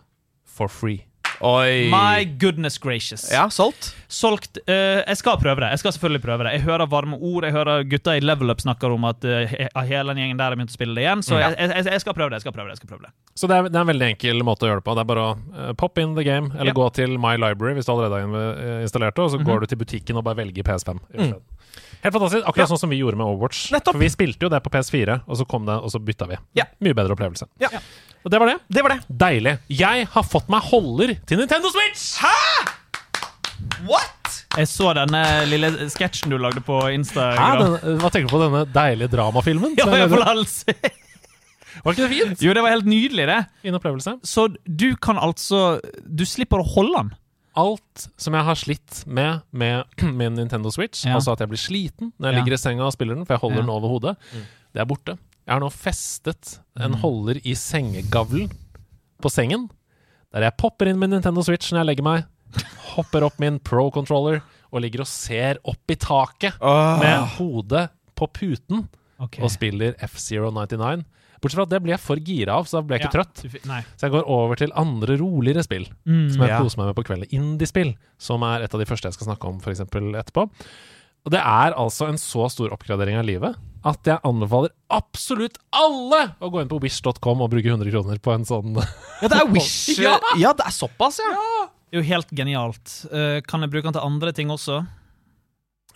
[0.43, 1.05] for free.
[1.43, 1.89] Oi.
[1.91, 3.25] My goodness gracious.
[3.31, 3.89] Ja, solgt.
[4.07, 4.57] Solgt.
[4.63, 5.69] Uh, jeg skal prøve det.
[5.73, 6.53] Jeg skal selvfølgelig prøve det.
[6.55, 7.43] Jeg hører varme ord.
[7.43, 10.55] Jeg hører gutta i Level Up snakker om at uh, hele den gjengen der har
[10.59, 11.23] begynt å spille det igjen.
[11.25, 12.39] Så jeg, jeg, jeg skal prøve det.
[12.39, 13.11] jeg skal prøve det, jeg skal prøve det.
[13.35, 14.95] Så det er, det er en veldig enkel måte å gjøre det på.
[14.95, 16.77] Det er bare å uh, pop in the game, eller Ja.
[16.79, 19.81] gå til My Library hvis du allerede har installert det, og så går du til
[19.83, 21.03] butikken og bare velger PS5.
[21.19, 21.33] i.
[22.03, 22.47] Helt fantastisk.
[22.47, 23.69] Akkurat sånn som vi gjorde med Overwatch.
[23.73, 23.95] Nettopp.
[23.95, 26.39] For vi spilte jo det på PS4, og så kom det, og så bytta vi.
[26.59, 26.65] Ja.
[26.83, 27.47] Mye bedre opplevelse.
[27.63, 27.69] Ja.
[28.23, 28.57] Og det var det.
[28.71, 28.99] Det var det.
[29.09, 29.57] Deilig.
[29.69, 32.05] Jeg har fått meg holder til Nintendo Switch!
[32.23, 32.31] Hæ?!
[33.87, 34.09] What?!
[34.57, 36.91] Jeg så denne lille sketsjen du lagde på Hæ?
[36.99, 37.63] Instagram.
[37.81, 39.73] Den, hva tenker du på denne deilige dramafilmen?
[39.79, 40.55] Ja, jeg får hals.
[41.83, 42.43] Var ikke det fint?
[42.45, 43.39] Jo, det var helt nydelig, det.
[43.65, 44.13] Fin opplevelse.
[44.29, 47.11] Så du kan altså Du slipper å holde den.
[47.57, 49.83] alt som jeg har slitt med med
[50.19, 51.15] min Nintendo Switch, Ja.
[51.19, 52.39] altså at jeg blir sliten når jeg Ja.
[52.39, 53.61] ligger i senga og spiller den, for jeg holder Ja.
[53.61, 54.15] den over hodet,
[54.73, 55.17] det er borte.
[55.43, 58.49] Jeg har nå festet en holder i sengegavlen
[59.23, 59.69] på sengen,
[60.33, 62.25] der jeg popper inn min Nintendo Switch når jeg legger meg,
[62.95, 64.41] hopper opp min Pro-controller
[64.73, 68.85] og ligger og ser opp i taket med hodet på puten
[69.19, 71.03] og spiller F099.
[71.43, 73.23] Bortsett fra at det blir jeg for gira av, så da blir jeg ikke Ja.
[73.23, 73.65] trøtt.
[73.67, 73.81] Nei.
[73.99, 76.31] Så jeg går over til andre roligere spill, Mm.
[76.31, 76.59] som jeg Ja.
[76.61, 77.27] koser meg med på kvelden.
[77.35, 80.49] Indie-spill, som er et av de første jeg skal snakke om for eksempel etterpå.
[81.23, 86.19] Og det er altså en så stor oppgradering av livet at jeg anbefaler absolutt alle
[86.39, 89.49] å gå inn på wish.com og bruke 100 kroner på en sånn Ja, det er
[89.55, 89.97] Wish.
[89.99, 90.17] Ja.
[90.39, 91.31] ja, det er såpass, ja.
[91.91, 92.93] Det er jo helt genialt.
[93.11, 94.81] Eh, kan jeg bruke den til andre ting også?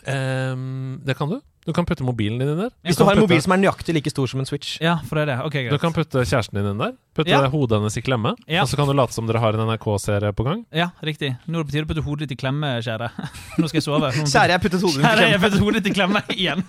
[0.08, 1.40] Um, Det kan du.
[1.68, 2.72] Du kan putte mobilen din inn der.
[2.86, 4.78] Hvis du har en putte- mobil som er nøyaktig like stor som en Switch.
[4.80, 5.40] Ja, for det er det.
[5.48, 6.94] Ok, Du kan putte kjæresten din inn der.
[7.18, 7.42] Putte Ja.
[7.50, 8.36] hodet hennes i klemme.
[8.48, 8.62] Ja.
[8.62, 10.64] Og så kan du late som dere har en NRK-serie på gang.
[10.76, 11.34] Ja, riktig.
[11.48, 13.10] Nå er det på tide å putte hodet ditt i klemme, kjære.
[13.60, 14.12] Nå skal jeg sove.
[14.34, 15.44] Kjære, jeg puttet hodet Kjære, ditt i jeg klemme.
[15.48, 16.64] puttet hodet ditt i klemme igjen.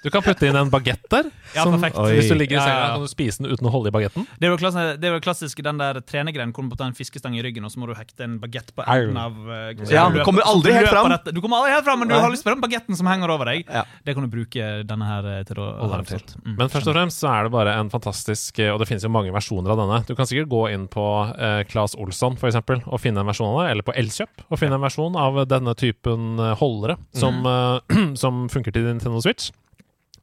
[0.00, 1.28] Du kan putte inn en bagett der.
[1.50, 1.96] Ja, som, perfekt.
[2.14, 2.90] Hvis du ligger i senga, ja, ja.
[2.94, 4.22] kan du spise den uten å holde i bagetten.
[4.38, 6.86] Det er jo klassisk, det er jo klassisk den der trenegreien hvor du må ta
[6.86, 9.72] en fiskestang i ryggen, og så må du hekte en bagett på enden av uh,
[9.90, 11.10] Ja, du kommer aldri helt fram.
[11.34, 13.50] Du kommer aldri helt fram, men du har lyst på den bagetten som henger over
[13.50, 13.66] deg.
[13.66, 13.82] Ja.
[14.06, 16.22] Det kan du bruke denne her eh, til å Holde den til.
[16.44, 19.02] Mm, Men først og fremst så er det bare en fantastisk eh, Og det finnes
[19.02, 19.89] jo mange versjoner av denne.
[20.06, 23.50] Du kan sikkert gå inn på eh, Claes Olsson for eksempel, og finne en versjon
[23.52, 27.42] av det, eller på Elkjøp og finne en versjon av denne typen eh, holdere som,
[27.46, 29.50] eh, som funker til Nintendo Switch.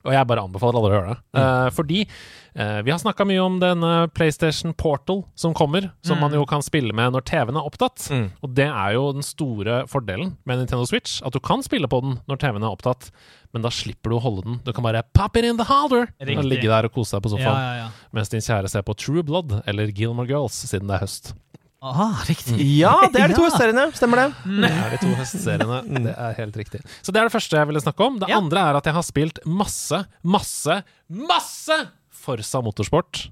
[0.08, 1.18] Og jeg bare anbefaler alle å gjøre det.
[1.42, 6.36] Eh, fordi uh, vi har snakka mye om denne PlayStation Portal som kommer, som man
[6.36, 8.08] jo kan spille med når TV-en er opptatt.
[8.14, 8.30] Mm.
[8.40, 12.00] Og det er jo den store fordelen med Nintendo Switch, at du kan spille på
[12.06, 13.12] den når TV-en er opptatt,
[13.56, 14.62] men da slipper du å holde den.
[14.64, 16.38] Du kan bare pop it in the holder Riktig.
[16.40, 17.90] og ligge der og kose deg på Ja, sofaen ja, ja.
[18.16, 21.34] mens din kjære ser på True Blood eller Gilmore Girls, siden det er høst.
[21.86, 22.56] Aha, riktig.
[22.80, 24.28] Ja, det er de to høstseriene, Stemmer det?
[24.64, 25.78] Det er de to høstseriene.
[26.08, 26.82] Det er helt riktig.
[27.06, 28.18] Så det er det første jeg ville snakke om.
[28.24, 28.40] Det Ja.
[28.42, 31.78] andre er at jeg har spilt masse, masse, masse
[32.18, 33.28] Forsa Motorsport.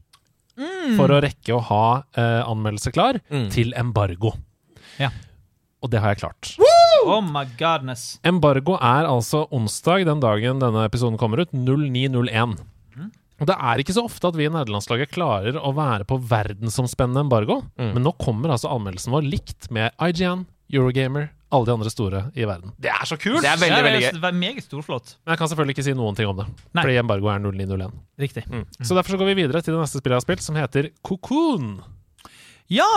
[0.96, 1.86] For å rekke å ha
[2.16, 3.50] uh, anmeldelse klar Mm.
[3.52, 4.36] til embargo.
[5.02, 5.10] Ja.
[5.84, 6.54] Og det har jeg klart.
[7.06, 8.20] Oh my godness.
[8.24, 12.56] Embargo er altså onsdag, den dagen denne episoden kommer ut, 09.01.
[13.42, 17.26] Og Det er ikke så ofte at vi i nederlandslaget klarer å være på verdensomspennende
[17.26, 22.22] embargo, men nå kommer altså anmeldelsen vår likt med IGN, Eurogamer, alle de andre store
[22.36, 22.72] i verden.
[22.82, 23.42] Det er så kult!
[23.44, 25.18] Det er veldig, veldig veldig det er meget storflott.
[25.24, 26.82] Men jeg kan selvfølgelig ikke si noen ting om det, Nei.
[26.86, 28.00] fordi embargo er 09.01.
[28.24, 28.46] Riktig.
[28.82, 30.90] Så derfor så går vi videre til det neste spillet jeg har spilt, som heter
[31.06, 31.70] Cocoon.
[32.72, 32.90] Ja!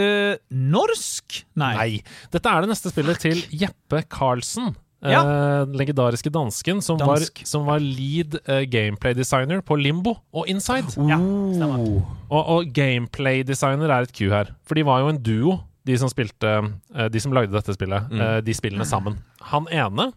[0.00, 1.42] Øh, norsk?
[1.60, 1.72] Nei.
[1.76, 1.90] Nei.
[2.32, 4.72] Dette er det neste spillet til Jeppe Karlsen.
[5.02, 5.20] Ja.
[5.26, 10.94] Uh, den legendariske dansken som, var, som var lead uh, gameplay-designer på Limbo og Inside.
[11.10, 11.16] Ja.
[11.18, 14.52] Og, og gameplay-designer er et Q her.
[14.66, 18.12] For de var jo en duo, de som spilte uh, De som lagde dette spillet.
[18.14, 19.16] eh, de spillene sammen.
[19.50, 20.12] Han ene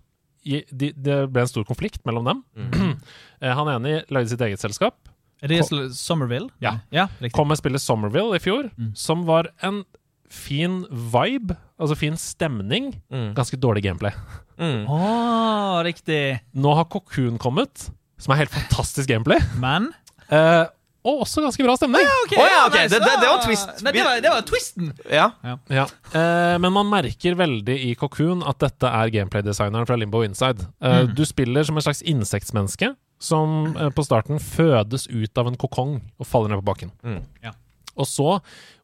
[0.46, 2.44] i, de, Det ble en stor konflikt mellom dem.
[3.44, 4.96] Eh, Han ene lagde sitt eget selskap.
[5.44, 6.48] Er det Sl- Somerville?
[6.64, 6.78] Ja.
[6.94, 7.08] ja.
[7.36, 9.82] Kom med spillet Somerville i fjor, som var en
[10.30, 12.94] fin vibe, altså fin stemning.
[13.12, 13.34] Mm.
[13.38, 14.12] Ganske dårlig gameplay.
[14.60, 14.86] Mm.
[14.90, 16.40] Oh, riktig.
[16.56, 19.40] Nå har Cocoon kommet, som er helt fantastisk gameplay.
[19.60, 19.92] Men
[20.26, 20.66] Uh,
[21.06, 22.02] og også ganske bra stemning.
[22.02, 22.38] Ja, okay.
[22.42, 22.88] Oh, ja, okay.
[22.88, 22.96] nice.
[22.96, 23.84] det- det- det var twist.
[23.86, 24.88] Nei, det, var, det var twisten.
[25.12, 25.28] Ja.
[25.70, 25.84] Ja.
[26.16, 30.66] Uh, men man merker veldig i Cocoon at dette er gameplay-designeren fra Limbo Inside.
[30.82, 31.14] Uh, Mm.
[31.16, 36.02] Du spiller som en slags insektmenneske som uh, på starten fødes ut av en kokong
[36.20, 36.92] og faller ned på bakken.
[37.06, 37.22] Mm.
[37.44, 37.52] Ja.
[37.96, 38.40] Og så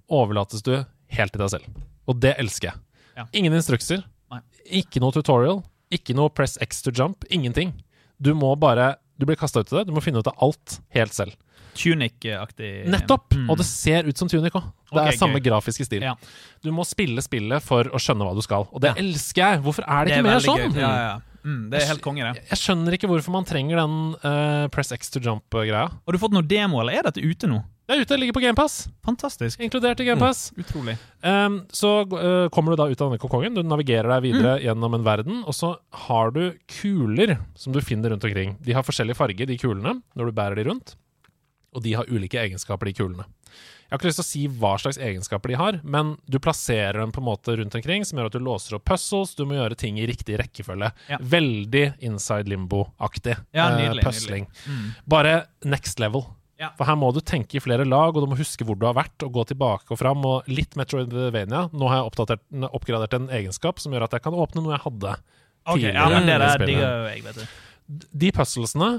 [0.07, 0.75] overlates du
[1.17, 1.81] helt til deg selv.
[2.09, 2.81] Og det elsker jeg.
[3.17, 3.27] Ja.
[3.35, 4.41] Ingen instrukser, Nei.
[4.81, 7.73] ikke noe tutorial, ikke noe press X to jump, ingenting.
[8.21, 10.79] Du må bare Du blir kasta ut i det, du må finne ut av alt
[10.95, 11.35] helt selv.
[11.77, 12.87] Tunic-aktig.
[12.89, 13.35] Nettopp!
[13.37, 13.49] Mm.
[13.51, 14.63] Og det ser ut som Tunic òg.
[14.89, 15.45] Det okay, er samme gøy.
[15.51, 16.01] grafiske stil.
[16.07, 16.15] Ja.
[16.65, 19.03] Du må spille spillet for å skjønne hva du skal, og det Ja.
[19.03, 19.61] elsker jeg!
[19.61, 20.75] Hvorfor er det Det ikke er mer sånn?
[20.81, 21.21] Ja.
[21.45, 22.43] Mm, det er helt konge, det.
[22.49, 25.87] Jeg skjønner ikke hvorfor man trenger den uh, press X to jump-greia.
[25.89, 27.61] Har du fått noe demo, eller er dette ute nå?
[27.91, 28.75] Det er ute, ligger på GamePass.
[29.03, 29.59] Fantastisk.
[29.59, 30.53] Inkludert i GamePass.
[30.55, 30.93] Utrolig.
[31.27, 34.63] Um, så uh, kommer du da ut av denne kokongen, du navigerer deg videre Mm.
[34.63, 35.73] gjennom en verden, og så
[36.07, 38.55] har du kuler som du finner rundt omkring.
[38.63, 40.95] De har forskjellig farge, de kulene, når du bærer de rundt,
[41.75, 43.27] og de har ulike egenskaper, de kulene.
[43.91, 46.95] Jeg har ikke lyst til å si hva slags egenskaper de har, men du plasserer
[47.01, 49.57] dem på en måte rundt omkring, som gjør at du låser opp puzzles, du må
[49.59, 50.93] gjøre ting i riktig rekkefølge.
[51.11, 51.19] Ja.
[51.19, 54.47] Veldig Inside Limbo-aktig Ja, nydelig, puzzling.
[54.63, 54.85] Mm.
[55.11, 56.23] Bare next level.
[56.61, 56.69] Ja.
[56.77, 58.93] For her må du tenke i flere lag, og du må huske hvor du har
[58.97, 60.21] vært, og gå tilbake og fram.
[60.29, 61.65] Og litt Metroidvania.
[61.73, 64.85] Nå har jeg oppdatert, oppgradert en egenskap som gjør at jeg kan åpne noe jeg
[64.85, 65.95] hadde Ok, tidligere.
[65.97, 68.05] ja, men det der digger jeg, vet du.
[68.21, 68.91] De puzzlesene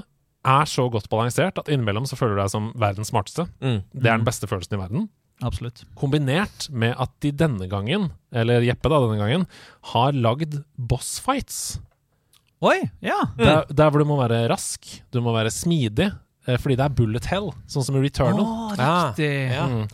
[0.43, 3.47] er så godt balansert at innimellom så føler du deg som verdens smarteste.
[3.63, 3.79] Mm.
[3.95, 5.05] Det er den beste følelsen i verden.
[5.43, 5.81] Absolutt.
[5.99, 9.47] Kombinert med at de denne gangen, eller Jeppe da denne gangen,
[9.93, 11.79] har lagd bossfights.
[12.63, 13.17] Oi, ja.
[13.39, 16.11] Der, der hvor du må være rask, du må være smidig.
[16.43, 18.43] Eh, fordi det er bullet hell, sånn som i Returnal.
[18.43, 19.29] Oh, riktig.
[19.53, 19.63] Ja.
[19.71, 19.85] Mm.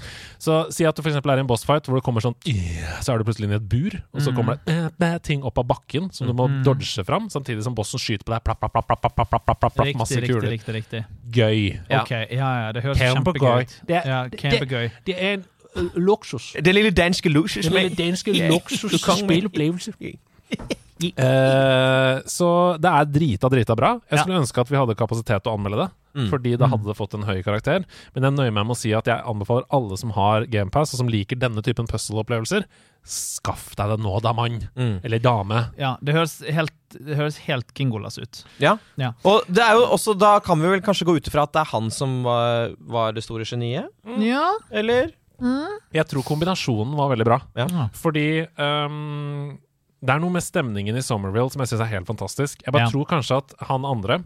[0.41, 1.19] Så si at du f.eks.
[1.19, 3.67] er i en bossfight hvor det kommer sånn Så er du plutselig inne i et
[3.69, 4.37] bur, og så mm.
[4.39, 6.63] kommer det eh, ting opp av bakken som du må mm-hmm.
[6.65, 9.77] dodge fram, samtidig som bossen skyter på deg plapp, plapp, plapp, plapp, plapp, plapp, plapp,
[9.83, 10.49] riktig, masse riktig, kuler.
[10.55, 11.61] Riktig, riktig, Gøy.
[11.91, 12.01] Ja.
[12.01, 13.77] Okay, ja, ja, det høres kjempegøy ut.
[13.91, 14.89] Ja, kjempegøy.
[15.05, 15.45] Det, er en
[15.77, 16.55] uh, luksus.
[16.57, 17.69] Den lille danske luksus.
[17.69, 19.93] Den lille danske luksus-spillopplevelse.
[20.99, 22.49] Uh, så
[22.81, 23.99] det er drita, drita bra.
[24.09, 24.43] Jeg skulle ja.
[24.43, 25.91] ønske at vi hadde kapasitet til å anmelde det.
[26.15, 26.29] Mm.
[26.31, 27.83] fordi det hadde fått en høy karakter.
[28.15, 31.03] Men jeg nøyer meg med å si at jeg anbefaler alle som har GamePass, og
[31.03, 32.65] som liker denne typen puzzle-opplevelser,
[33.05, 34.57] skaff deg det nå, da, mann.
[34.75, 34.97] Mm.
[35.05, 35.61] Eller dame.
[35.79, 38.41] Ja, det høres helt, det høres helt Kingolas ut.
[38.61, 38.77] Ja.
[38.99, 39.13] Ja.
[39.23, 41.61] Og det er jo også, da kan vi vel kanskje gå ut ifra at det
[41.63, 43.89] er han som var, var det store geniet?
[44.23, 44.49] Ja.
[44.71, 45.13] Eller?
[45.95, 47.37] Jeg tror kombinasjonen var veldig bra.
[47.55, 47.87] Ja.
[47.95, 48.25] Fordi
[48.59, 49.53] um,
[50.03, 52.65] det er noe med stemningen i Somerville som jeg syns er helt fantastisk.
[52.65, 52.91] Jeg bare Ja.
[52.91, 54.19] tror kanskje at han andre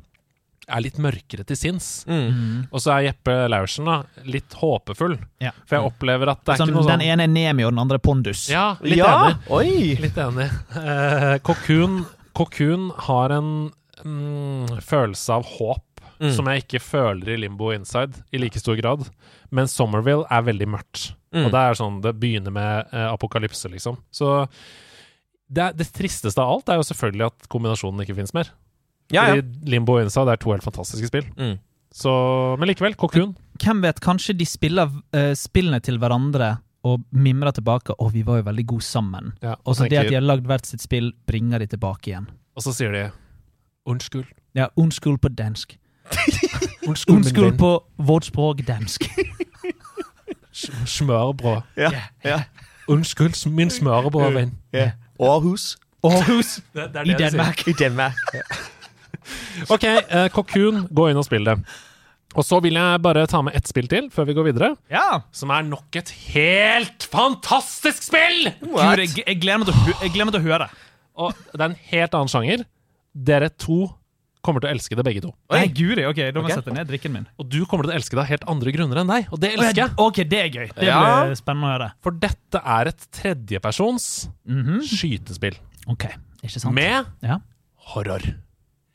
[0.68, 1.88] er litt mørkere til sinns.
[2.07, 2.68] Mm.
[2.72, 5.18] Og så er Jeppe Laursen da, litt håpefull.
[5.43, 5.51] Ja.
[5.68, 7.74] For jeg opplever at det er Sånn, ikke noe sånn den ene er Nemi, og
[7.76, 8.45] den andre er Pondus.
[8.51, 9.14] Ja, litt ja!
[9.28, 9.47] enig.
[9.51, 9.95] Oi!
[10.03, 10.49] Litt enig.
[10.80, 12.03] Eh, Kokun,
[12.38, 13.49] Kokun har en
[14.05, 15.82] mm, følelse av håp
[16.24, 16.30] Mm.
[16.32, 19.01] som jeg ikke føler i Limbo Inside i like stor grad.
[19.51, 21.09] Men Somerville er veldig mørkt.
[21.34, 21.47] Mm.
[21.47, 23.97] Og det er sånn, det begynner med eh, apokalypse, liksom.
[24.14, 24.30] Så
[25.51, 28.53] det, er- det tristeste av alt er jo selvfølgelig at kombinasjonen ikke finnes mer.
[29.12, 29.36] Ja, ja.
[29.36, 31.26] Fordi Limbo og Inside er to helt fantastiske spill.
[31.38, 31.58] Mm.
[31.93, 32.12] Så,
[32.60, 33.36] men likevel, Cocoon.
[33.64, 38.38] Hvem vet, kanskje de spiller uh, spillene til hverandre og mimrer tilbake 'Å, vi var
[38.38, 39.32] jo veldig gode sammen'.
[39.43, 42.28] Ja, Og så det at de har lagd hvert sitt spill, bringer de tilbake igjen.
[42.56, 43.12] og så sier de
[43.86, 44.26] unnskyld.
[44.56, 45.78] Ja, Unnskyld på dansk.
[47.08, 47.58] Venn.
[47.58, 49.04] på vårt språk dansk.
[50.54, 51.62] Sm- Smørbrød.
[51.78, 51.91] Ja.
[52.26, 52.43] ja.
[52.88, 54.51] Unnskyld, min smørbrødvenn.
[54.74, 54.91] ja.
[55.20, 55.78] Aarhus.
[56.04, 57.20] Aarhus Det, det er i det.
[57.20, 57.68] Danmark.
[57.68, 58.14] I Danmark.
[59.70, 61.57] Ok, eh, Cocoon, gå inn og spill det.
[62.34, 65.22] Og så vil jeg bare ta med ett spill til før vi går videre, Ja!
[65.32, 68.47] som er nok et helt fantastisk spill!
[68.64, 70.70] Gud, jeg, jeg, gleder meg til å, jeg gleder meg til å høre.
[71.22, 72.64] Og det er en helt annen sjanger.
[73.14, 73.84] Dere to
[74.43, 75.30] kommer til å elske det, begge to.
[75.53, 77.28] Nei, guri, ok, Da må jeg sette ned drikken min.
[77.39, 79.53] Og du kommer til å elske det av helt andre grunner enn deg, og det
[79.53, 79.93] elsker jeg.
[80.03, 80.66] Ok, det er gøy.
[80.74, 80.97] Det Ja.
[81.30, 81.91] blir spennende å høre.
[82.03, 84.09] For dette er et tredjepersons
[84.49, 84.82] Mhm.
[84.89, 85.55] skytespill
[85.88, 86.09] Ok,
[86.43, 86.74] ikke sant?
[86.76, 87.38] med Ja.
[87.93, 88.26] horror.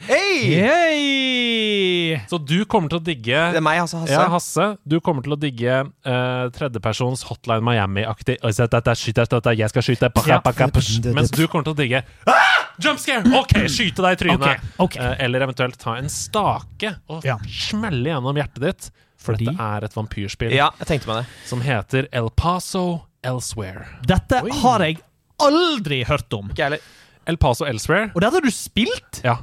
[0.07, 0.55] Hei!
[0.55, 2.21] Yay!
[2.31, 3.99] Så du kommer til å digge Det er meg, altså.
[4.05, 4.15] Hasse.
[4.15, 10.11] Ja, Hasse, du kommer til å digge uh, tredjepersons Hotline Miami-aktig «Oi, jeg skal skyte
[10.29, 10.39] Ja.
[10.71, 12.55] push», Mens du kommer til å digge ah!
[12.79, 13.27] Jump scare!
[13.41, 14.47] OK, skyte deg i trynet!
[14.47, 15.03] Okay, okay.
[15.03, 17.35] Uh, eller eventuelt ta en stake og Ja.
[17.51, 18.91] smelle gjennom hjertet ditt.
[19.19, 19.49] For Fordi?
[19.51, 21.27] dette er et vampyrspill Ja, jeg tenkte meg det.
[21.51, 22.85] som heter El Paso
[23.27, 23.89] Elsewhere.
[24.07, 25.01] Dette har jeg
[25.43, 26.53] aldri hørt om.
[26.55, 26.87] Ikke heller.
[27.29, 29.19] El Paso Elsewhere Og det hadde du spilt?
[29.27, 29.41] Ja.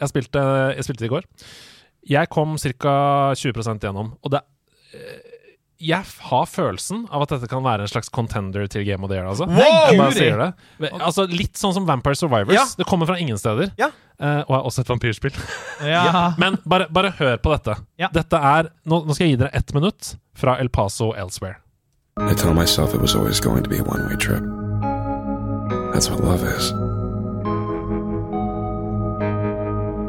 [0.00, 0.44] Jeg spilte,
[0.76, 1.26] jeg spilte det i går.
[2.10, 2.94] Jeg kom ca.
[3.36, 4.40] 20 gjennom, og det
[4.96, 5.26] eh,
[5.80, 9.16] Jeg har følelsen av at dette kan være en slags contender til Game of the
[9.16, 9.28] Year.
[9.28, 9.46] Altså.
[9.48, 11.00] Wow!
[11.00, 12.52] Altså, litt sånn som Vampire Survivors.
[12.56, 12.66] Ja.
[12.76, 13.72] Det kommer fra ingen steder.
[13.80, 13.88] Ja.
[14.20, 15.32] eh, og er også et vampyrspill.
[15.80, 16.34] Ja.
[16.36, 17.78] Men bare, bare hør på dette.
[17.96, 18.10] Ja.
[18.12, 21.56] Dette er nå, nå skal jeg gi dere ett minutt fra El Paso Elsewhere.
[22.20, 24.44] I tell myself it was always going to be a one way trip.
[25.94, 26.89] That's what love is.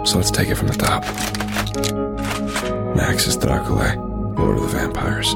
[0.04, 1.04] So let's take it from the top.
[2.96, 3.96] Max is Dracula,
[4.36, 5.34] Lord of the Vampires.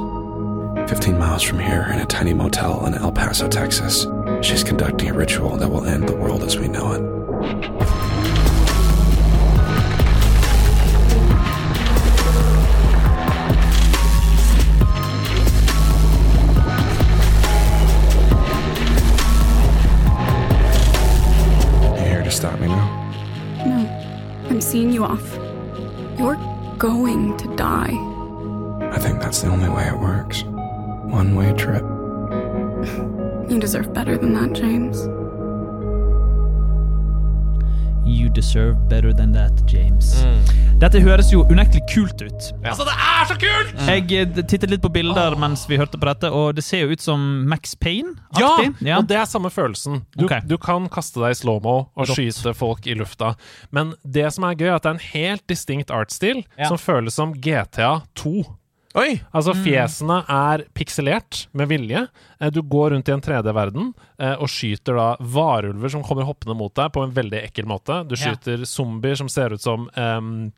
[0.89, 4.05] 15 miles from here, in a tiny motel in El Paso, Texas,
[4.41, 7.01] she's conducting a ritual that will end the world as we know it.
[21.97, 23.04] You here to stop me now?
[24.55, 25.37] I'm seeing you off.
[26.17, 26.37] You're
[26.77, 27.91] going to die.
[28.89, 30.43] I think that's the only way it works.
[30.43, 31.83] One way trip.
[33.51, 35.09] You deserve better than that, James.
[38.35, 40.11] Deserve better than that, James.
[40.75, 42.49] Dette høres jo unektelig kult ut.
[42.65, 43.69] Altså, det er så kult!
[43.87, 46.91] Jeg eh, tittet litt på bilder mens vi hørte på dette, og det ser jo
[46.91, 48.97] ut som Max Ja, Payne-aktig.
[48.97, 50.03] og det er samme følelsen.
[50.17, 50.43] Du, okay.
[50.43, 52.17] du kan kaste deg i slow-mo og Godt.
[52.17, 53.35] skyte folk i lufta.
[53.71, 56.67] Men det som er gøy, er at det er en helt distinkt artstil Ja.
[56.67, 58.43] som føles som GTA 2.
[58.95, 59.17] Oi!
[59.35, 62.05] Altså, fjesene er pikselert med vilje.
[62.39, 63.89] Eh, Du går rundt i en 3D-verden
[64.19, 68.03] eh, og skyter da varulver som kommer hoppende mot deg på en veldig ekkel måte.
[68.07, 68.31] Du Ja.
[68.31, 70.53] skyter zombier som ser ut som em,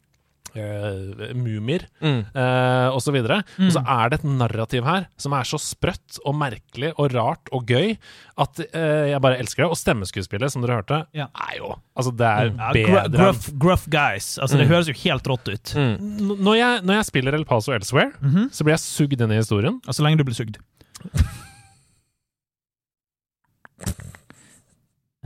[0.58, 2.20] eh, mumier Mm.
[2.34, 3.40] eh, og så videre.
[3.60, 7.50] Og så er det et narrativ her som er så sprøtt og merkelig og rart
[7.54, 7.98] og gøy
[8.38, 9.70] at uh, jeg bare elsker det.
[9.74, 11.26] Og stemmeskuespillet, som dere hørte, Ja.
[11.50, 12.60] er jo Altså, det er mm.
[12.74, 14.38] bedre gru- gruff, gruff guys.
[14.38, 15.74] Altså, Det høres jo helt rått ut.
[15.76, 18.12] Når, jeg, når jeg spiller El Paso Elsewhere,
[18.52, 19.82] så blir jeg sugd inn i historien.
[19.88, 20.58] Og Så lenge du blir sugd.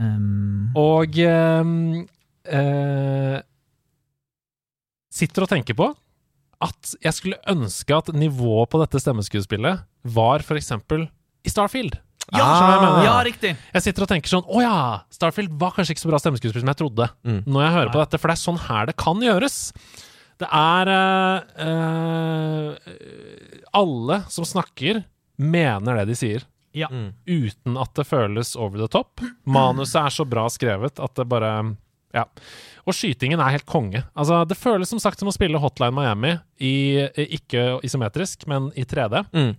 [0.02, 2.06] Um, Og um,
[2.48, 3.38] eh,
[5.12, 5.90] sitter og tenker på
[6.62, 9.82] at jeg skulle ønske at nivået på dette stemmeskuespillet
[10.14, 11.08] var for eksempel
[11.42, 11.98] i Starfield.
[12.30, 13.50] Ja, ah, jeg ja, riktig.
[13.74, 14.76] Jeg sitter og tenker sånn Å ja,
[15.12, 17.08] Starfield var kanskje ikke så bra stemmeskuespill som jeg trodde.
[17.26, 17.40] Mm.
[17.50, 19.56] Når jeg hører på dette, for det er sånn her det kan gjøres.
[20.42, 22.94] Det er uh, uh,
[23.82, 25.02] Alle som snakker,
[25.42, 26.46] mener det de sier.
[26.78, 26.88] Ja.
[26.88, 27.10] Mm.
[27.26, 29.20] Uten at det føles over the top.
[29.44, 31.52] Manuset er så bra skrevet at det bare
[32.14, 32.26] Ja.
[32.86, 34.02] Og skytingen er helt konge.
[34.18, 36.72] Altså, det føles som sagt som å spille Hotline Miami i,
[37.38, 39.52] ikke isometrisk, men i 3D Mm.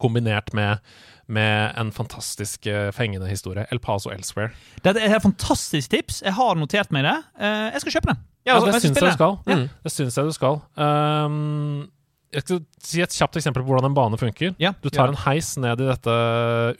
[0.00, 0.80] kombinert med,
[1.28, 3.66] med en fantastisk eh, fengende historie.
[3.70, 4.50] El Paso Elsewhere.
[4.82, 6.22] Dette er et fantastisk tips.
[6.24, 7.16] Jeg har notert meg det.
[7.38, 8.22] Eh, jeg skal kjøpe den.
[8.48, 9.36] Ja, Altså, det syns jeg du skal.
[9.46, 9.56] det.
[9.60, 9.68] Mm.
[9.84, 10.56] Det syns jeg du skal.
[10.74, 11.90] Um,
[12.32, 14.54] jeg skal si et kjapt eksempel på hvordan en bane funker.
[14.58, 15.12] Ja, Du tar ja.
[15.12, 16.14] en heis ned i dette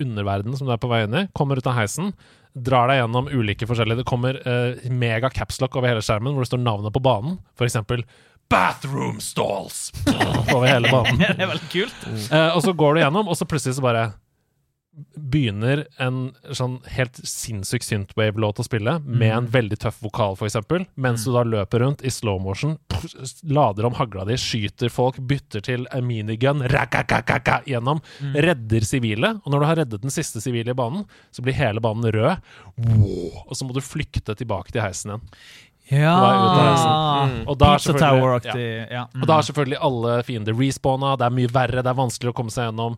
[0.02, 2.14] underverdenen som du er på vei inn i, kommer ut av heisen,
[2.52, 6.50] drar deg gjennom ulike forskjellige Det kommer uh, mega capslock over hele skjermen hvor det
[6.50, 7.38] står navnet på banen.
[7.58, 8.04] For eksempel
[8.52, 9.88] Bathroom Stalls!
[10.54, 11.22] over hele banen.
[11.22, 12.04] Det er veldig kult.
[12.28, 14.10] Uh, og så går du gjennom, og så plutselig så bare
[15.16, 21.24] begynner en sånn helt sinnssyk synthwave-låt å spille, med en veldig tøff vokal, eksempel, mens
[21.24, 23.14] du da løper rundt i slow motion, pff,
[23.48, 28.04] lader om hagla di, skyter folk, bytter til en minigun, rakakakaka, gjennom,
[28.36, 31.80] redder sivile, og når du har reddet den siste sivile i banen, så blir hele
[31.84, 35.28] banen rød, wow, og så må du flykte tilbake til heisen igjen.
[35.92, 36.14] Ja.
[37.44, 38.68] Og da Tower-aktig.
[38.88, 39.08] Ja.
[39.18, 42.36] og da er selvfølgelig alle fiender respawna, det er mye verre, det er vanskelig å
[42.36, 42.96] komme seg gjennom.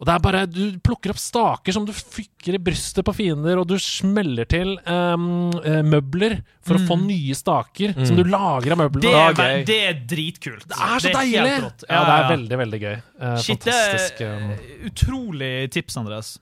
[0.00, 3.60] Og det er bare, Du plukker opp staker som du fykker i brystet på fiender,
[3.60, 5.26] og du smeller til ehm,
[5.64, 9.04] eh, møbler for å få nye staker som du lager av møblene.
[9.06, 9.64] Det, Ja, er, ve- gøy.
[9.70, 10.66] det er dritkult.
[10.68, 11.54] Det er så helt deilig!
[11.64, 11.84] rått.
[11.88, 12.96] Ja, det er veldig, veldig gøy.
[13.22, 14.20] Uh, Shit, det fantastisk.
[14.20, 14.88] er ehm.
[14.90, 16.32] utrolig tips, Andreas.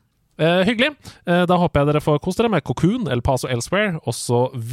[0.41, 0.95] Uh, hyggelig.
[1.29, 4.73] Uh, da håper jeg dere får kost dere med Cocoon, El Paso Elsewhere osv.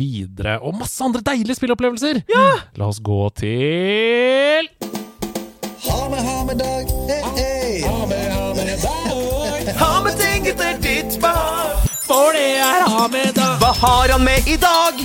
[0.63, 2.23] Og masse andre deilige spilleopplevelser!
[2.79, 4.71] La oss gå til
[5.83, 6.85] Ha med, ha med dag.
[7.11, 7.48] Eh, hey.
[12.09, 14.97] For det er Ahmed, Hva har han med i dag?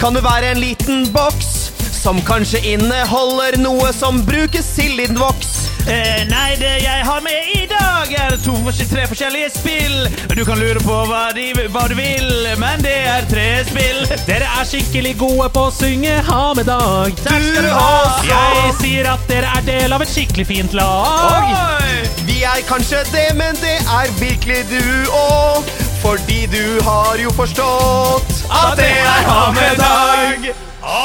[0.00, 1.70] Kan det være en liten boks
[2.02, 5.52] som kanskje inneholder noe som brukes til voks?
[5.88, 8.52] Eh, nei, det jeg har med i dag, er to,
[8.90, 9.96] tre forskjellige spill.
[10.36, 12.28] Du kan lure på hva, de, hva du vil,
[12.60, 14.04] men det er tre spill.
[14.28, 17.16] Dere er skikkelig gode på å synge Ha med dag.
[17.22, 17.94] Takk skal du ha.
[18.28, 21.48] Jeg sier at dere er del av et skikkelig fint lag.
[21.48, 22.04] Oi!
[22.28, 25.72] Vi er kanskje det, men det er virkelig du òg.
[26.02, 30.48] Fordi du har jo forstått at det er ha med dag.
[30.82, 30.96] Å,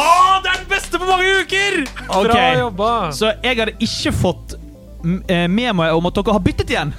[0.42, 1.78] det er den beste på mange uker!
[2.08, 2.90] Bra Ok, jobba!
[3.14, 6.96] Så jeg hadde ikke fått eh, med meg om at dere har byttet igjen.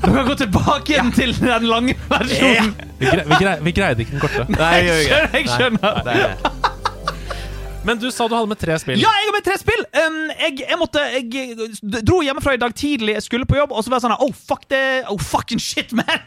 [0.00, 2.70] Dere kan gå tilbake igjen til den lange versjonen.
[3.00, 4.46] Vi, grei, vi, grei, vi greide ikke den korte.
[4.54, 5.34] Nei, jeg skjønner.
[5.40, 5.98] Jeg skjønner.
[5.98, 6.58] Nei, det er-
[7.90, 9.00] Men du sa du hadde med tre spill.
[9.00, 9.82] Ja, jeg har med tre spill!
[9.96, 13.82] Um, jeg, jeg måtte Jeg dro hjemmefra i dag tidlig, jeg skulle på jobb, og
[13.82, 16.20] så var jeg sånn Oh, fuck det Oh, fucking shit, man!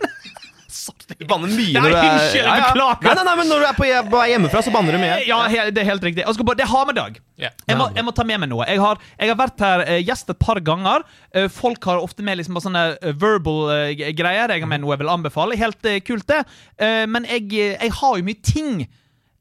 [0.74, 1.16] Sorry.
[1.20, 3.04] Du banner mye når du er unnskyld, jeg beklager.
[3.06, 5.20] Nei, nei, nei, men når du er på hjem- er hjemmefra, så banner du mye.
[5.28, 6.24] Ja, he- det er helt riktig.
[6.26, 7.20] Jeg skal bare, det har med dag.
[7.38, 7.50] Ja.
[7.70, 8.66] Jeg må, jeg må ta med meg noe.
[8.66, 11.06] Jeg har, jeg har vært her eh, gjest et par ganger.
[11.34, 14.50] Eh, folk har ofte med liksom bare sånne eh, verbal eh, g- greier.
[14.50, 15.56] Jeg har med noe jeg vil anbefale.
[15.62, 16.42] Helt eh, kult, det.
[16.82, 18.88] Eh, men jeg, eh, jeg har jo mye ting.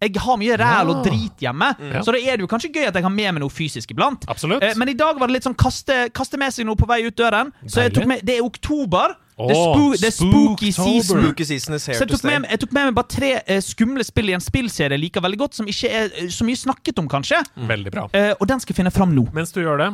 [0.02, 2.00] Jeg har mye ræl og drit hjemme, Ja.
[2.02, 4.24] så da er det jo kanskje gøy at jeg har med meg noe fysisk iblant.
[4.26, 4.60] Absolutt.
[4.66, 7.04] Eh, men i dag var det litt sånn kaste, kaste med seg noe på vei
[7.06, 7.52] ut døren.
[7.70, 8.00] Så jeg Deilig.
[8.00, 9.14] tok med, Det er oktober.
[9.48, 11.22] Det, er spo, det er spooky season.
[11.22, 13.58] Spooky season is here Så jeg tok, med, jeg tok med meg bare tre uh,
[13.64, 16.58] skumle spill i en spillserie jeg liker veldig godt, som ikke er eh, så mye
[16.58, 17.40] snakket om, kanskje.
[17.68, 18.08] Veldig bra.
[18.14, 19.26] Uh, og den skal jeg finne fram nå.
[19.36, 19.90] Mens du gjør det,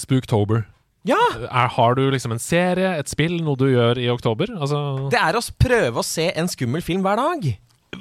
[0.00, 0.64] Spooktober.
[1.06, 1.20] Ja!
[1.36, 4.54] Er, har du liksom en serie, et spill, noe du gjør i oktober?
[4.56, 7.50] Altså Det er å prøve å se en skummel film hver dag.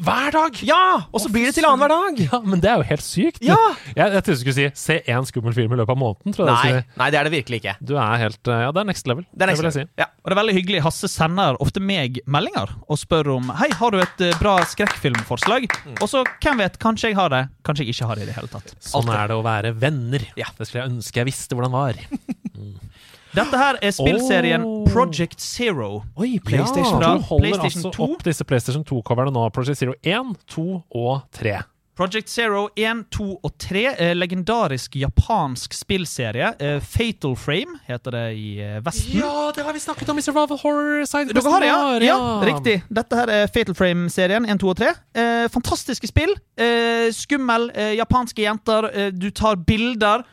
[0.02, 0.58] Hver dag!
[0.66, 0.84] Ja!
[1.14, 2.22] Og så blir det til annenhver dag.
[2.26, 3.42] Ja, men det er jo helt sykt.
[3.46, 3.58] Ja.
[3.94, 6.34] Jeg, jeg trodde du skulle si 'se én skummel film i løpet av måneden'.
[6.36, 7.76] Tror jeg Nei, jeg nei, det er det virkelig ikke.
[7.82, 9.26] Du er helt eh, Ja, det er next level.
[9.34, 9.80] Det er next jeg si.
[9.80, 9.90] level.
[10.00, 10.06] Ja.
[10.24, 10.82] Og det er veldig hyggelig.
[10.88, 15.68] Hasse sender ofte meg meldinger og spør om Hei, har du et eh, bra skrekkfilmforslag.
[16.02, 18.38] Og så, hvem vet, kanskje jeg har det, kanskje jeg ikke har det i det
[18.40, 18.76] hele tatt.
[18.80, 20.26] Sånn er det å være venner.
[20.40, 20.48] Ja.
[20.58, 21.94] Det skulle jeg ønske jeg visste hvordan var.
[23.34, 24.84] Dette her er spillserien oh.
[24.86, 26.04] Project Zero.
[26.22, 27.16] Oi, PlayStation ja.
[27.18, 28.10] 2 holder PlayStation altså 2.
[28.12, 29.48] opp disse PlayStation 2-coverne nå.
[29.56, 31.62] Project Zero 1, 2 og 3.
[31.98, 33.84] Project Zero 1, 2 og 3.
[34.02, 36.48] Eh, legendarisk japansk spillserie.
[36.58, 39.20] Eh, Fatal Frame heter det i eh, Vesten.
[39.20, 41.34] Ja, det har vi snakket om i Survival Horror Side.
[41.34, 41.82] Dere har det, ja?
[42.08, 42.18] ja?
[42.50, 42.80] Riktig.
[42.90, 44.94] Dette her er Fatal Frame-serien 1, 2 og 3.
[45.22, 46.34] Eh, fantastiske spill.
[46.58, 47.70] Eh, skummel.
[47.74, 48.90] Eh, japanske jenter.
[49.14, 50.26] Du tar bilder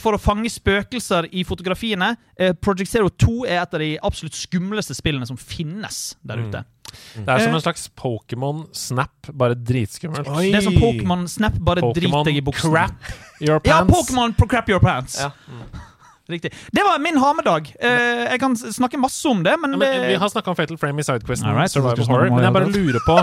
[0.00, 2.14] for å fange spøkelser i fotografiene.
[2.38, 6.64] Eh, Project Zero 2 er et av de absolutt skumleste spillene som finnes der ute.
[6.90, 10.26] Det er som en slags Pokémon Snap, bare dritskummelt.
[10.26, 12.72] Det er som Pokémon Snap, bare drit Pokémon deg i buksen.
[12.72, 13.70] Crap Your pants.
[13.70, 15.20] Ja, Pokémon crap your pants.
[15.20, 15.30] Ja.
[16.30, 16.52] Riktig.
[16.72, 17.70] Det var min ha-med-dag.
[17.80, 20.78] Eh, jeg kan snakke masse om det, men, Ja, men vi har snakka om Fatal
[20.80, 23.18] Frame i Sidequesten right, Survival Horror, men jeg bare lurer på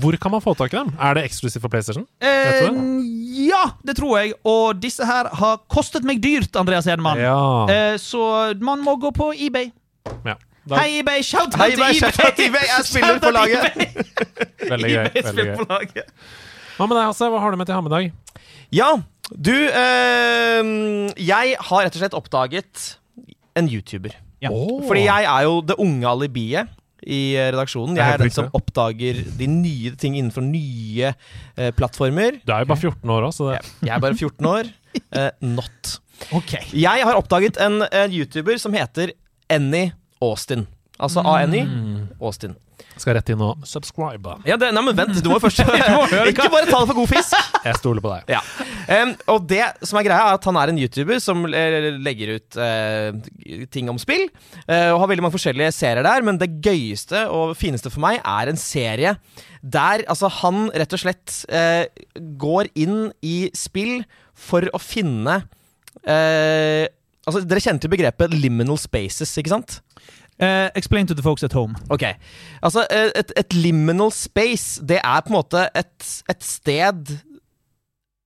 [0.00, 0.92] hvor kan man få tak i dem?
[1.02, 2.04] Er det eksklusivt for PlayStation?
[2.22, 2.68] eh,
[3.48, 4.34] Ja, det tror jeg.
[4.46, 7.18] Og disse her har kostet meg dyrt, Andreas Hedman.
[7.18, 7.66] Ja.
[7.66, 9.72] Eh, så man må gå på eBay.
[10.26, 10.36] ja.
[10.68, 11.22] Da, Hei, eBay!
[11.24, 11.72] Shout out
[12.36, 12.66] til eBay.
[12.68, 13.72] Jeg spiller på laget.
[14.70, 15.06] veldig gøy.
[15.24, 16.02] veldig gøy.
[16.76, 17.26] Hva med deg, Hasse?
[17.32, 18.10] Hva har du med til hammedag?
[18.74, 18.90] Ja,
[19.30, 20.60] du eh,
[21.18, 22.84] Jeg har rett og slett oppdaget
[23.58, 24.14] en YouTuber.
[24.40, 24.50] Ja.
[24.86, 26.70] Fordi jeg er jo det unge alibiet
[27.04, 27.96] i eh, redaksjonen.
[27.98, 32.38] Jeg er den som oppdager de nye ting innenfor nye eh, plattformer.
[32.44, 33.58] Du er jo bare 14 år òg, så det
[33.88, 34.70] Jeg er bare 14 år.
[34.90, 36.00] Eh, not.
[36.34, 36.64] Okay.
[36.74, 39.12] Jeg har oppdaget en, en YouTuber som heter
[39.46, 40.64] Annie Austin.
[40.98, 41.62] Altså A-N-Y
[42.18, 42.56] Austin.
[42.98, 44.36] Skal rett inn og subscribe.
[44.48, 45.62] Ja, det, nei, men vent, du må jo først
[46.30, 47.36] Ikke bare ta det for god fisk.
[47.64, 48.32] Jeg stoler på deg.
[48.36, 48.40] Ja.
[48.90, 52.34] Um, og det som er greia, er at han er en YouTuber som eh, legger
[52.36, 54.26] ut uh, ting om spill.
[54.66, 58.20] Uh, og har veldig mange forskjellige serier der, men det gøyeste og fineste for meg
[58.20, 59.14] er en serie
[59.60, 61.84] der altså, han rett og slett uh,
[62.40, 64.00] går inn i spill
[64.36, 65.42] for å finne
[66.00, 69.74] Altså, Dere kjenner til begrepet liminal spaces, ikke sant?
[70.40, 71.76] Eh, explain to the folks at home.
[71.92, 72.06] Ok,
[72.64, 77.10] altså eh, et, et liminal space Det er på en måte et, et sted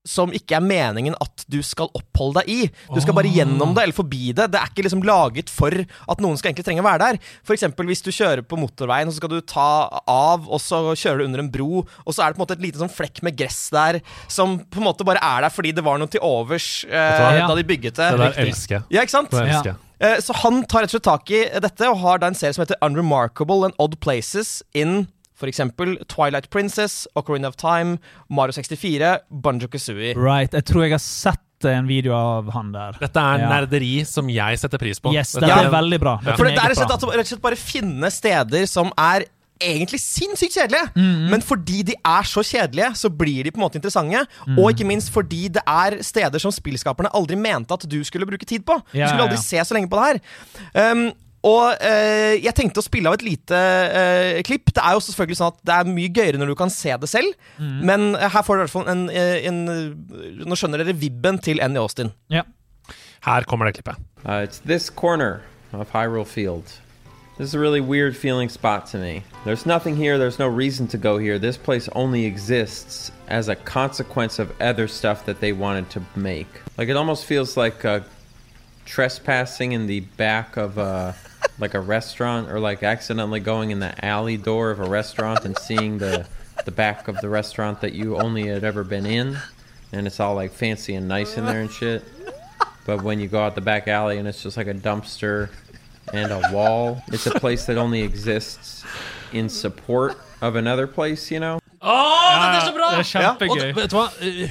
[0.06, 3.86] Som ikke er meningen at du skal oppholde deg i Du skal bare gjennom det
[3.86, 6.86] eller forbi det Det er ikke liksom laget for at noen skal egentlig trenge å
[6.86, 9.66] være der For eksempel hvis du kjører på motorveien Og så skal du ta
[10.12, 12.58] av Og så kjører du under en bro Og så er det på en måte
[12.60, 13.98] et lite sånn flekk med gress der
[14.28, 17.24] Som på en måte bare er der fordi det var noe til overs eh?
[17.48, 18.86] Da de bygget det Det der elsker jeg.
[18.92, 19.32] Ja, ikke sant?
[19.34, 19.56] Det Ja.
[19.58, 19.80] elsker.
[20.00, 22.52] Eh, Så han tar rett og slett tak i dette og har da en serie
[22.56, 27.98] som heter Unremarkable and Odd Places in for eksempel Twilight Princess, Ocarina of Time,
[28.30, 30.14] Mario 64, Banjo Kazooie.
[30.16, 30.52] Right.
[30.54, 32.92] Jeg tror jeg har sett en video av han der.
[33.00, 33.48] Dette er Ja.
[33.48, 35.12] nerderi som jeg setter pris på.
[35.12, 35.70] Yes, det er ja.
[35.70, 36.20] veldig bra.
[36.22, 36.36] Ja.
[36.36, 36.96] For det, det er slett, bra.
[36.96, 39.24] altså, rett og slett bare finne steder som er
[39.60, 43.64] egentlig sinnssykt kjedelige, Mm, men fordi de er så kjedelige, så blir de på en
[43.66, 44.26] måte interessante.
[44.46, 44.58] Mm.
[44.58, 48.44] Og ikke minst fordi det er steder som spillskaperne aldri mente at du skulle bruke
[48.46, 48.80] tid på.
[48.92, 49.42] Du Ja, skulle aldri ja.
[49.42, 50.20] se så lenge på det
[50.74, 50.90] her.
[50.92, 51.12] Um,
[51.44, 54.70] og øh, jeg tenkte å spille av et lite øh, klipp.
[54.72, 57.08] Det er jo selvfølgelig sånn at det er mye gøyere når du kan se det
[57.08, 57.80] selv, Mm.
[57.84, 61.38] men eh, her får dere i hvert fall en, en, en, Nå skjønner dere vibben
[61.38, 62.12] til Annie Austin.
[62.32, 62.42] Ja.
[63.24, 63.96] Her kommer det klippet.
[64.24, 65.42] Uh, it's this corner
[65.72, 66.64] of Hyrule Field.
[67.36, 69.24] This is a really weird feeling spot to me.
[69.44, 71.36] There's nothing here, there's no reason to go here.
[71.36, 76.46] This place only exists as a consequence of other stuff that they wanted to make.
[76.78, 78.00] Like it almost feels like uh,
[78.84, 81.16] trespassing in the back of a
[81.58, 85.58] like a restaurant or like accidentally going in the alley door of a restaurant and
[85.58, 86.26] seeing the
[86.64, 89.36] the back of the restaurant that you only had ever been in
[89.92, 92.04] and it's all like fancy and nice in there and shit.
[92.86, 95.50] But when you go out the back alley and it's just like a dumpster
[96.12, 98.84] and a wall, it's a place that only exists
[99.32, 101.58] in support of another place, you know?
[101.84, 102.86] Åh, det er så bra!
[102.94, 103.70] Det er kjempegøy.
[103.72, 104.04] Og vet du hva?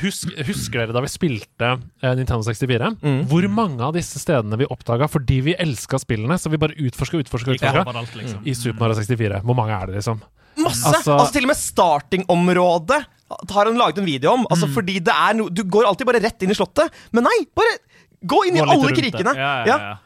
[0.03, 1.69] Husk, husker dere da vi spilte
[2.03, 2.91] eh, Nintendo 64?
[3.31, 7.17] Hvor mange av disse stedene vi oppdaga fordi vi elska spillene, så vi bare utforska,
[7.23, 8.43] utforska, utforska liksom.
[8.45, 9.41] i Super Mario 64?
[9.47, 10.21] Hvor mange er det, liksom?
[10.61, 10.85] Masse!
[10.91, 13.01] Altså- Altså, Til og med startingområdet
[13.49, 14.45] har han laget en video om.
[14.51, 14.73] Altså Mm.
[14.75, 16.91] fordi det er no Du går alltid bare rett inn i slottet.
[17.11, 17.45] Men nei!
[17.55, 17.77] Bare
[18.23, 19.33] gå inn i Gå alle krikene!
[19.33, 19.35] det.
[19.41, 19.97] Ja, ja, ja.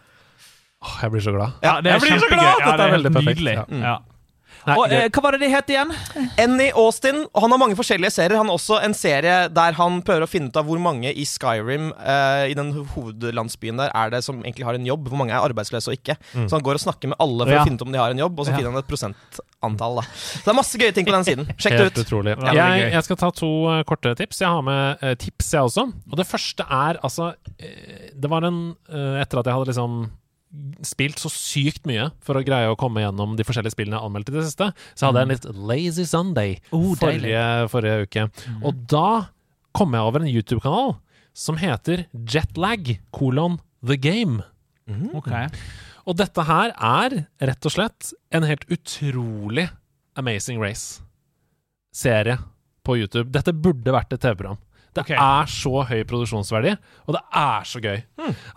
[0.88, 1.58] Åh, jeg blir så glad.
[1.64, 2.46] Ja, det er Jeg blir så glad!
[2.48, 3.42] Ja, Dette er veldig perfekt.
[3.42, 3.58] Nydelig.
[3.60, 3.66] Ja.
[3.88, 3.98] Ja.
[4.68, 5.92] Nei, Og, eh, hva var det det het igjen?
[6.44, 7.22] Annie Austin.
[7.40, 8.36] Han har mange forskjellige serier.
[8.36, 11.24] Han har også en serie der han prøver å finne ut av hvor mange i
[11.24, 15.08] Skyrim, eh, i den hovedlandsbyen der, er det som egentlig har en jobb.
[15.08, 16.18] Hvor mange er arbeidsløse og ikke.
[16.34, 17.62] Så han går og snakker med alle for Ja.
[17.64, 18.58] å finne ut om de har en jobb, og så Ja.
[18.58, 19.96] finner han et prosentantall.
[20.02, 20.02] Da.
[20.02, 21.46] Så det er masse gøye ting på den siden.
[21.56, 22.06] Sjekk det Helt ut.
[22.06, 22.36] utrolig.
[22.54, 24.40] Jeg, jeg skal ta to uh, korte tips.
[24.42, 25.94] Jeg har med uh, tips, jeg også.
[26.12, 30.12] Og det første er altså uh, Det var en Etter at jeg hadde liksom
[30.86, 34.32] spilt så sykt mye for å greie å komme gjennom de forskjellige spillene jeg anmeldte
[34.32, 37.44] i det siste, så hadde jeg en litt lazy Sunday Oh, forrige,
[37.74, 38.28] forrige uke.
[38.64, 39.08] Og da
[39.78, 40.96] kom jeg over en YouTube-kanal
[41.38, 44.40] som heter Jetlag kolon The Game.
[45.14, 45.30] Ok.
[46.08, 49.68] Og dette her er rett og slett en helt utrolig
[50.18, 52.40] Amazing Race-serie
[52.88, 53.28] på YouTube.
[53.36, 54.58] Dette burde vært et TV-program.
[54.98, 55.18] Det okay.
[55.22, 56.74] er så høy produksjonsverdi,
[57.06, 58.00] og det er så gøy.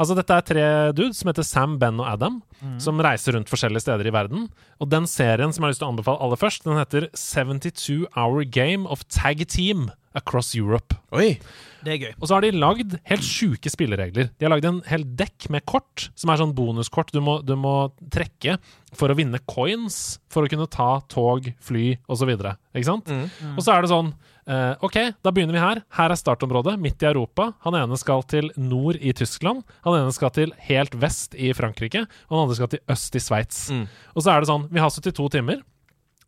[0.00, 0.66] Altså Dette er tre
[0.96, 2.40] dudes som heter Sam, Ben og Adam,
[2.80, 4.48] som reiser rundt forskjellige steder i verden.
[4.80, 8.04] Og den serien som jeg har lyst til å anbefale aller først, den heter 72
[8.16, 10.96] Hour Game of Tag Team Across Europe.
[11.14, 11.36] Oi.
[11.84, 12.14] Det er gøy.
[12.18, 14.32] Og så har de lagd helt sjuke spilleregler.
[14.36, 17.54] De har lagd en hel dekk med kort, som er sånn bonuskort du må, du
[17.58, 18.58] må trekke
[18.96, 22.34] for å vinne coins, for å kunne ta tog, fly osv.
[22.34, 23.12] Ikke sant?
[23.54, 24.12] Og så er det sånn
[24.50, 25.82] eh, OK, da begynner vi her.
[25.96, 27.50] Her er startområdet, midt i Europa.
[27.66, 29.62] Han ene skal til nord i Tyskland.
[29.86, 32.04] Han ene skal til helt vest i Frankrike.
[32.28, 33.68] Og han andre skal til øst i Sveits.
[34.14, 35.62] Og så er det sånn Vi har 72 timer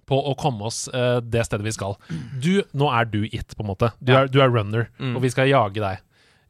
[0.09, 1.95] på å komme oss uh, det stedet vi skal.
[2.43, 3.93] Du, nå er du it, på en måte.
[4.01, 6.03] Du, er, du er runner, og vi skal jage deg.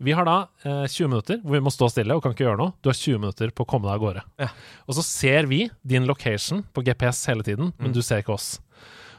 [0.03, 2.59] Vi har da eh, 20 minutter hvor vi må stå stille og kan ikke gjøre
[2.59, 2.75] noe.
[2.83, 4.25] Du har 20 minutter på å komme deg av gårde.
[4.43, 4.49] Ja.
[4.91, 8.57] Og så ser vi din location på GPS hele tiden, men du ser ikke oss.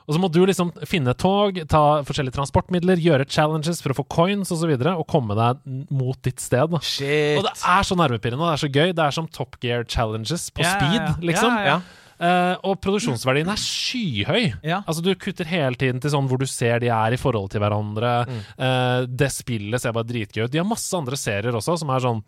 [0.04, 4.08] Og så må du liksom finne tog, ta forskjellige transportmidler, gjøre challenges for å få
[4.12, 6.72] coins osv., og, så videre, og komme deg mot ditt sted.
[6.72, 6.80] Da.
[6.84, 7.40] Shit.
[7.40, 8.94] Og det er så nervepirrende, og det er så gøy.
[8.96, 11.52] Det er som Top Gear challenges på yeah, speed, liksom.
[11.56, 12.00] Yeah, yeah.
[12.24, 14.44] Uh, og produksjonsverdien er skyhøy.
[14.64, 14.84] Ja.
[14.86, 17.64] Altså Du kutter hele tiden til sånn hvor du ser de er i forhold til
[17.64, 18.14] hverandre.
[18.30, 20.54] Eh, det spillet ser bare dritgøy ut.
[20.54, 22.22] De har masse andre serier også som er sånn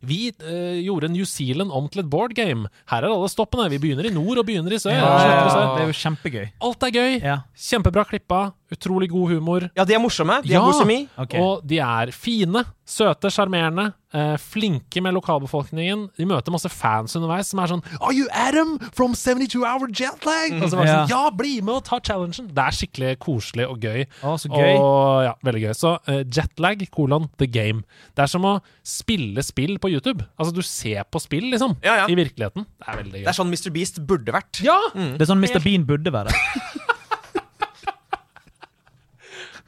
[0.00, 2.68] vi øh, gjorde New Zealand om til et board game.
[2.90, 3.68] Her er alle stoppene.
[3.70, 4.94] Vi begynner i nord og begynner i sør.
[4.96, 6.46] Ja, det er jo kjempegøy.
[6.68, 7.18] Alt er gøy.
[7.20, 7.36] Ja.
[7.56, 8.40] Kjempebra klippa.
[8.70, 9.70] Utrolig god humor.
[9.76, 10.42] Ja, de er morsomme.
[10.42, 10.60] De Ja.
[10.60, 11.08] har god semi.
[11.18, 11.34] Ok.
[11.40, 16.08] Og de er fine, søte, sjarmerende, eh, flinke med lokalbefolkningen.
[16.16, 20.62] De møter masse fans underveis som er sånn Are you Adam from 72 Hour Jetlag?
[20.62, 21.06] Og så var det Ja.
[21.06, 22.46] sånn, ja, bli med og ta challengen!
[22.46, 24.06] Det er skikkelig koselig og gøy.
[24.22, 24.78] Å, så gøy.
[24.78, 25.74] Og ja, veldig gøy.
[25.74, 27.82] Så eh, jetlag, kolon, the game.
[28.14, 30.24] Det er som å spille spill på YouTube.
[30.38, 31.76] Altså, du ser på spill, liksom.
[31.82, 32.06] Ja, ja.
[32.06, 32.66] I virkeligheten.
[32.78, 33.24] Det er veldig gøy.
[33.24, 33.70] Det er sånn Mr.
[33.72, 34.62] Beast burde vært.
[34.62, 34.78] Ja!
[34.94, 35.58] Det er sånn Mr.
[35.62, 36.30] Bean burde være.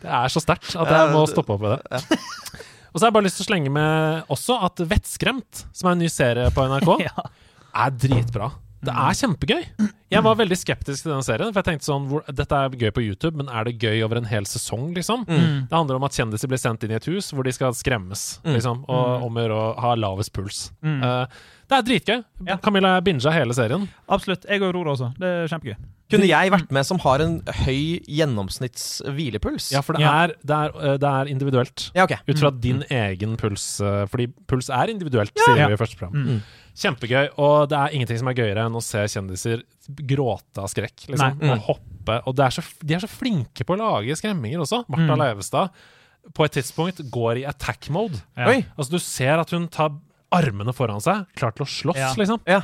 [0.03, 2.03] Det er så sterkt at jeg må stoppe opp med det.
[2.93, 5.95] Og så har jeg bare lyst til å slenge med også at Vettskremt, som er
[5.97, 7.25] en ny serie på NRK, Ja.
[7.87, 8.51] er dritbra.
[8.83, 9.63] Det er kjempegøy.
[10.11, 11.53] Jeg var veldig skeptisk til denne serien.
[11.55, 14.19] For jeg tenkte sånn, hvor, Dette er gøy på YouTube, men er det gøy over
[14.19, 14.91] en hel sesong?
[14.97, 15.23] liksom?
[15.29, 18.41] Det handler om at kjendiser blir sendt inn i et hus hvor de skal skremmes.
[18.45, 20.73] liksom, Og om å gjøre å ha lavest puls.
[20.83, 21.27] Eh,
[21.71, 22.25] det er dritgøy.
[22.51, 22.57] Ja.
[22.61, 23.87] Camilla binga hele serien.
[24.11, 24.45] Absolutt.
[24.51, 25.13] Jeg og Aurora også.
[25.17, 25.77] Det er kjempegøy.
[26.13, 29.71] Kunne jeg vært med som har en høy gjennomsnitts hvilepuls?
[29.73, 30.11] Ja, for det, Ja.
[30.27, 31.91] Er, det, er, eh, det er individuelt.
[31.95, 32.19] Ja, okay.
[32.29, 33.81] Ut fra din egen puls.
[33.81, 36.43] eh, Fordi puls er individuelt, sier vi i første program.
[36.77, 37.29] Kjempegøy.
[37.39, 39.63] Og det er ingenting som er gøyere enn å se kjendiser
[40.09, 41.09] gråte av skrekk.
[41.11, 41.51] Liksom, Nei.
[41.57, 42.21] Og hoppe.
[42.27, 44.85] Og det er så, de er så flinke på å lage skremminger også.
[44.89, 45.19] Martha Mm.
[45.21, 45.71] Leivestad
[46.35, 48.21] på et tidspunkt går i attack mode.
[48.37, 48.47] Ja.
[48.49, 48.65] Oi.
[48.79, 49.91] Altså Du ser at hun tar
[50.33, 52.15] armene foran seg, klar til å slåss, Ja.
[52.17, 52.41] liksom.
[52.47, 52.61] Ja.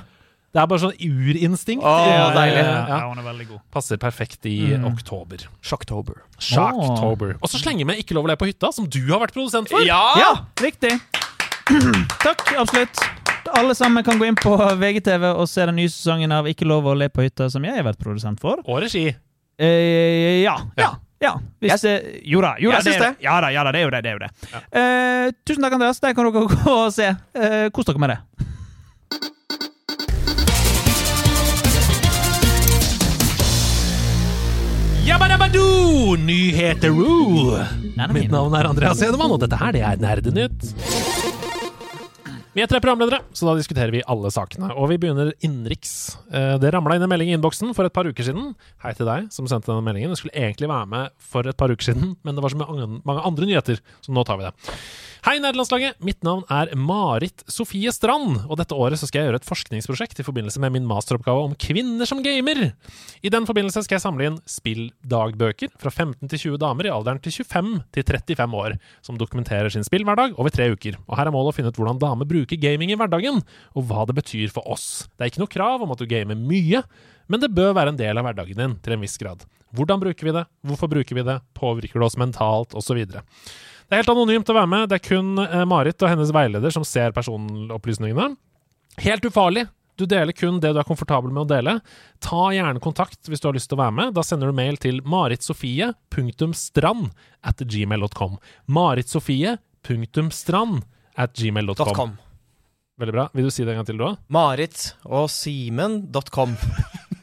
[0.54, 1.82] Det er bare sånn urinstinkt.
[1.84, 2.64] Oh, Ja, deilig.
[2.64, 3.08] ja, Ja, ja.
[3.12, 3.60] hun er veldig god.
[3.70, 4.86] Passer perfekt i Mm.
[4.96, 5.36] oktober.
[5.60, 6.22] Shocktober.
[6.38, 7.36] Shocktober.
[7.42, 9.68] Og så slenger vi Ikke lov å le på hytta, som du har vært produsent
[9.68, 9.80] for.
[9.84, 10.98] Ja, riktig.
[12.24, 12.96] Takk, absolutt.
[13.52, 16.86] Alle sammen kan gå inn på VGTV og se den nye sesongen av Ikke lov
[16.88, 18.62] å le på hytta, som jeg har vært produsent for.
[18.66, 19.08] Og regi.
[19.58, 20.56] Eh, ja.
[20.78, 20.92] Ja.
[21.22, 21.34] ja.
[21.62, 22.54] Hvis, eh, jo da.
[22.62, 23.14] Jo da det, det.
[23.24, 24.02] Ja da, ja da, det er jo det.
[24.04, 24.62] det, er jo det.
[24.82, 26.02] Eh, tusen takk, Andreas.
[26.04, 27.12] Der kan dere gå og se.
[27.34, 28.20] Eh, Kos dere med det.
[36.28, 37.56] Nyheter-oo!
[37.96, 41.37] Nei, nei, Mitt navn er Andreas Hedemann, og dette her det er Nerdenytt.
[42.56, 44.70] Vi er tre programledere, så da diskuterer vi alle sakene.
[44.72, 46.16] Og vi begynner innenriks.
[46.32, 48.54] Eh, Det ramla inn en melding i innboksen for et par uker siden.
[48.82, 50.10] Hei til deg som sendte denne meldingen.
[50.10, 53.00] Du skulle egentlig være med for et par uker siden, men det var så mange
[53.04, 54.54] mange andre nyheter, så nå tar vi det.
[55.28, 55.98] Hei, nederlandslaget!
[56.00, 60.24] Mitt navn er Marit Sofie Strand, og dette året skal jeg gjøre et forskningsprosjekt i
[60.24, 62.62] forbindelse med min masteroppgave om kvinner som gamer.
[63.20, 67.20] I den forbindelse skal jeg samle inn spilldagbøker fra 15 til 20 damer i alderen
[67.20, 70.96] til 25 til 35 år, som dokumenterer sin spillhverdag over tre uker.
[71.04, 73.44] Og her er målet å finne ut hvordan damer bruker gaming i hverdagen,
[73.76, 75.10] og hva det betyr for oss.
[75.12, 76.86] Det er ikke noe krav om at du gamer mye,
[77.28, 79.44] men det bør være en del av hverdagen din til en viss grad.
[79.76, 80.48] Hvordan bruker vi det?
[80.64, 81.42] Hvorfor bruker vi det?
[81.52, 82.72] Påvirker det oss mentalt?
[82.96, 83.26] Videre.
[83.88, 84.90] Det er helt anonymt å være med.
[84.90, 88.34] Det er kun eh, Marit og hennes veileder som ser personopplysningene.
[89.00, 89.64] Helt ufarlig.
[89.98, 91.80] Du deler kun det du er komfortabel med å dele.
[92.22, 94.14] Ta gjerne kontakt hvis du har lyst til å være med.
[94.14, 97.04] Da sender du mail til maritsofie.strand
[97.48, 98.32] at gmail.com.
[98.76, 100.74] Maritsofie.strand
[101.18, 102.12] at gmail.com.
[102.98, 103.28] Veldig bra.
[103.34, 104.16] Vil du si det en gang til, du òg?
[104.30, 106.56] Marit og Simen.com.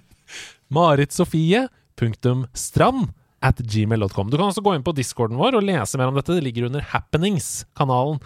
[0.79, 3.01] maritsofie.strand
[3.45, 4.29] at gmail.com.
[4.31, 6.35] Du kan også gå inn på discorden vår og lese mer om dette.
[6.37, 8.19] Det ligger under Happenings-kanalen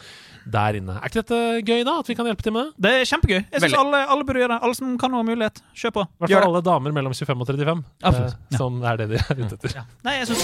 [0.49, 0.95] der inne.
[0.97, 1.97] Er ikke dette gøy, da?
[2.01, 2.85] At vi kan hjelpe til med det?
[2.85, 3.39] Det er kjempegøy.
[3.41, 4.59] Jeg synes alle, alle burde gjøre det.
[4.65, 5.61] Alle som kan og har mulighet.
[5.77, 6.05] Kjør på.
[6.05, 7.83] I hvert fall alle damer mellom 25 og 35.
[8.09, 8.37] Absolutt.
[8.39, 9.79] Eh, som er det de er ute etter.
[10.07, 10.43] Nei, jeg synes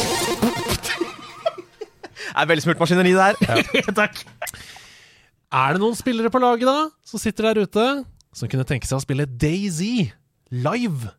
[2.40, 3.40] er velsmurt maskineri der.
[4.02, 4.24] Takk.
[5.56, 7.86] Er det noen spillere på laget da, som sitter der ute,
[8.36, 10.10] som kunne tenke seg å spille Daisy
[10.52, 11.14] live?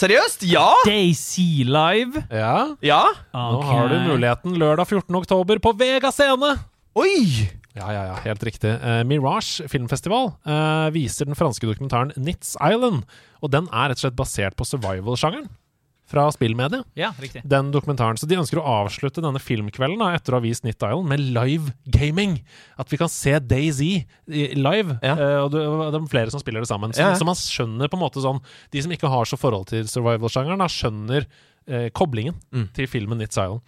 [0.00, 0.46] Seriøst?
[0.48, 0.64] Ja!
[0.86, 2.22] Daisy Live.
[2.32, 3.02] Ja, Ja?
[3.34, 5.12] nå har du muligheten lørdag 14.
[5.18, 6.54] oktober på Vega scene.
[6.96, 7.50] Oi!
[7.76, 8.72] Ja, ja, ja, helt riktig.
[8.80, 13.04] Uh, Mirage filmfestival uh, viser den franske dokumentaren Nitz Island.
[13.44, 15.50] Og den er rett og slett basert på survival-sjangeren
[16.10, 16.82] fra spillmediet.
[16.98, 17.44] Ja, riktig.
[17.46, 18.18] Den dokumentaren.
[18.18, 21.22] Så de ønsker å avslutte denne filmkvelden da, etter å ha vist Nitt Island med
[21.22, 22.40] live gaming.
[22.82, 23.92] At vi kan se Daisy
[24.28, 24.98] live.
[25.06, 25.14] Ja.
[25.14, 25.62] Uh, og det,
[25.94, 26.90] det er flere som spiller det sammen.
[26.96, 27.20] Så, Ja, ja.
[27.20, 28.42] så man skjønner på en måte sånn
[28.74, 32.66] De som ikke har så forhold til survival-sjangeren, skjønner uh, koblingen Mm.
[32.74, 33.62] til filmen Nitt Island.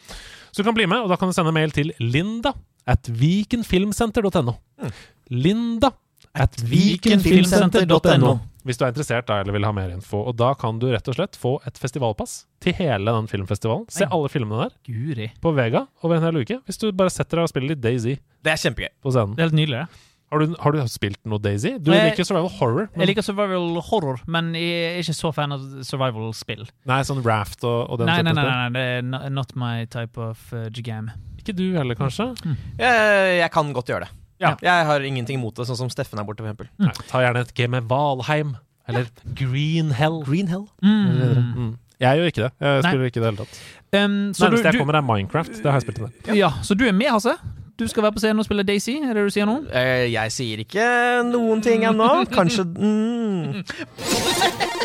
[0.50, 2.52] Så du kan bli med, og da kan du sende mail til linda
[2.90, 4.56] at vikenfilmsenter.no.
[4.82, 4.90] Mm.
[5.30, 5.92] Linda
[6.34, 8.32] at vikenfilmsenter.no.
[8.64, 10.20] Hvis du er interessert da, eller vil ha mer info.
[10.30, 13.88] Og da kan du rett og slett få et festivalpass til hele den filmfestivalen.
[13.90, 15.30] Se alle filmene der Guri.
[15.42, 16.60] på Vega over en hel uke.
[16.66, 18.88] Hvis du bare setter deg og spiller litt Daisy Det er kjempegøy.
[19.02, 19.34] på scenen.
[19.36, 20.08] Det er helt nydelig, det.
[20.32, 21.74] Har du, har du spilt noe Daisy?
[21.76, 22.88] Du Jeg- liker survival horror.
[22.94, 26.62] Men, Jeg liker survival horror, men jeg er ikke så fan av survival-spill.
[26.88, 28.50] Nei, sånn Raft og, og den Nei, nei, nei, spill.
[28.50, 31.12] nei, det er no- not my type of uh, game.
[31.38, 32.30] Ikke du heller, kanskje?
[32.78, 34.10] Jeg, jeg kan godt gjøre det.
[34.42, 34.56] Ja.
[34.64, 36.68] Jeg har ingenting imot det, sånn som Steffen er borte, f.eks.
[36.82, 36.90] Mm.
[37.08, 38.56] Ta gjerne et game med Valheim.
[38.90, 39.06] Eller
[39.38, 40.22] Green Hell.
[40.26, 40.66] Green Hell.
[40.82, 41.54] Mm.
[41.54, 41.72] Mm.
[42.02, 42.52] Jeg gjør ikke det.
[42.58, 42.90] Jeg Nei.
[42.90, 43.58] spiller ikke i det hele tatt.
[43.92, 45.58] Um, så, du, Nærmeste jeg kommer, er Minecraft.
[45.62, 46.36] Det har jeg spilt i det.
[46.40, 47.36] ja, så du er med, Hasse?
[47.78, 48.98] Du skal være på scenen og spille Daisy?
[49.00, 49.60] Er det du sier nå?
[49.70, 50.86] Uh, Jeg sier ikke
[51.30, 52.10] noen ting ennå.
[52.34, 53.62] Kanskje mm.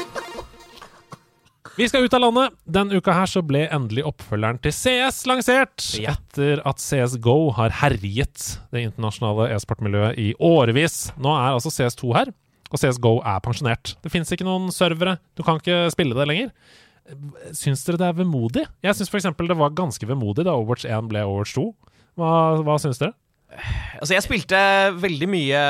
[1.77, 2.55] Vi skal ut av landet.
[2.65, 5.83] Den uka her så ble endelig oppfølgeren til CS lansert.
[6.01, 6.15] Ja.
[6.15, 11.11] Etter at CSGO har herjet det internasjonale e-sportmiljøet i årevis.
[11.21, 12.31] Nå er altså CS2 her,
[12.71, 13.93] og CSGO er pensjonert.
[14.01, 15.19] Det fins ikke noen servere.
[15.37, 16.49] Du kan ikke spille det lenger.
[17.53, 18.65] Syns dere det er vemodig?
[18.81, 19.29] Jeg syns f.eks.
[19.37, 21.67] det var ganske vemodig da Overwatch 1 ble Overwatch 2.
[22.17, 22.31] Hva,
[22.65, 23.13] hva syns dere?
[24.01, 24.63] Altså, jeg spilte
[24.97, 25.61] veldig mye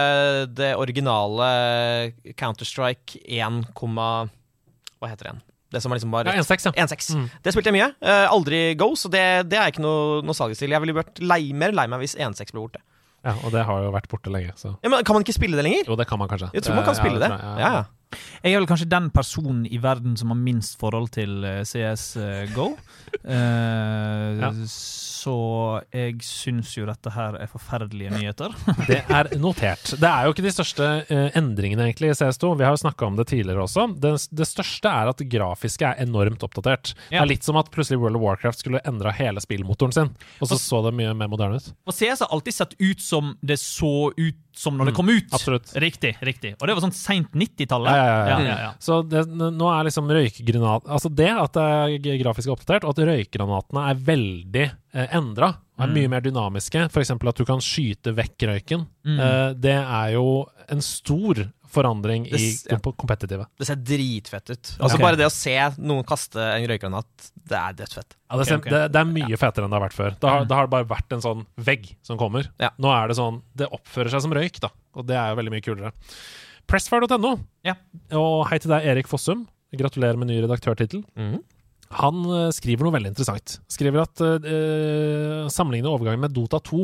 [0.55, 1.51] det originale
[2.39, 5.46] Counter-Strike 1, hva heter det igjen?
[5.73, 6.85] Det som liksom bare Ja, 1.6, ja.
[6.85, 7.09] 1.6.
[7.17, 7.25] Mm.
[7.43, 7.89] Det spilte jeg mye.
[7.99, 10.71] Uh, aldri Go, så det, det er ikke noe nostalgisk til.
[10.71, 12.83] Jeg ville vært lei, mer lei meg hvis 1.6 ble borte.
[13.27, 13.33] ja.
[13.43, 15.65] Og det har jo vært borte lenge, så Ja, men Kan man ikke spille det
[15.67, 15.89] lenger?
[15.91, 16.51] Jo, det kan man kanskje.
[16.55, 17.29] Jeg tror man kan spille det.
[17.29, 17.83] Ja, ja.
[18.43, 22.71] Jeg er vel kanskje den personen i verden som har minst forhold til CS CSGO.
[23.23, 24.51] Uh, Ja.
[24.67, 25.33] Så
[25.91, 28.53] jeg syns jo dette her er forferdelige nyheter.
[28.89, 29.89] Det er notert.
[29.99, 32.53] Det er jo ikke de største eh, endringene egentlig i CS2.
[32.59, 33.87] Vi har jo snakka om det tidligere også.
[33.99, 36.93] Det, det største er at det grafiske er enormt oppdatert.
[37.09, 40.51] Det er litt som at plutselig World of Warcraft skulle endra hele spillmotoren sin, og
[40.51, 41.71] så så det mye mer moderne ut.
[41.89, 45.09] Og CS har alltid sett ut som det så ut som når det Mm, kom
[45.13, 45.29] ut.
[45.37, 45.71] absolutt.
[45.77, 46.15] Riktig.
[46.25, 46.55] riktig.
[46.59, 47.93] Og det var sånn seint 90-tallet.
[47.93, 48.71] Ja, ja, ja.
[48.81, 51.63] Så det, nå er liksom røykgranat Altså det at det
[52.09, 54.65] er grafisk oppdatert, og at røykgranatene er veldig
[54.97, 55.93] eh, endra, og er Mm.
[55.93, 57.11] mye mer dynamiske, f.eks.
[57.11, 59.19] at du kan skyte vekk røyken, Mm.
[59.19, 61.35] eh, det er jo en stor
[61.71, 62.77] forandring i Det s- ja.
[62.79, 63.45] kompetitive.
[63.59, 64.71] Det ser dritfett ut.
[64.79, 65.03] Altså okay.
[65.03, 68.15] Bare det å se noen kaste en røykgranat, det er dødsfett.
[68.29, 68.71] Ja, det, ser, okay, okay.
[68.71, 70.15] Det, det er mye fetere enn det har vært før.
[70.19, 70.47] Da har, Mm.
[70.47, 72.49] da har det bare vært en sånn vegg som kommer.
[72.59, 72.69] Ja.
[72.79, 74.69] Nå er det sånn Det oppfører seg som røyk, da.
[74.95, 75.93] Og det er jo veldig mye kulere.
[76.67, 77.37] Pressfire.no.
[77.63, 77.75] Ja.
[78.17, 79.45] Og hei til deg, Erik Fossum.
[79.75, 81.03] Gratulerer med ny redaktørtittel.
[81.17, 81.37] Mm.
[82.01, 83.59] Han eh, skriver noe veldig interessant.
[83.71, 86.81] Skriver at uh, sammenligne overgangen med Dota 2,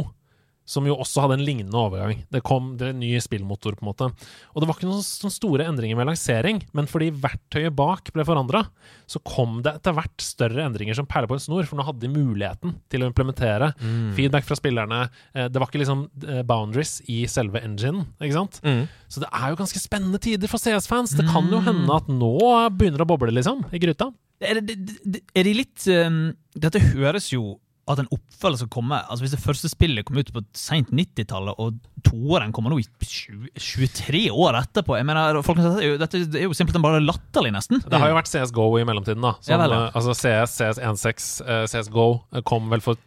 [0.66, 2.22] som jo også hadde en lignende overgang.
[2.32, 4.08] Det kom det en ny spillmotor, på en måte.
[4.54, 8.24] Og det var ikke noen sånne store endringer med lansering, men fordi verktøyet bak ble
[8.28, 8.64] forandra,
[9.10, 12.06] så kom det etter hvert større endringer som perler på en snor, for nå hadde
[12.06, 13.74] de muligheten til å implementere
[14.16, 15.04] feedback fra spillerne.
[15.36, 18.62] Eh, Det var ikke liksom eh, boundaries i selve enginen, ikke sant?
[18.64, 18.86] Mm.
[19.12, 21.14] Så det er jo ganske spennende tider for CS-fans.
[21.20, 22.36] Det kan jo hende at nå
[22.74, 24.10] begynner det å boble, liksom, i gryta.
[24.44, 27.54] Er, det, det, er de litt um, Dette høres jo
[27.92, 31.58] at en oppfølger skal komme Altså Hvis det første spillet kom ut på seint 90-tallet,
[31.60, 36.56] og toeren kommer nå i 20, 23 år etterpå Jeg mener, folkens, dette, er jo,
[36.56, 37.82] simpelthen bare latterlig, nesten.
[37.84, 39.36] Det har jo vært CSGO i mellomtiden, da.
[39.44, 39.68] Som, ja.
[39.68, 43.00] eh, altså CS, CS16, eh, CSGO eh, kom vel for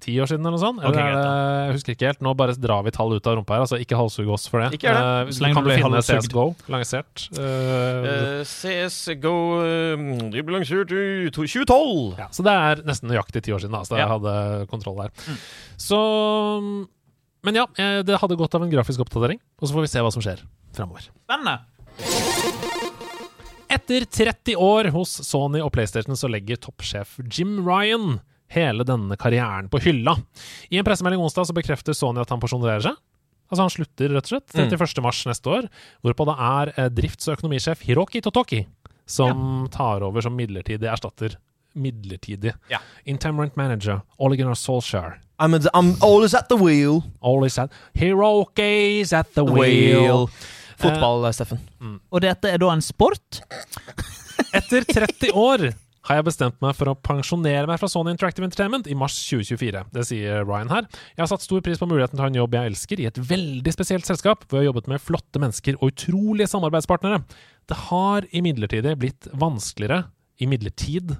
[0.00, 0.78] ti år siden, eller noe sånt?
[0.80, 2.20] Eller Ok, greit, det, jeg husker ikke helt.
[2.24, 3.64] Nå bare drar vi tall ut av rumpa her.
[3.66, 4.70] Altså, ikke halshugg oss for det.
[4.78, 5.28] Ikke gjør det.
[5.28, 6.02] Uh, Så lenge kan du blir finne.
[6.08, 7.26] CSGO lansert?
[7.36, 7.44] Uh,
[8.06, 12.16] Uh, CSGO De Det ble lansert i 2012.
[12.18, 14.12] ja, så det er nesten nøyaktig ti år siden, da, så jeg Ja.
[14.16, 15.10] hadde kontroll der.
[15.76, 16.00] Så
[17.44, 20.00] Men ja, eh, det hadde godt av en grafisk oppdatering, og så får vi se
[20.02, 20.40] hva som skjer
[20.74, 21.04] framover.
[21.28, 21.60] Spennende!
[23.68, 28.20] Etter 30 år hos Sony og PlayStation så legger toppsjef Jim Ryan
[28.54, 30.16] hele denne karrieren på hylla.
[30.70, 32.98] I en pressemelding onsdag så bekrefter Sony at han pensjonerer seg.
[33.46, 35.02] Altså Han slutter rett og slett 31.
[35.04, 35.68] mars neste år,
[36.02, 38.64] hvorpå det er eh, drifts- og økonomisjef Hiroki Totoki
[39.06, 41.36] som tar over som midlertidig erstatter
[41.76, 42.54] midlertidig.
[42.72, 42.80] Ja.
[43.04, 45.18] Intemperant manager, Ole Gunnar Solskjær.
[45.38, 47.02] I'm, I'm always at the wheel.
[47.20, 50.30] Always at Hiroki's at the wheel.
[50.80, 51.60] Fotball, Steffen.
[52.10, 53.42] Og dette er da en sport?
[54.56, 55.70] Etter 30 år
[56.06, 59.84] har jeg bestemt meg for å pensjonere meg fra Sony Interactive Entertainment i mars 2024.
[59.94, 60.88] Det sier Ryan her.
[61.16, 63.08] Jeg har satt stor pris på muligheten til å ha en jobb jeg elsker, i
[63.10, 67.22] et veldig spesielt selskap, hvor jeg har jobbet med flotte mennesker og utrolige samarbeidspartnere.
[67.66, 71.14] Det har imidlertid blitt vanskeligere Imidlertid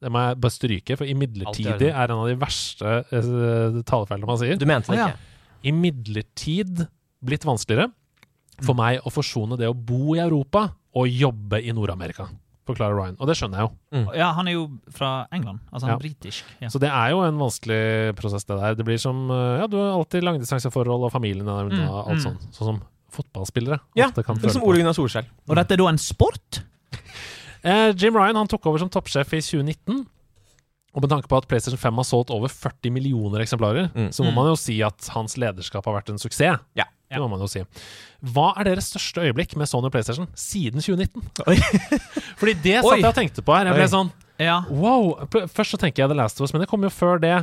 [0.00, 4.40] Det må jeg bare stryke, for imidlertidig er en av de verste uh, talefeilene man
[4.40, 4.58] sier.
[4.60, 5.32] Du mente det ikke?
[5.70, 6.82] Imidlertid
[7.26, 7.90] blitt vanskeligere
[8.64, 10.66] for meg å forsone det å bo i Europa
[10.96, 12.28] og jobbe i Nord-Amerika,
[12.66, 13.16] forklarer Ryan.
[13.20, 14.00] Og det skjønner jeg jo.
[14.18, 15.60] Ja, han er jo fra England.
[15.72, 15.96] Altså han Ja.
[15.96, 16.44] er britisk.
[16.60, 16.68] Ja.
[16.68, 18.74] Så det er jo en vanskelig prosess, det der.
[18.74, 22.18] Det blir som eh, Ja, du har alltid langdistanseforhold, og familien er unna, Mm, alt
[22.18, 22.24] mm.
[22.26, 22.38] sånn.
[22.52, 22.82] Sånn som
[23.16, 24.68] fotballspillere Ja, ofte kan det er føle som på.
[24.68, 25.26] Ole Gunnar Solskjell.
[25.48, 26.62] Og dette er da en sport?
[27.64, 30.06] Eh, Jim Ryan han tok over som toppsjef i 2019.
[30.96, 34.08] Og med tanke på at PlayStation 5 har solgt over 40 millioner eksemplarer, Mm.
[34.12, 36.58] så må man jo si at hans lederskap har vært en suksess.
[36.74, 36.84] Ja.
[37.10, 37.62] Det må man jo si.
[38.34, 41.22] Hva er deres største øyeblikk med Sony PlayStation siden 2019?
[41.46, 41.56] Oi.
[42.40, 42.88] Fordi det Oi.
[42.88, 43.70] satt jeg og tenkte på her.
[43.70, 43.92] Jeg ble Oi.
[43.94, 44.10] sånn
[44.42, 44.56] Ja.
[44.68, 45.12] Wow!
[45.46, 47.36] Først så tenker jeg The Last of Us, men det kom jo før det.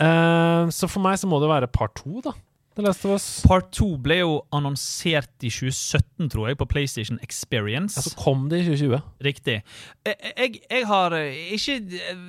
[0.00, 2.36] Eh, så for meg så må det være part to, da.
[2.78, 3.26] The Last of Us.
[3.44, 7.98] Part 2 ble jo annonsert i 2017, tror jeg, på PlayStation Experience.
[7.98, 9.02] Ja, så kom det i 2020.
[9.26, 9.56] Riktig.
[10.06, 11.76] Jeg, jeg, jeg har eh, ikke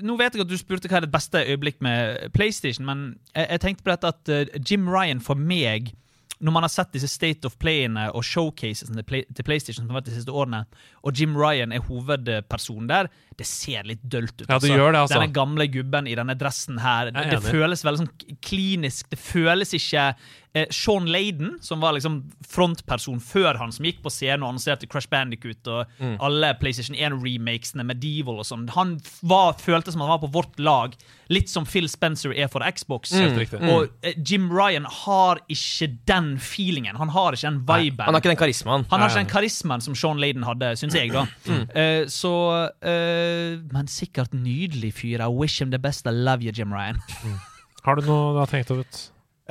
[0.02, 3.06] Nå vet jeg at du spurte hva er det beste øyeblikk med PlayStation, men
[3.36, 5.94] jeg, jeg tenkte på dette at eh, Jim Ryan for meg
[6.42, 9.94] når man har sett disse State of Playene og showcasene til, Play, til PlayStation som
[9.94, 10.64] har vært de siste årene,
[11.06, 13.12] og Jim Ryan er hovedpersonen der,
[13.42, 14.48] det ser litt dølt ut.
[14.48, 15.18] Ja, det gjør det, altså.
[15.20, 17.10] Denne gamle gubben i denne dressen her.
[17.12, 19.10] Er Det, det føles veldig sånn klinisk.
[19.12, 20.06] Det føles ikke
[20.54, 22.22] eh, Sean Layden, som var liksom
[22.52, 26.16] frontperson før han, som gikk på scenen og annonserte Crash Bandicoot og Mm.
[26.24, 28.68] alle PlayStation 1-remakesene, Medieval og sånn.
[28.76, 28.96] Han
[29.28, 30.96] var, følte som han var på vårt lag,
[31.32, 33.14] litt som Phil Spencer er for Xbox.
[33.16, 33.38] Mm.
[33.62, 33.70] Mm.
[33.72, 36.98] Og eh, Jim Ryan har ikke den feelingen.
[37.00, 38.04] Han har ikke den viben.
[38.08, 38.86] Han har ikke den karismaen.
[38.92, 41.24] Han har ikke den karismaen som Sean Layden hadde, syns jeg, da.
[41.48, 42.34] Eh, så
[42.84, 43.31] eh,
[43.74, 45.22] Men sikkert nydelig fyr.
[45.24, 46.08] I wish him the best.
[46.08, 47.00] I love you, Jim Ryan.
[47.86, 49.02] Har du noe du har tenkt ut?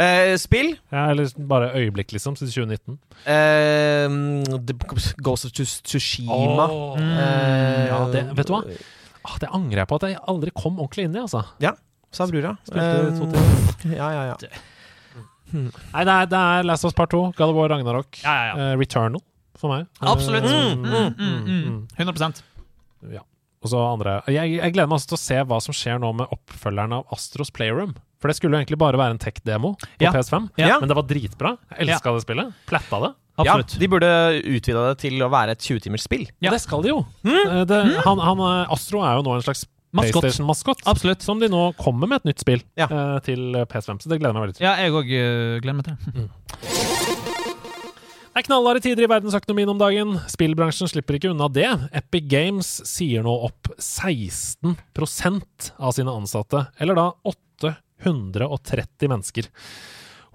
[0.00, 0.70] Uh, spill.
[0.94, 2.94] Ja, eller bare øyeblikk, liksom, siden 2019?
[3.26, 4.74] Uh, The
[5.22, 6.66] Ghost of Tsus- Tsushima.
[6.70, 6.96] Åh.
[6.96, 8.62] Uh, Ja, det, vet du hva?
[9.26, 11.42] Ah, det angrer jeg på at jeg aldri kom ordentlig inn i, altså.
[11.60, 11.74] Ja,
[12.12, 12.54] Sa brura.
[12.66, 13.26] Spilte to
[13.90, 14.36] Eh, ja, ja, ja.
[15.52, 18.32] Nei, det er, det er Last of Us Part 2, God of War Ragnarok, Ja,
[18.32, 18.70] ja, ja.
[18.72, 19.20] eh, Returnal
[19.58, 19.86] for meg.
[20.00, 20.44] Absolutt.
[20.48, 21.88] Eh, Mm, mm, mm, mm.
[21.98, 22.42] 100%
[23.12, 23.20] Ja.
[23.60, 26.12] Og så andre jeg, jeg gleder meg også til å se hva som skjer nå
[26.16, 27.92] med oppfølgeren av Astros Playroom.
[28.20, 30.12] For det skulle jo egentlig bare være en tech-demo på Ja.
[30.12, 30.78] PS5, Ja.
[30.80, 31.52] men det var dritbra.
[31.76, 32.54] Jeg elska det spillet.
[32.68, 33.10] Platta det.
[33.40, 33.72] Absolutt.
[33.74, 34.08] Ja, de burde
[34.44, 36.26] utvida det til å være et 20-timers spill.
[36.44, 36.50] Ja.
[36.52, 36.98] Det skal de jo.
[37.24, 37.64] Mm.
[37.68, 40.22] Det, han, han, eh, Astro er jo nå en slags Maskott.
[40.22, 40.82] PlayStation-maskot.
[40.86, 41.22] Absolutt.
[41.24, 42.84] Som de nå kommer med et nytt spill Ja.
[42.86, 44.00] eh, til PS5.
[44.04, 44.64] Så det gleder jeg meg veldig til.
[44.68, 46.99] Ja, jeg òg gleder meg til det.
[48.30, 50.12] Det er knallharde tider i verdensøkonomien om dagen.
[50.30, 51.66] Spillbransjen slipper ikke unna det.
[51.98, 59.50] Epic Games sier nå opp 16% av sine ansatte, eller da 830 mennesker.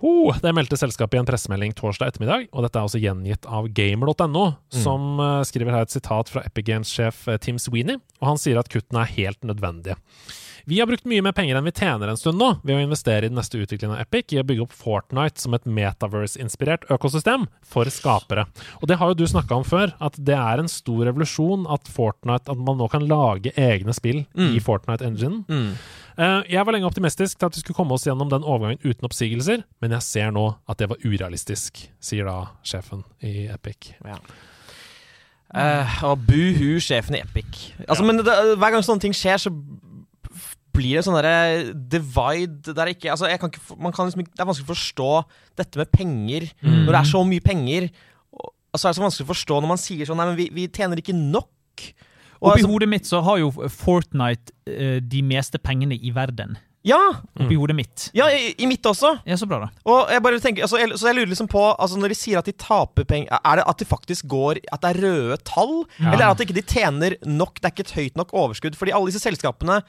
[0.03, 3.71] Oh, det meldte selskapet i en pressemelding torsdag ettermiddag, og dette er også gjengitt av
[3.71, 4.43] gamer.no,
[4.75, 5.47] som mm.
[5.47, 9.05] skriver her et sitat fra Epic Games-sjef eh, Tim Sweeney, og han sier at kuttene
[9.05, 9.95] er helt nødvendige.
[10.67, 13.27] Vi har brukt mye mer penger enn vi tjener en stund nå, ved å investere
[13.27, 17.45] i den neste utviklingen av Epic i å bygge opp Fortnite som et metaverse-inspirert økosystem
[17.61, 18.47] for skapere.
[18.81, 21.85] Og det har jo du snakka om før, at det er en stor revolusjon at
[21.91, 25.45] Fortnite At man nå kan lage egne spill i Fortnite-enginen.
[25.45, 25.69] Mm.
[26.49, 29.63] jeg var lenge optimistisk til at vi skulle komme oss gjennom den overgangen uten oppsigelser,
[29.81, 33.93] men jeg ser nå at det var urealistisk, sier da sjefen i Epic.
[35.55, 37.67] Eh, og buhu, sjefen i Epic.
[37.85, 39.53] Altså, men det, hver gang sånne ting skjer, så
[40.75, 44.43] blir det sånn derre divide der ikke Altså, jeg kan ikke man kan liksom Det
[44.43, 45.09] er vanskelig å forstå
[45.61, 47.89] dette med penger når det er så mye penger.
[48.35, 50.39] Og altså så er det så vanskelig å forstå når man sier sånn Nei, men
[50.39, 51.49] vi, vi tjener ikke nok.
[52.41, 56.57] Og Oppi altså, hodet mitt så har jo Fortnite uh, de meste pengene i verden.
[56.85, 56.99] ja!
[57.39, 58.03] Oppi hodet mitt.
[58.13, 59.15] Ja, i, i mitt også.
[59.25, 59.69] Ja, så bra, da.
[59.89, 62.37] Og jeg bare tenker, altså, jeg, så jeg lurer liksom på altså, Når de sier
[62.37, 65.73] at de taper penger, er det at de faktisk går At det er røde tall?
[66.03, 67.57] Eller er det at de ikke tjener nok?
[67.57, 68.77] Det er ikke et høyt nok overskudd?
[68.77, 69.79] Fordi alle disse selskapene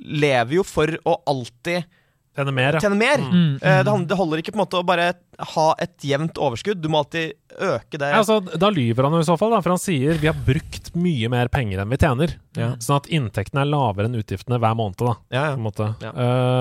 [0.00, 1.84] lever jo for å alltid
[2.32, 3.20] Tjene mer, tjene mer.
[3.20, 4.06] Mm, Mm.
[4.08, 6.80] det holder ikke på en måte å bare ha et jevnt overskudd.
[6.82, 8.08] Du må alltid øke det.
[8.14, 10.90] Altså, da lyver han jo i så fall, da, for han sier vi har brukt
[10.94, 12.34] mye mer penger enn vi tjener.
[12.56, 12.74] Ja.
[12.84, 14.96] Sånn at inntektene er lavere enn utgiftene hver måned.
[15.00, 15.54] da Ja, ja.
[15.56, 15.86] på en måte.
[16.04, 16.12] Ja.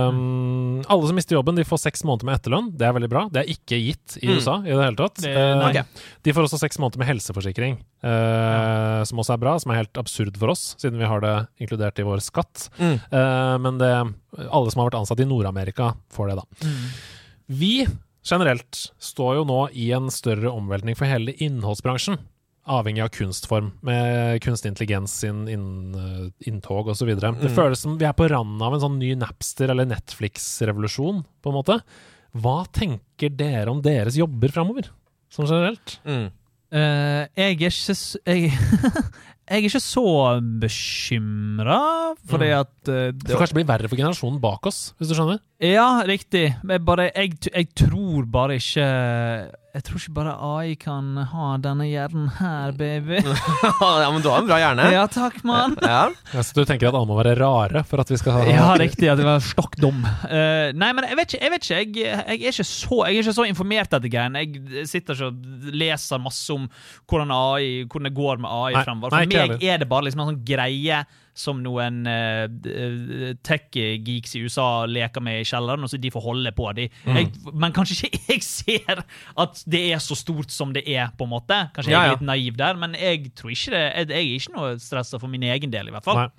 [0.07, 2.71] Um, alle som mister jobben, de får seks måneder med etterlønn.
[2.79, 3.25] Det er veldig bra.
[3.31, 4.35] Det er ikke gitt i Mm.
[4.39, 5.15] USA i det hele tatt.
[5.21, 5.35] Det-
[5.81, 5.83] Uh.
[6.23, 9.57] De får også seks måneder med helseforsikring, uh, som også er bra.
[9.59, 12.69] Som er helt absurd for oss, siden vi har det inkludert i vår skatt.
[12.79, 12.99] Mm.
[13.11, 13.91] Uh, men det,
[14.49, 16.67] alle som har vært ansatt i Nord-Amerika, får det, da.
[17.51, 17.87] Vi
[18.23, 22.19] generelt står jo nå i en større omveltning for hele innholdsbransjen.
[22.69, 27.07] Avhengig av kunstform, med kunstig intelligens sin inn, eh, inntog osv.
[27.17, 27.55] Det Mm.
[27.55, 31.57] føles som vi er på randen av en sånn ny Napster- eller Netflix-revolusjon, på en
[31.57, 31.81] måte.
[32.37, 34.89] Hva tenker dere om deres jobber framover,
[35.33, 35.97] sånn generelt?
[36.05, 36.31] Mm.
[36.71, 37.67] Uh, jeg er ikke
[38.25, 38.51] jeg,
[39.49, 42.59] jeg er ikke så bekymra, fordi Mm.
[42.61, 45.39] at uh, Det får kanskje bli verre for generasjonen bak oss, hvis du skjønner?
[45.61, 46.55] Ja, riktig.
[46.57, 48.85] Jeg, bare, jeg, jeg tror bare ikke
[49.71, 53.21] Jeg tror ikke bare AI kan ha denne hjernen her, baby.
[54.01, 54.87] ja, men du har en bra hjerne.
[54.91, 55.77] Ja, takk, mann.
[55.85, 56.09] Ja.
[56.33, 58.65] Ja, så du tenker at alle må være rare for at vi skal ha Ja,
[58.81, 59.07] riktig.
[59.13, 60.01] At det var stokk dum.
[60.25, 61.43] Uh, nei, men jeg vet ikke.
[61.45, 61.79] Jeg, vet ikke.
[61.85, 64.43] Jeg, jeg, er ikke så, jeg er ikke så informert etter greiene.
[64.43, 66.65] Jeg sitter ikke og leser masse om
[67.05, 69.13] hvordan, AI, hvordan det går med AI Nei, fremover.
[69.13, 71.05] For meg er det bare liksom en sånn greie
[71.37, 76.51] som noen uh, tech-geeks i USA leker med i kjelleren, og så de får holde
[76.57, 76.67] på.
[76.77, 76.87] De.
[77.05, 77.19] Mm.
[77.19, 79.03] Jeg, men kanskje ikke jeg ser
[79.45, 81.63] at det er så stort som det er, på en måte.
[81.75, 82.11] Kanskje Ja, jeg ja.
[82.11, 83.83] er litt naiv der, men jeg tror ikke det.
[83.87, 86.25] Jeg, jeg er ikke noe stressa for min egen del, i hvert fall.
[86.25, 86.29] Nei.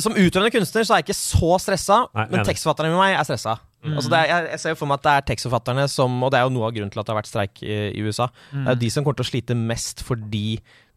[0.00, 3.26] Som utøvende kunstner så er jeg ikke så stressa, Nei, men tekstforfatterne med meg er
[3.28, 3.56] stressa.
[3.86, 6.32] Altså det er, jeg, jeg ser jo for meg at det er tekstforfatterne som Og
[6.32, 8.26] det er jo noe av grunnen til at det har vært streik i, i USA.
[8.50, 10.46] Det er jo de som kommer til å slite mest fordi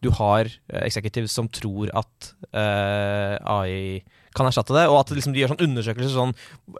[0.03, 0.47] du har
[0.85, 4.01] executives som tror at eh, AI
[4.37, 6.33] kan erstatte det, og at liksom, de gjør sånn undersøkelser sånn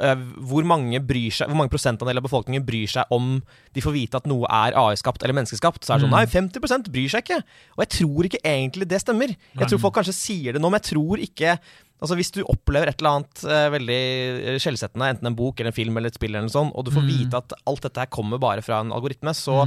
[0.06, 3.40] eh, hvor mange bryr seg Hvor mange prosentandel av befolkningen bryr seg om
[3.76, 5.84] de får vite at noe er AI-skapt eller menneskeskapt.
[5.84, 7.42] Så er det sånn Nei, 50 bryr seg ikke.
[7.78, 9.34] Og jeg tror ikke egentlig det stemmer.
[9.58, 11.58] Jeg tror folk kanskje sier det nå, men jeg tror ikke
[12.00, 14.00] Altså Hvis du opplever et eller annet eh, veldig
[14.54, 16.86] eh, skjellsettende, enten en bok eller en film eller et spill, eller noe sånt, og
[16.88, 19.58] du får vite at alt dette her kommer bare fra en algoritme, så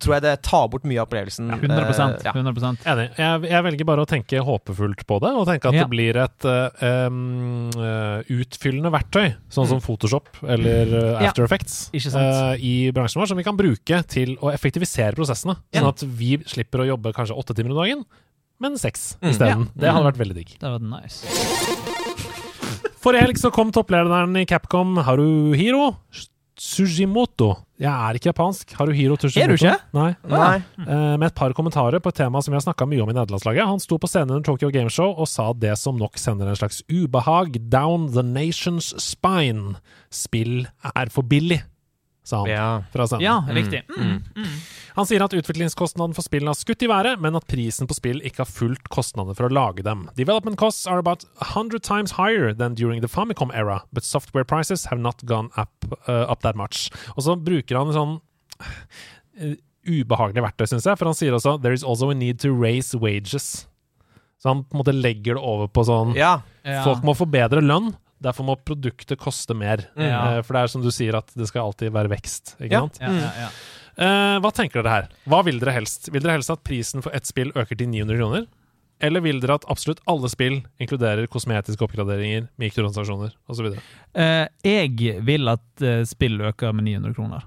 [0.00, 1.50] tror jeg det tar bort mye av opplevelsen.
[1.58, 2.32] 100 Eh, ja.
[2.32, 3.06] 100 Enig.
[3.18, 5.84] Jeg, jeg velger bare å tenke håpefullt på det, og tenke at Ja.
[5.84, 7.68] det blir et uh, um,
[8.32, 11.28] utfyllende verktøy, sånn som Photoshop eller Ja.
[11.28, 15.56] After Effects, eh, i bransjen vår, som vi kan bruke til å effektivisere prosessene.
[15.72, 15.80] Ja.
[15.82, 18.04] Sånn at vi slipper å jobbe kanskje åtte timer om dagen,
[18.62, 19.30] men seks Mm.
[19.34, 19.64] isteden.
[19.74, 19.80] Ja.
[19.82, 20.54] Det hadde vært veldig digg.
[20.58, 21.18] Det hadde vært nice.
[23.02, 25.96] Forrige helg så kom topplederen i Capcom, Haruhiro
[26.62, 27.48] Sujimoto.
[27.80, 28.74] Jeg er ikke japansk.
[28.78, 29.42] Haruhiro Tushimoto.
[29.42, 29.72] Er du ikke?
[29.96, 30.10] Nei.
[30.30, 30.58] Nei.
[30.84, 33.16] Uh, med et par kommentarer på et tema som vi har snakka mye om i
[33.16, 33.64] nederlandslaget.
[33.66, 36.82] Han sto på scenen under Tokyo Gameshow og sa det som nok sender en slags
[36.92, 39.80] ubehag down the nation's spine.
[40.12, 41.62] Spill er for billig,
[42.24, 42.82] sa han Ja.
[42.92, 43.24] fra scenen.
[43.24, 43.82] Ja, riktig.
[43.98, 44.22] Mm.
[44.94, 48.20] Han sier at utviklingskostnaden for spillene har skutt i været, men at prisen på spill
[48.22, 50.08] ikke har fulgt kostnadene for å lage dem.
[50.16, 51.24] Development costs are about
[51.54, 55.72] 100 times higher than during the Famicom era, but software prices have not gone up,
[56.06, 56.90] uh, up that much.
[57.16, 58.20] Og så bruker han sånn
[59.40, 59.54] uh,
[59.88, 62.94] ubehagelig verktøy, syns jeg, for han sier også there is also a need to raise
[62.94, 63.66] wages.
[64.42, 66.40] Så han på en måte legger det over på sånn Ja.
[66.66, 66.84] Ja.
[66.86, 67.92] Folk må få bedre lønn,
[68.22, 69.84] derfor må produktet koste mer.
[69.98, 70.06] Mm.
[70.08, 72.54] Eh, For det er som du sier, at det skal alltid være vekst.
[72.60, 72.80] Ikke Ja.
[72.86, 72.98] sant?
[73.02, 73.52] Ja, ja, ja.
[73.92, 75.08] Uh, hva tenker dere her?
[75.28, 76.08] Hva vil dere helst?
[76.10, 78.46] Vil dere helst at prisen for ett spill øker til 900 kroner?
[79.02, 83.74] Eller vil dere at absolutt alle spill inkluderer kosmetiske oppgraderinger, mikrotransaksjoner osv.?
[84.16, 87.42] Uh, jeg vil at uh, spill øker med 900 kroner.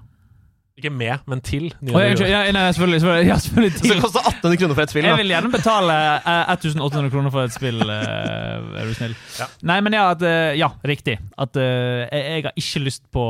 [0.76, 4.00] Ikke med, men til Oh, jeg, ja, nei, selvfølgelig, selvfølgelig, ja, selvfølgelig Så det til.
[4.04, 5.06] koster 1800 kroner for et spill.
[5.08, 5.94] Jeg vil gjerne betale
[6.26, 9.14] uh, 1800 kroner for et spill, uh, er du snill.
[9.40, 9.46] Ja.
[9.70, 11.16] Nei, men ja, at, uh, ja riktig.
[11.40, 13.24] At eh, jeg, jeg har ikke lyst på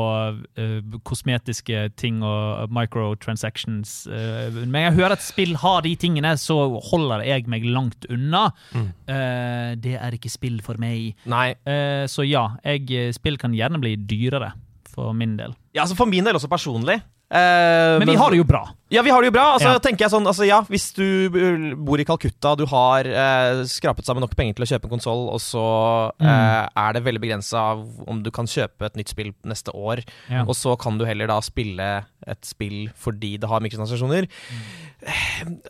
[0.59, 0.75] eh,
[1.07, 3.95] kosmetiske ting og microtransactions.
[4.11, 6.55] eh, men jeg hører at spill har de tingene, så
[6.91, 8.49] holder jeg meg langt unna.
[8.75, 8.87] Mm.
[9.07, 11.13] Eh, det er ikke spill for meg.
[11.31, 11.49] Nei.
[11.67, 14.51] Eh, så ja, jeg, spill kan gjerne bli dyrere,
[14.93, 15.55] for min del.
[15.75, 16.99] Ja, altså For min del også personlig.
[17.29, 18.61] Eh, Men vi har det jo bra.
[18.89, 19.47] Ja, vi har det jo bra.
[19.57, 19.79] Altså, Ja.
[19.83, 24.05] tenker jeg sånn, altså, ja, Hvis du uh, bor i Calcutta, du har uh, skrapet
[24.07, 26.25] sammen nok penger til å kjøpe en konsoll, og så Mm.
[26.25, 30.43] eh, er det veldig begrensa om du kan kjøpe et nytt spill neste år, Ja.
[30.43, 34.23] og så kan du heller da spille et spill fordi det har mikrotransaksjoner.
[34.23, 34.86] Eh,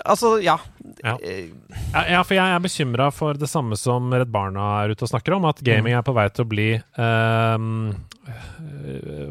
[0.06, 0.58] altså, ja.
[1.04, 1.18] Ja.
[1.22, 1.50] Eh,
[1.94, 5.12] Ja, ja, for jeg er bekymra for det samme som Redd Barna er ute og
[5.12, 7.66] snakker om, at gaming er på vei til å bli øh,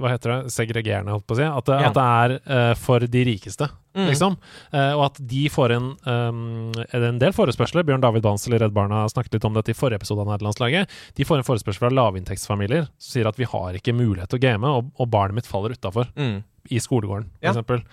[0.00, 0.38] Hva heter det?
[0.54, 1.46] Segregerende, holdt på å si.
[1.48, 1.88] At det, Ja.
[1.90, 4.08] at det er uh, for de rikeste, Mm.
[4.10, 4.34] liksom.
[4.74, 7.84] Uh, og at de får en, um, en del forespørsler.
[7.88, 10.90] Bjørn David Bansel i Redd Barna snakket litt om dette i forrige episode av Nederlandslaget.
[11.16, 14.44] De får en forespørsel fra lavinntektsfamilier som sier at vi har ikke mulighet til å
[14.44, 16.12] game, og, og barnet mitt faller utafor.
[16.16, 16.42] mm.
[16.68, 17.88] i skolegården, for Ja.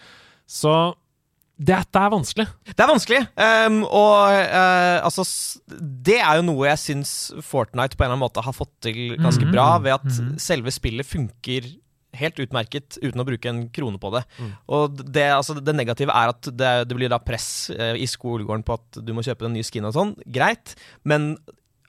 [0.50, 0.96] Så
[1.64, 2.46] dette er vanskelig.
[2.68, 5.24] Det er vanskelig, Um, og uh, altså
[5.78, 7.14] Det er jo noe jeg syns
[7.46, 9.52] Fortnite på en eller annen måte har fått til ganske Mhm.
[9.54, 10.38] bra, ved at Mhm.
[10.40, 11.72] selve spillet funker
[12.14, 14.24] helt utmerket uten å bruke en krone på det.
[14.40, 14.52] Mm.
[14.70, 18.64] Og det, altså, det negative er at det, det blir da press uh, i skolegården
[18.64, 20.16] på at du må kjøpe den nye skin og sånn.
[20.32, 21.38] Greit, men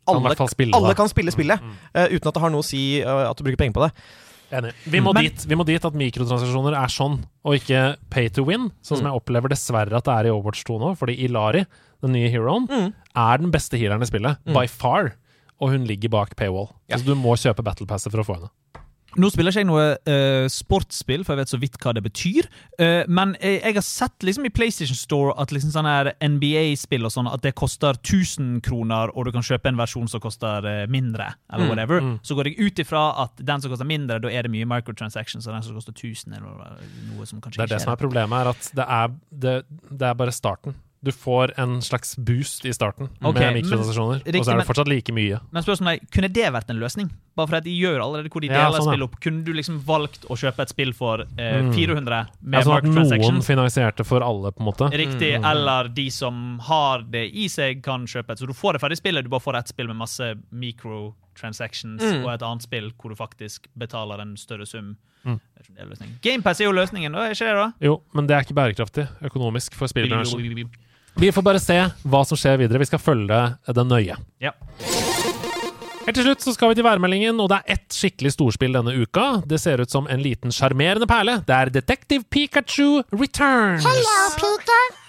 [0.08, 1.74] alle, kan, spille, alle kan spille spillet Mm.
[1.96, 3.92] uh, uten at det har noe å si at du bruker penger på det.
[4.54, 4.72] Enig.
[4.86, 8.44] Vi må, Men- dit, vi må dit at mikrotransaksjoner er sånn, og ikke pay to
[8.44, 9.10] win, sånn som Mm.
[9.12, 10.96] jeg opplever dessverre at det er i Overwatch 2 nå.
[10.96, 11.66] Fordi Ilari,
[12.02, 12.92] den nye heroen, Mm.
[13.16, 14.54] er den beste healeren i spillet, Mm.
[14.54, 15.14] by far.
[15.60, 16.70] Og hun ligger bak paywall.
[16.88, 16.96] Ja.
[16.96, 18.50] Så du må kjøpe Battle Passet for å få henne.
[19.20, 22.48] Nå spiller ikke jeg noe uh, sportsspill, for jeg vet så vidt hva det betyr.
[22.78, 27.12] Uh, men jeg, jeg har sett liksom i PlayStation Store at liksom sånne NBA-spill og
[27.14, 30.84] sånn At det koster 1000 kroner, og du kan kjøpe en versjon som koster uh,
[30.90, 31.32] mindre.
[31.50, 32.18] Eller Mm, whatever mm.
[32.22, 35.46] Så går jeg ut ifra at den som koster mindre, da er det mye microtransactions,
[35.48, 36.80] og den som koster 1000, eller
[37.10, 39.54] noe som kanskje Det er det som er problemet, er at det er, det,
[39.90, 40.76] det er bare starten.
[41.04, 44.88] Du får en slags boost i starten okay, med mikrotransaksjoner, og så er det fortsatt
[44.88, 45.38] like mye.
[45.52, 47.10] Men spørsmålet er, kunne det vært en løsning?
[47.36, 48.94] Bare fordi de gjør allerede hvor de Ja, deler sånn, ja.
[48.94, 49.18] spill opp.
[49.20, 51.72] Kunne du liksom valgt å kjøpe et spill for eh, Mm.
[51.74, 52.84] 400 Ja, med sånn at
[53.20, 54.88] noen finansierte for alle, på en måte.
[54.94, 55.32] Riktig.
[55.40, 55.44] Mm.
[55.50, 58.38] Eller de som har det i seg, kan kjøpe et.
[58.38, 62.24] Så du får det ferdig spillet, du bare får ett spill med masse microtransactions Mm.
[62.24, 64.96] og et annet spill hvor du faktisk betaler en større sum.
[65.24, 65.40] Mm.
[66.22, 67.54] GamePass er jo løsningen, da, er ikke det?
[67.56, 67.72] da?
[67.80, 70.68] Jo, men det er ikke bærekraftig økonomisk for spillbransjen.
[71.16, 71.76] Vi får bare se
[72.10, 72.80] hva som skjer videre.
[72.82, 74.16] Vi skal følge det nøye.
[74.42, 74.50] Ja.
[76.04, 78.92] Helt til slutt så skal vi til værmeldingen, og det er ett skikkelig storspill denne
[78.92, 79.38] uka.
[79.48, 81.38] Det ser ut som en liten sjarmerende perle.
[81.48, 83.86] Det er Detective Pikachu Returns.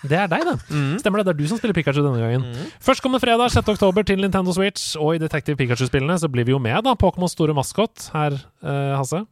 [0.05, 0.55] Det er deg, det.
[1.01, 1.25] Stemmer det.
[1.27, 2.45] Det er du som spiller Pikachu denne gangen.
[2.85, 3.73] Førstkommende fredag 6.
[3.73, 6.93] oktober til Nintendo Switch, og i Detective Pikachu-spillene så blir vi jo med, da.
[6.95, 9.25] Pokémons store maskot her, eh, Hasse.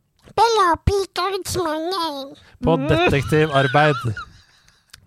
[2.66, 4.33] På detektivarbeid.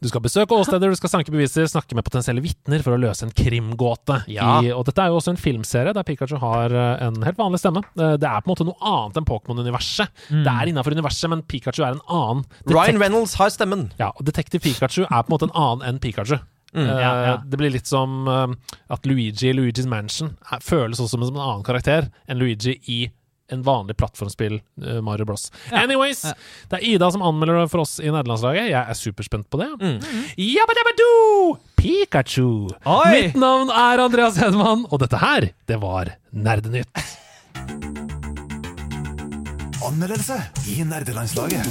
[0.02, 3.24] Du skal besøke åsteder, du skal sanke beviser, snakke med potensielle vitner for å løse
[3.26, 4.18] en krimgåte.
[4.32, 4.60] Ja.
[4.62, 7.60] I, og dette er jo også en filmserie der Pikachu har eh, en helt vanlig
[7.62, 7.82] stemme.
[7.96, 10.12] Eh, Det er på en måte noe annet enn Pokémon-universet.
[10.30, 12.44] Det er innafor universet, men Pikachu er en annen.
[12.68, 13.88] Ryan Reynolds har stemmen.
[14.00, 16.36] Ja, og Detektiv Pikachu er på en måte en annen enn Pikachu.
[16.76, 16.82] Mm.
[16.86, 17.36] Eh, Ja, ja.
[17.46, 22.10] Det blir litt som at Luigi i Luigi's Mansion føles også som en annen karakter
[22.28, 23.06] enn Luigi i
[23.52, 25.50] en vanlig plattformspill uh, Mario Bros.
[25.70, 26.32] Anyways, Ja.
[26.70, 28.70] det er Ida som anmelder det for oss i nederlandslaget.
[28.72, 29.68] Jeg er superspent på det.
[29.80, 30.24] Mm.
[30.36, 31.58] Jabbadabbadoo!
[31.76, 32.48] Pikachu!
[32.84, 33.12] Oi!
[33.14, 38.05] Mitt navn er Andreas Hedman, og dette her, det var Nerdenytt.
[39.86, 40.34] Anmeldelse
[40.66, 41.62] i nerdelandslaget.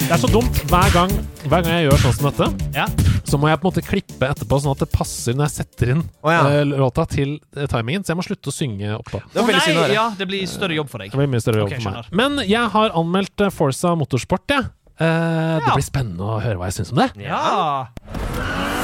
[0.00, 0.58] Det er så dumt.
[0.70, 1.12] Hver gang,
[1.46, 2.86] hver gang jeg gjør sånn som dette, Ja.
[3.22, 5.92] så må jeg på en måte klippe etterpå, sånn at det passer når jeg setter
[5.94, 6.42] inn oh, ja.
[6.50, 8.02] eh, låta til eh, timingen.
[8.02, 9.22] Så jeg må slutte å synge oppå.
[9.34, 11.14] Det å nei, ja, det blir større jobb for deg.
[11.14, 12.10] Det blir mye større jobb okay, for meg.
[12.10, 14.66] Men jeg har anmeldt Forsa Forza Motorsport, jeg.
[14.98, 17.12] Eh, Det blir spennende å høre hva jeg syns om det.
[17.22, 18.74] Ja.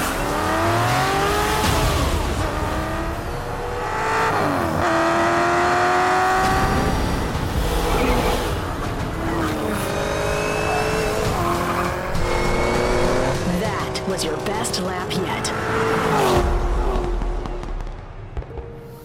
[14.13, 15.92] Was your best lap yet.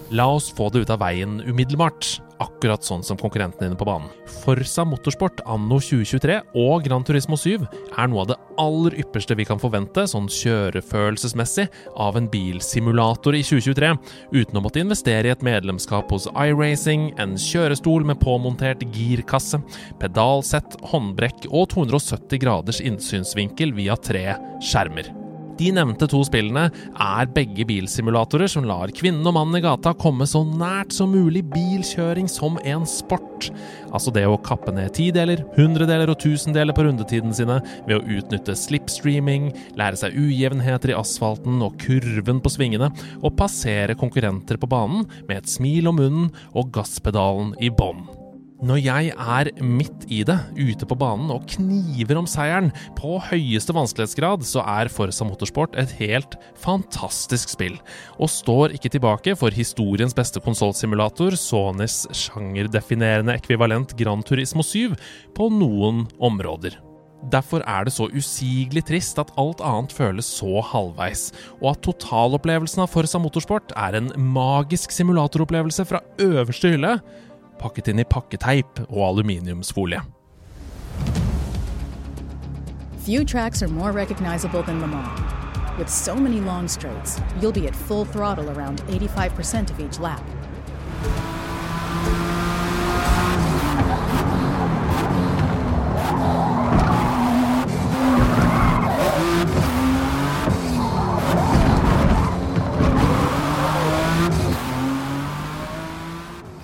[0.09, 4.07] La oss få det ut av veien umiddelbart, akkurat sånn som konkurrentene dine på banen.
[4.45, 9.43] Forsa Motorsport anno 2023 og Gran Turismo 7 er noe av det aller ypperste vi
[9.49, 11.67] kan forvente, sånn kjørefølelsesmessig,
[11.99, 13.91] av en bilsimulator i 2023,
[14.37, 19.59] uten å måtte investere i et medlemskap hos iRacing, en kjørestol med påmontert girkasse,
[19.99, 24.29] pedalsett, håndbrekk og 270 graders innsynsvinkel via tre
[24.63, 25.26] skjermer.
[25.57, 30.27] De nevnte to spillene er begge bilsimulatorer som lar kvinnen og mannen i gata komme
[30.29, 33.49] så nært som mulig bilkjøring som en sport.
[33.89, 38.57] Altså det å kappe ned tideler, hundredeler og tusendeler på rundetiden sine ved å utnytte
[38.57, 42.91] slipstreaming, lære seg ujevnheter i asfalten og kurven på svingene,
[43.23, 48.16] og passere konkurrenter på banen med et smil om munnen og gasspedalen i bånn.
[48.57, 53.75] Når jeg er midt i det, ute på banen og kniver om seieren på høyeste
[53.77, 57.75] vanskelighetsgrad, så er Forza Motorsport et helt fantastisk spill,
[58.17, 64.97] og står ikke tilbake for historiens beste konsollsimulator, Sonys sjangerdefinerende ekvivalent Gran Turismo 7,
[65.37, 66.79] på noen områder.
[67.29, 71.29] Derfor er det så usigelig trist at alt annet føles så halvveis,
[71.61, 76.97] og at totalopplevelsen av Forza Motorsport er en magisk simulatoropplevelse fra øverste hylle,
[77.59, 80.01] pakket inn i pakketeip og aluminiumsfolie.
[83.07, 85.21] Few tracks are more recognizable than Le Mans.
[85.77, 90.23] With so many long straights, you'll be at full throttle around 85% of each lap.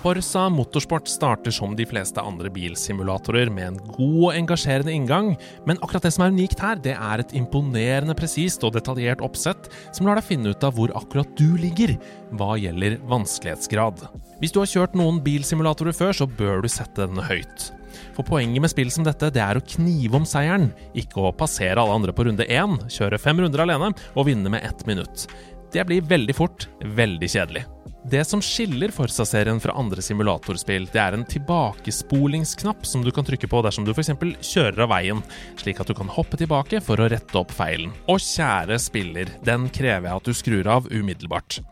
[0.04, 5.30] Forsa Motorsport starter som de fleste andre bilsimulatorer med en god og engasjerende inngang,
[5.64, 9.70] men akkurat det som er unikt her, det er et imponerende presist og detaljert oppsett
[9.96, 11.94] som lar deg finne ut av hvor akkurat du ligger
[12.36, 14.04] hva gjelder vanskelighetsgrad.
[14.42, 17.70] Hvis du har kjørt noen bilsimulatorer før, så bør du sette den høyt.
[18.12, 21.80] For poenget med spill som dette, det er å knive om seieren, ikke å passere
[21.80, 25.28] alle andre på runde én, kjøre fem runder alene og vinne med ett minutt.
[25.74, 27.64] Det blir veldig fort veldig kjedelig.
[28.04, 33.48] Det som skiller Forsa-serien fra andre simulatorspill, det er en tilbakespolingsknapp som du kan trykke
[33.48, 34.10] på dersom du f.eks.
[34.44, 35.22] kjører av veien,
[35.56, 37.94] slik at du kan hoppe tilbake for å rette opp feilen.
[38.12, 41.62] Og kjære spiller, den krever jeg at du skrur av umiddelbart.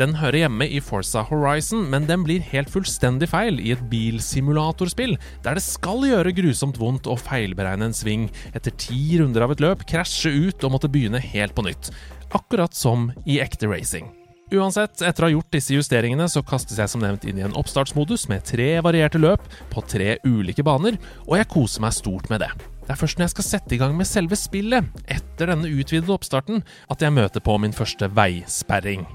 [0.00, 5.18] Den hører hjemme i Forsa Horizon, men den blir helt fullstendig feil i et bilsimulatorspill,
[5.44, 8.26] der det skal gjøre grusomt vondt å feilberegne en sving
[8.56, 11.92] etter ti runder av et løp, krasje ut og måtte begynne helt på nytt.
[12.32, 14.10] Akkurat som i ekte racing.
[14.52, 17.54] Uansett, etter å ha gjort disse justeringene, så kastes jeg som nevnt inn i en
[17.56, 22.44] oppstartsmodus med tre varierte løp på tre ulike baner, og jeg koser meg stort med
[22.44, 22.50] det.
[22.82, 26.12] Det er først når jeg skal sette i gang med selve spillet, etter denne utvidede
[26.12, 26.60] oppstarten,
[26.92, 29.06] at jeg møter på min første veisperring.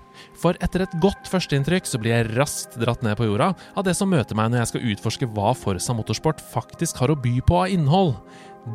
[0.41, 3.93] For etter et godt førsteinntrykk så blir jeg raskt dratt ned på jorda av det
[3.97, 7.61] som møter meg når jeg skal utforske hva Forsa Motorsport faktisk har å by på
[7.65, 8.15] av innhold.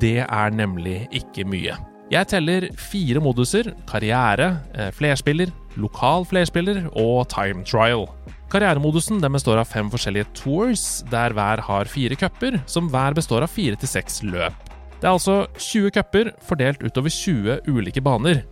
[0.03, 1.79] Det er nemlig ikke mye.
[2.13, 5.49] Jeg teller fire moduser karriere, eh, flerspiller,
[5.81, 8.05] lokal flerspiller og time trial.
[8.53, 13.47] Karrieremodusen den består av fem forskjellige tours, der hver har fire cuper, som hver består
[13.47, 14.53] av fire til seks løp.
[15.01, 18.43] Det er altså 20 cuper fordelt utover 20 ulike baner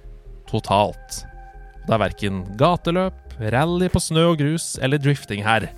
[0.48, 1.26] totalt.
[1.84, 5.68] Det er verken gateløp, rally på snø og grus eller drifting her.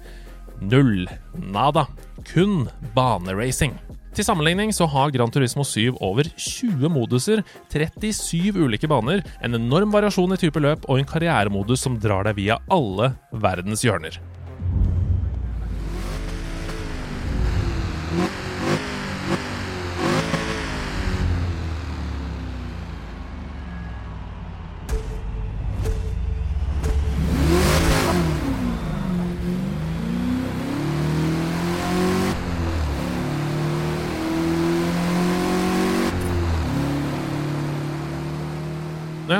[0.61, 1.09] Null.
[1.35, 1.89] Nada.
[2.31, 3.75] Kun baneracing.
[4.13, 7.41] Til sammenligning så har Gran Turismo 7 over 20 moduser,
[7.73, 12.37] 37 ulike baner, en enorm variasjon i type løp og en karrieremodus som drar deg
[12.37, 14.21] via alle verdens hjørner.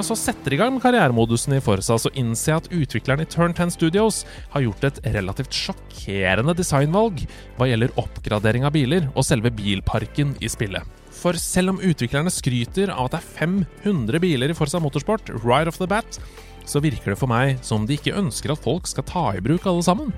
[0.03, 3.27] Jeg så setter i gang med karrieremodusen i Forsa, så innser jeg at utvikleren i
[3.31, 7.23] Turn 10 Studios har gjort et relativt sjokkerende designvalg
[7.59, 10.83] hva gjelder oppgradering av biler og selve bilparken i spillet.
[11.15, 15.71] For selv om utviklerne skryter av at det er 500 biler i Forsa Motorsport right
[15.71, 16.19] off the bat,
[16.67, 19.69] så virker det for meg som de ikke ønsker at folk skal ta i bruk
[19.71, 20.11] alle sammen.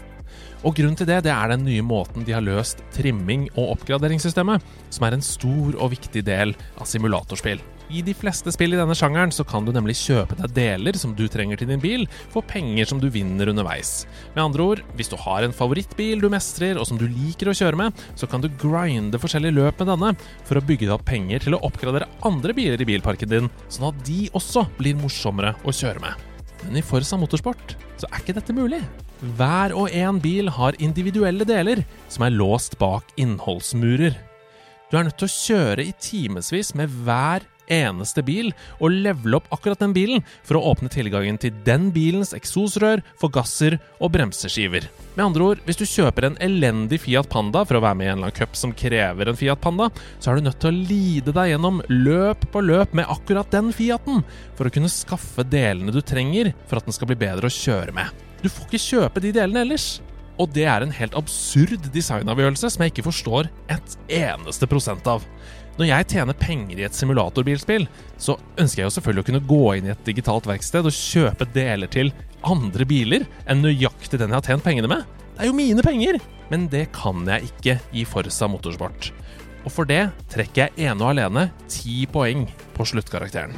[0.65, 4.65] Og grunnen til det, det er den nye måten de har løst trimming og oppgraderingssystemet,
[4.89, 7.61] som er en stor og viktig del av simulatorspill.
[7.93, 11.13] I de fleste spill i denne sjangeren så kan du nemlig kjøpe deg deler som
[11.17, 14.07] du trenger til din bil, for penger som du vinner underveis.
[14.33, 17.57] Med andre ord, hvis du har en favorittbil du mestrer og som du liker å
[17.57, 20.13] kjøre med, så kan du grinde forskjellige løp med denne
[20.49, 23.91] for å bygge deg opp penger til å oppgradere andre biler i bilparken din, sånn
[23.93, 26.29] at de også blir morsommere å kjøre med.
[26.65, 28.81] Men i Forsa Motorsport så er ikke dette mulig.
[29.37, 34.17] Hver og en bil har individuelle deler som er låst bak innholdsmurer.
[34.89, 39.51] Du er nødt til å kjøre i timevis med hver eneste bil og levele opp
[39.55, 44.89] akkurat den bilen for å åpne tilgangen til den bilens eksosrør, forgasser og bremseskiver.
[45.15, 48.11] Med andre ord, hvis du kjøper en elendig Fiat Panda for å være med i
[48.13, 50.89] en eller annen cup som krever en Fiat Panda, så er du nødt til å
[50.93, 54.25] lide deg gjennom løp på løp med akkurat den Fiaten
[54.59, 57.95] for å kunne skaffe delene du trenger for at den skal bli bedre å kjøre
[57.95, 58.11] med.
[58.43, 59.95] Du får ikke kjøpe de delene ellers.
[60.35, 65.23] Og det er en helt absurd designavgjørelse som jeg ikke forstår et eneste prosent av.
[65.75, 67.89] Når jeg tjener penger i et simulatorbilspill,
[68.21, 71.49] så ønsker jeg jo selvfølgelig å kunne gå inn i et digitalt verksted og kjøpe
[71.55, 72.13] deler til
[72.47, 75.03] andre biler enn nøyaktig den jeg har tjent pengene med.
[75.35, 76.21] Det er jo mine penger!
[76.53, 79.11] Men det kan jeg ikke i Forsa Motorsport.
[79.65, 82.47] Og for det trekker jeg ene og alene ti poeng
[82.77, 83.57] på sluttkarakteren.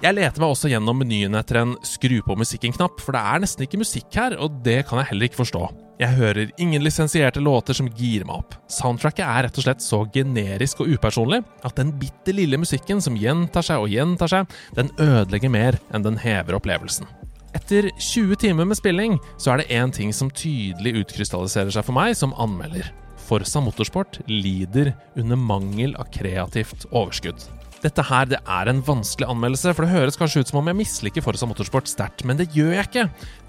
[0.00, 3.66] Jeg leter meg også gjennom menyen etter en skru på musikken-knapp, for det er nesten
[3.66, 5.60] ikke musikk her, og det kan jeg heller ikke forstå.
[6.00, 8.56] Jeg hører ingen lisensierte låter som girer meg opp.
[8.72, 13.20] Soundtracket er rett og slett så generisk og upersonlig at den bitte lille musikken som
[13.20, 17.04] gjentar seg og gjentar seg, den ødelegger mer enn den hever opplevelsen.
[17.52, 22.00] Etter 20 timer med spilling så er det én ting som tydelig utkrystalliserer seg for
[22.00, 22.88] meg som anmelder.
[23.28, 27.50] Forsa Motorsport lider under mangel av kreativt overskudd.
[27.80, 30.76] Dette her det er en vanskelig anmeldelse, for det høres kanskje ut som om jeg
[30.82, 33.04] misliker Forza Motorsport sterkt, men det gjør jeg ikke.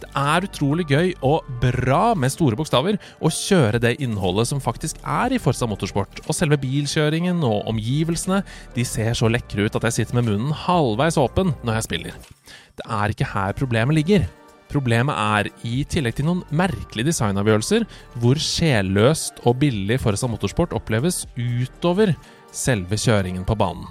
[0.05, 5.03] Det er utrolig gøy og bra med store bokstaver å kjøre det innholdet som faktisk
[5.03, 6.23] er i Forza Motorsport.
[6.29, 8.39] Og selve bilkjøringen og omgivelsene
[8.77, 12.19] de ser så lekre ut at jeg sitter med munnen halvveis åpen når jeg spiller.
[12.79, 14.29] Det er ikke her problemet ligger.
[14.71, 17.83] Problemet er, i tillegg til noen merkelige designavgjørelser,
[18.23, 22.15] hvor sjelløst og billig Forza Motorsport oppleves utover
[22.55, 23.89] selve kjøringen på banen.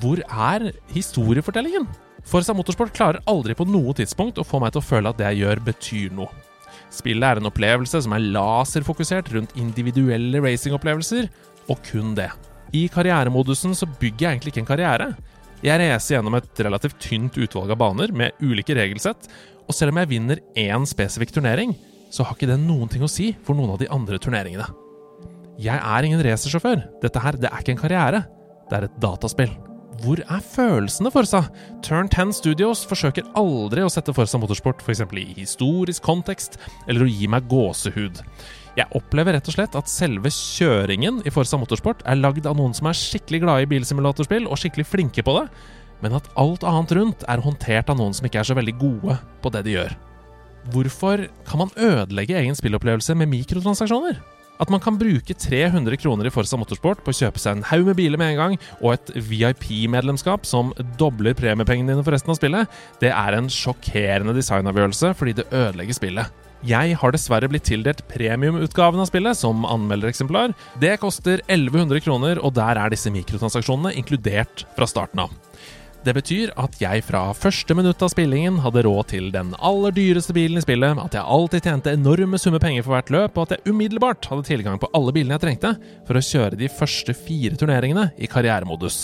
[0.00, 1.86] Hvor er historiefortellingen?
[2.26, 5.28] Forza Motorsport klarer aldri på noe tidspunkt å få meg til å føle at det
[5.30, 6.30] jeg gjør, betyr noe.
[6.92, 11.28] Spillet er en opplevelse som er laserfokusert rundt individuelle racingopplevelser,
[11.70, 12.30] og kun det.
[12.74, 15.10] I karrieremodusen så bygger jeg egentlig ikke en karriere.
[15.64, 19.30] Jeg racer gjennom et relativt tynt utvalg av baner med ulike regelsett,
[19.66, 21.74] og selv om jeg vinner én spesifikk turnering,
[22.10, 24.66] så har ikke det noen ting å si for noen av de andre turneringene.
[25.62, 26.84] Jeg er ingen racersjåfør.
[27.02, 28.26] Dette her, det er ikke en karriere.
[28.68, 29.54] Det er et dataspill.
[30.02, 31.44] Hvor er følelsene, Forsa?
[31.84, 35.00] Turn 10 Studios forsøker aldri å sette Forsa Motorsport f.eks.
[35.16, 38.20] i historisk kontekst, eller å gi meg gåsehud.
[38.76, 42.76] Jeg opplever rett og slett at selve kjøringen i Forsa Motorsport er lagd av noen
[42.76, 45.46] som er skikkelig glade i bilsimulatorspill og skikkelig flinke på det,
[46.04, 49.16] men at alt annet rundt er håndtert av noen som ikke er så veldig gode
[49.40, 49.96] på det de gjør.
[50.74, 54.20] Hvorfor kan man ødelegge egen spillopplevelse med mikrotransaksjoner?
[54.62, 57.90] At man kan bruke 300 kroner i Forza Motorsport på å kjøpe seg en haug
[57.90, 62.40] med biler med en gang, og et VIP-medlemskap som dobler premiepengene dine for resten av
[62.40, 66.42] spillet, det er en sjokkerende designavgjørelse fordi det ødelegger spillet.
[66.66, 70.54] Jeg har dessverre blitt tildelt premiumutgaven av spillet som anmeldereksemplar.
[70.82, 75.36] Det koster 1100 kroner, og der er disse mikrotransaksjonene inkludert fra starten av.
[76.06, 80.36] Det betyr at jeg fra første minutt av spillingen hadde råd til den aller dyreste
[80.36, 83.56] bilen i spillet, at jeg alltid tjente enorme summer penger for hvert løp, og at
[83.56, 85.72] jeg umiddelbart hadde tilgang på alle bilene jeg trengte
[86.06, 89.00] for å kjøre de første fire turneringene i karrieremodus.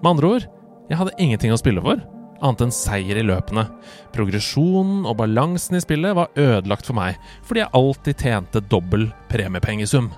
[0.00, 0.48] Med andre ord,
[0.90, 2.02] jeg hadde ingenting å spille for,
[2.42, 3.68] annet enn seier i løpene.
[4.10, 10.10] Progresjonen og balansen i spillet var ødelagt for meg, fordi jeg alltid tjente dobbel premiepengesum.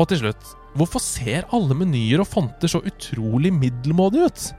[0.00, 4.52] Og til slutt, hvorfor ser alle menyer og fonter så utrolig middelmådige ut?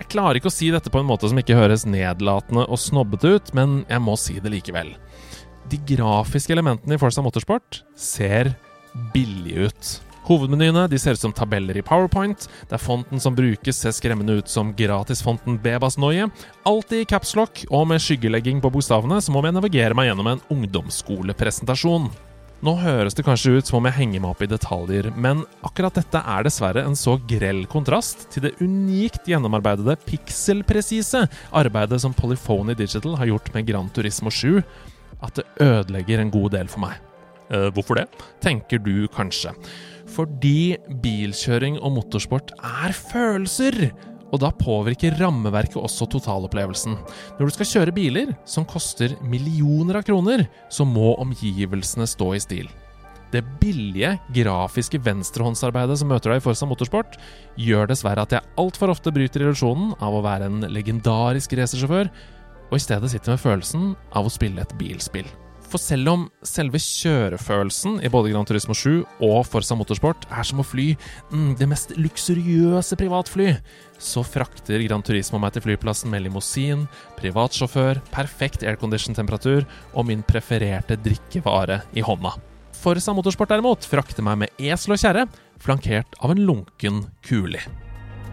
[0.00, 3.34] Jeg klarer ikke å si dette på en måte som ikke høres nedlatende og snobbete
[3.36, 4.94] ut, men jeg må si det likevel.
[5.70, 8.54] De grafiske elementene i Forza Motorsport ser
[9.12, 9.90] billige ut.
[10.30, 14.48] Hovedmenyene de ser ut som tabeller i Powerpoint, der fonten som brukes ser skremmende ut
[14.48, 16.30] som gratisfonten Bebas Noie.
[16.68, 20.44] Alltid i capslock og med skyggelegging på bokstavene, som om jeg navigerer meg gjennom en
[20.56, 22.08] ungdomsskolepresentasjon.
[22.60, 25.96] Nå høres det kanskje ut som om jeg henger meg opp i detaljer, men akkurat
[25.96, 31.22] dette er dessverre en så grell kontrast til det unikt gjennomarbeidede pikselpresise
[31.56, 34.60] arbeidet som Polyphony Digital har gjort med Gran Turismo 7,
[35.24, 37.00] at det ødelegger en god del for meg.
[37.48, 38.06] Eh, hvorfor det?
[38.44, 39.54] tenker du kanskje.
[40.10, 43.88] Fordi bilkjøring og motorsport er følelser!
[44.30, 46.94] Og da påvirker rammeverket også totalopplevelsen.
[47.38, 52.42] Når du skal kjøre biler som koster millioner av kroner, så må omgivelsene stå i
[52.42, 52.70] stil.
[53.30, 57.14] Det billige, grafiske venstrehåndsarbeidet som møter deg i Forsa Motorsport,
[57.58, 62.10] gjør dessverre at jeg altfor ofte bryter illusjonen av å være en legendarisk racersjåfør,
[62.70, 65.30] og i stedet sitter med følelsen av å spille et bilspill.
[65.70, 70.62] For selv om selve kjørefølelsen i både Gran Turismo 7 og Forza Motorsport er som
[70.62, 70.88] å fly
[71.30, 73.52] mm, det mest luksuriøse privatfly,
[74.02, 76.88] så frakter Gran Turismo meg til flyplassen med limousin,
[77.20, 79.62] privatsjåfør, perfekt aircondition-temperatur
[79.94, 82.34] og min prefererte drikkevare i hånda.
[82.80, 85.28] Forza Motorsport derimot frakter meg med esel og kjerre,
[85.62, 87.62] flankert av en lunken kuli.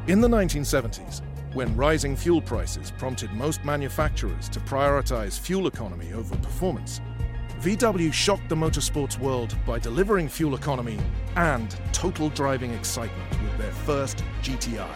[0.07, 1.22] In the 1970s,
[1.53, 7.01] when rising fuel prices prompted most manufacturers to prioritize fuel economy over performance,
[7.63, 10.97] VW shocked the motorsports world by delivering fuel economy
[11.35, 14.93] and total driving excitement with their first GTI.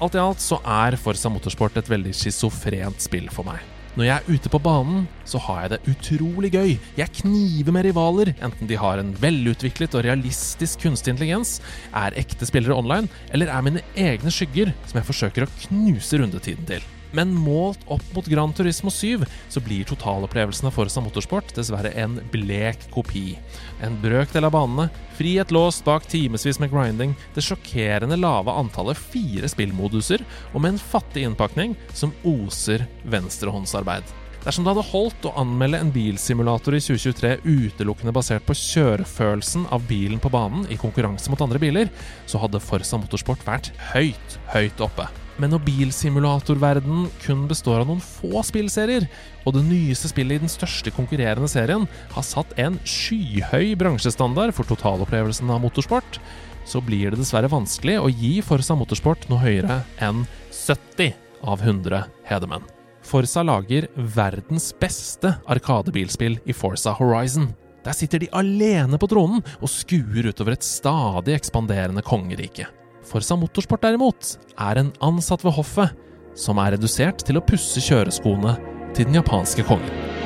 [0.00, 3.60] Alt i alt så er Forza Motorsport et veldig schizofrent spill for meg.
[3.94, 6.72] Når jeg er ute på banen, så har jeg det utrolig gøy.
[6.98, 11.60] Jeg kniver med rivaler, enten de har en velutviklet og realistisk kunstig intelligens,
[11.94, 16.66] er ekte spillere online, eller er mine egne skygger som jeg forsøker å knuse rundetiden
[16.72, 16.90] til.
[17.12, 22.18] Men målt opp mot Gran Turismo 7 så blir totalopplevelsen av Forza Motorsport dessverre en
[22.32, 23.36] blek kopi.
[23.84, 29.48] En brøkdel av banene, frihet låst bak timevis med grinding, det sjokkerende lave antallet fire
[29.52, 34.18] spillmoduser, og med en fattig innpakning som oser venstrehåndsarbeid.
[34.42, 39.86] Dersom det hadde holdt å anmelde en bilsimulator i 2023 utelukkende basert på kjørefølelsen av
[39.86, 41.92] bilen på banen i konkurranse mot andre biler,
[42.26, 45.06] så hadde Forza Motorsport vært høyt, høyt oppe.
[45.40, 49.06] Men når bilsimulatorverdenen kun består av noen få spillserier,
[49.46, 54.68] og det nyeste spillet i den største konkurrerende serien har satt en skyhøy bransjestandard for
[54.68, 56.20] totalopplevelsen av motorsport,
[56.68, 60.22] så blir det dessverre vanskelig å gi Forsa Motorsport noe høyere enn
[60.52, 61.10] 70
[61.42, 62.68] av 100 hedermenn.
[63.02, 67.50] Forsa lager verdens beste arkadebilspill i Forsa Horizon.
[67.82, 72.68] Der sitter de alene på tronen og skuer utover et stadig ekspanderende kongerike.
[73.06, 75.92] Forsa Motorsport derimot er en ansatt ved hoffet
[76.38, 78.56] som er redusert til å pusse kjøreskoene
[78.96, 80.21] til den japanske kongen.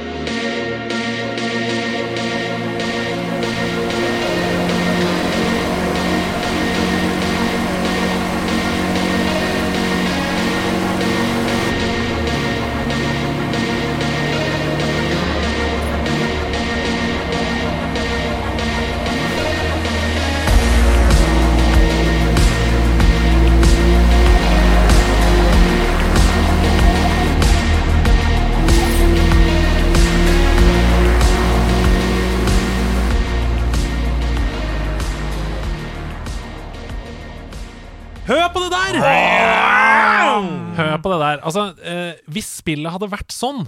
[41.46, 43.64] Altså, eh, hvis spillet hadde vært sånn,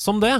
[0.00, 0.32] som det,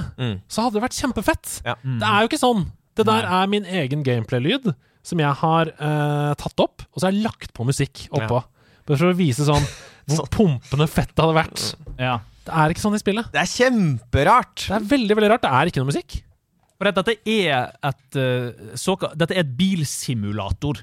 [0.51, 1.61] så hadde det vært kjempefett.
[2.01, 2.65] Det er jo ikke sånn.
[2.99, 4.73] Det der er min egen gameplay-lyd
[5.05, 8.41] som jeg har eh, tatt opp, og så har jeg lagt på musikk oppå.
[8.89, 9.63] Bare for å vise sånn
[10.09, 11.63] hvor pumpende fett det hadde vært.
[12.01, 12.17] Ja.
[12.49, 13.29] Det er ikke sånn i spillet.
[13.31, 14.65] Det er kjemperart.
[14.67, 15.43] Det er veldig, veldig rart.
[15.45, 16.17] Det er ikke noe musikk.
[16.79, 20.79] For dette er et uh, såka- Dette er et bilsimulator.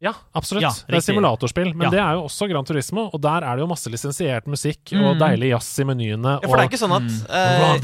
[0.00, 0.62] Ja, absolutt.
[0.64, 1.90] Ja, det er simulatorspill, men Ja.
[1.92, 5.02] det er jo også Gran Turismo, og der er det jo masse lisensiert musikk Mm.
[5.04, 6.38] og deilig jazz i menyene.
[6.40, 7.80] Ja, for det er ikke sånn at eh.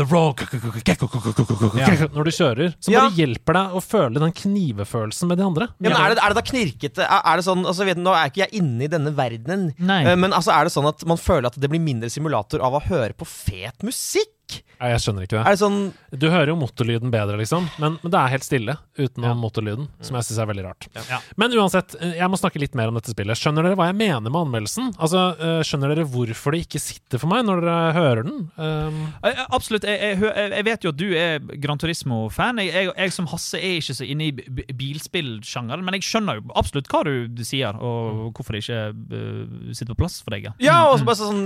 [0.97, 3.01] Når du kjører, så Ja.
[3.05, 5.69] bare hjelper deg å føle den knivefølelsen med de andre.
[5.81, 7.03] Ja, men er det, er det da knirkete?
[7.05, 10.05] Er, det sånn, altså vet, du, Nå er ikke jeg inne i denne verdenen, Nei.
[10.07, 12.73] eh, men altså, er det sånn at man føler at det blir mindre simulator av
[12.79, 14.29] å høre på fet musikk?
[14.77, 15.43] Nei, jeg skjønner ikke det.
[15.49, 15.77] Er det sånn
[16.21, 20.19] Du hører jo motorlyden bedre, liksom, men, men det er helt stille utenom motorlyden, som
[20.19, 20.89] jeg syns er veldig rart.
[21.09, 21.21] Ja.
[21.41, 23.41] Men uansett, eh, jeg må snakke litt mer om dette spillet.
[23.41, 24.91] Skjønner dere hva jeg mener med anmeldelsen?
[25.01, 28.45] Altså, eh, Skjønner dere hvorfor det ikke sitter for meg når dere hører den?
[28.61, 29.01] Um,
[29.57, 29.89] Absolutt.
[29.89, 32.61] Jeg, jeg, jeg vet jo at du er Gran Turismo-fan.
[32.65, 36.47] Jeg, jeg, jeg som Hasse er ikke så inne i bilspillsjangeren, men jeg skjønner jo
[36.57, 38.85] absolutt hva du sier, og hvorfor det ikke
[39.73, 40.51] sitter på plass for deg.
[40.51, 40.55] Ja.
[40.67, 41.45] Ja, og så bare sånn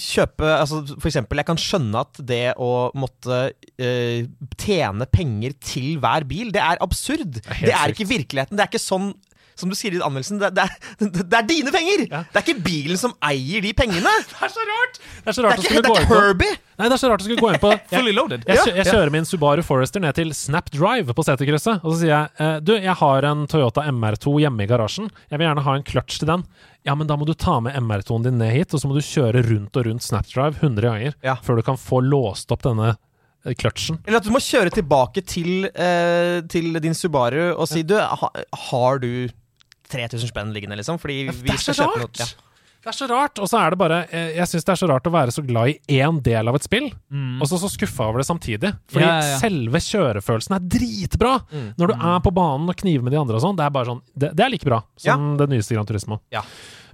[0.00, 4.20] kjøpe altså, For eksempel, jeg kan skjønne at det å måtte uh,
[4.60, 7.40] tjene penger til hver bil, det er absurd.
[7.46, 8.58] helt Det er ikke virkeligheten.
[8.58, 9.12] Det er ikke sånn
[9.56, 12.04] som du sier i anmeldelsen, det, det, er, det er dine penger!
[12.10, 14.12] Det er ikke bilen som eier de pengene!
[14.36, 14.98] Det er så rart!
[15.00, 16.56] Det er så Det rart er ikke, det er ikke Herbie!
[16.76, 18.44] Nei, det er så rart å skulle gå inn på Fully loaded.
[18.44, 22.00] jeg, jeg, jeg kjører min Subaru Forester ned til Snap Drive på seterkrysset, og så
[22.02, 25.08] sier jeg eh, Du, jeg har en Toyota MR2 hjemme i garasjen.
[25.30, 26.44] Jeg vil gjerne ha en clutch til den.
[26.86, 29.02] Ja, men da må du ta med MR2-en din ned hit, og så må du
[29.04, 31.34] kjøre rundt og rundt Snapdrive 100 ganger Ja.
[31.42, 32.94] før du kan få låst opp denne
[33.58, 34.00] kløtsjen.
[34.06, 38.30] Eller at du må kjøre tilbake til, eh, til din Subaru og si Du, ha,
[38.70, 39.28] har du
[39.90, 40.98] 3000 spenn liggende, liksom?
[40.98, 42.26] Fordi vi Det er så skal kjøpe noe ja.
[42.86, 44.88] Det er så rart, og så er det bare eh, Jeg syns det er så
[44.88, 46.84] rart å være så glad i én del av et spill,
[47.40, 48.70] og så så skuffa over det samtidig.
[48.90, 49.38] Fordi Ja, ja, ja.
[49.42, 51.32] selve kjørefølelsen er dritbra!
[51.78, 53.86] Når du er på banen og kniver med de andre og sånn, det er bare
[53.90, 56.20] sånn Det, det er like bra som det nyeste Gran Turismo.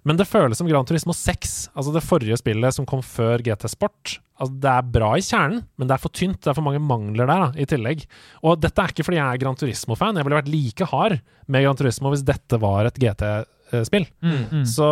[0.08, 3.68] Men det føles som Gran Turismo 6, altså det forrige spillet som kom før GT
[3.70, 4.16] Sport.
[4.42, 6.40] Altså Det er bra i kjernen, men det er for tynt.
[6.42, 8.02] Det er for mange mangler der da, i tillegg.
[8.42, 10.18] Og dette er ikke fordi jeg er Gran Turismo-fan.
[10.18, 14.08] Jeg ville vært like hard med Gran Turismo hvis dette var et GT-spill.
[14.26, 14.88] Mm, Så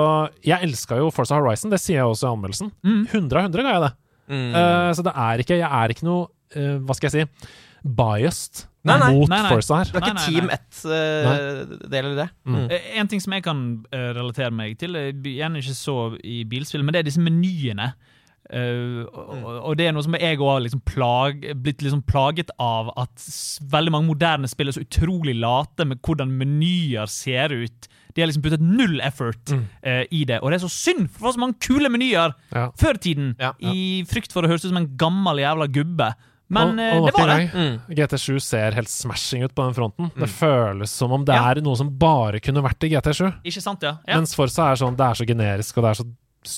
[0.47, 2.71] jeg elska jo Forza Horizon, det sier jeg også i anmeldelsen.
[2.87, 3.03] Mm.
[3.11, 3.93] 100 av 100 ga jeg det.
[4.55, 7.49] Uh, så det er ikke Jeg er ikke noe uh, Hva skal jeg si
[7.85, 9.11] biased Nei, nei.
[9.13, 9.51] mot Nei, nei.
[9.53, 9.91] Forza her.
[9.93, 12.29] Det er ikke Nei, nei, Team 1-del eller det?
[12.49, 12.63] Mm.
[12.73, 13.59] Eh, En ting som jeg kan
[13.93, 17.93] eh, relatere meg til, er gjerne ikke så i bilspill, men det er disse menyene.
[18.51, 22.49] Uh, og, og det er noe som jeg òg har liksom plag, blitt liksom plaget
[22.59, 23.23] av, at
[23.71, 27.87] veldig mange moderne spill er så utrolig late med hvordan menyer ser ut.
[28.17, 31.21] De har liksom puttet null effort eh, i det, og det er så synd, for
[31.21, 32.65] det var så mange kule menyer Ja.
[32.81, 33.71] før i tiden, Ja, ja.
[33.77, 36.11] i frykt for å høres ut som en gammel jævla gubbe.
[36.51, 37.51] Men og, eh, og det var det.
[37.55, 37.97] Mm.
[38.01, 40.11] GT7 ser helt smashing ut på den fronten.
[40.19, 41.47] Det føles som om det Ja.
[41.51, 43.31] er noe som bare kunne vært i GT7.
[43.47, 43.99] Ikke sant, ja?
[44.07, 44.19] ja.
[44.19, 46.07] Mens Forza er sånn, det er så generisk, og det er så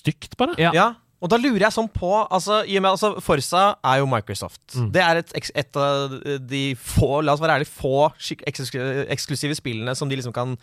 [0.01, 0.57] stygt, bare.
[0.59, 0.73] Ja.
[0.73, 0.89] Ja.
[1.23, 4.63] Og da lurer jeg sånn på altså, i og med, altså, Forza er jo Microsoft.
[4.75, 4.89] Mm.
[4.97, 6.17] Det er et, et av
[6.51, 8.09] de få La oss være ærlig, få
[8.49, 10.57] eksklusive spillene som de liksom kan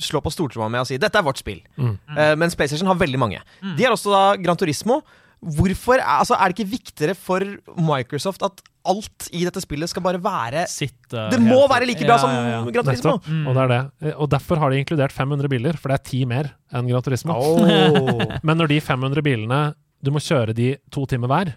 [0.00, 1.62] slå på stortromma med og si 'dette er vårt spill'.
[1.76, 1.94] Mm.
[2.12, 3.40] Uh, mens PlayStation har veldig mange.
[3.76, 5.02] De har også da Gran Turismo.
[5.38, 7.44] Hvorfor, altså, Er det ikke viktigere for
[7.78, 12.02] Microsoft at alt i dette spillet skal bare være Sitt, eh, Det må være like
[12.02, 12.60] bra Ja, som ja, ja.
[12.74, 13.18] Gran Turismo!
[13.26, 13.44] Mm.
[13.46, 13.80] Og det er det.
[14.08, 17.04] Eh, Og derfor har de inkludert 500 biler, for det er ti mer enn Gran
[17.04, 17.36] Turismo.
[17.36, 18.22] Oh.
[18.46, 19.60] Men når de 500 bilene
[20.02, 21.54] Du må kjøre de to timer hver.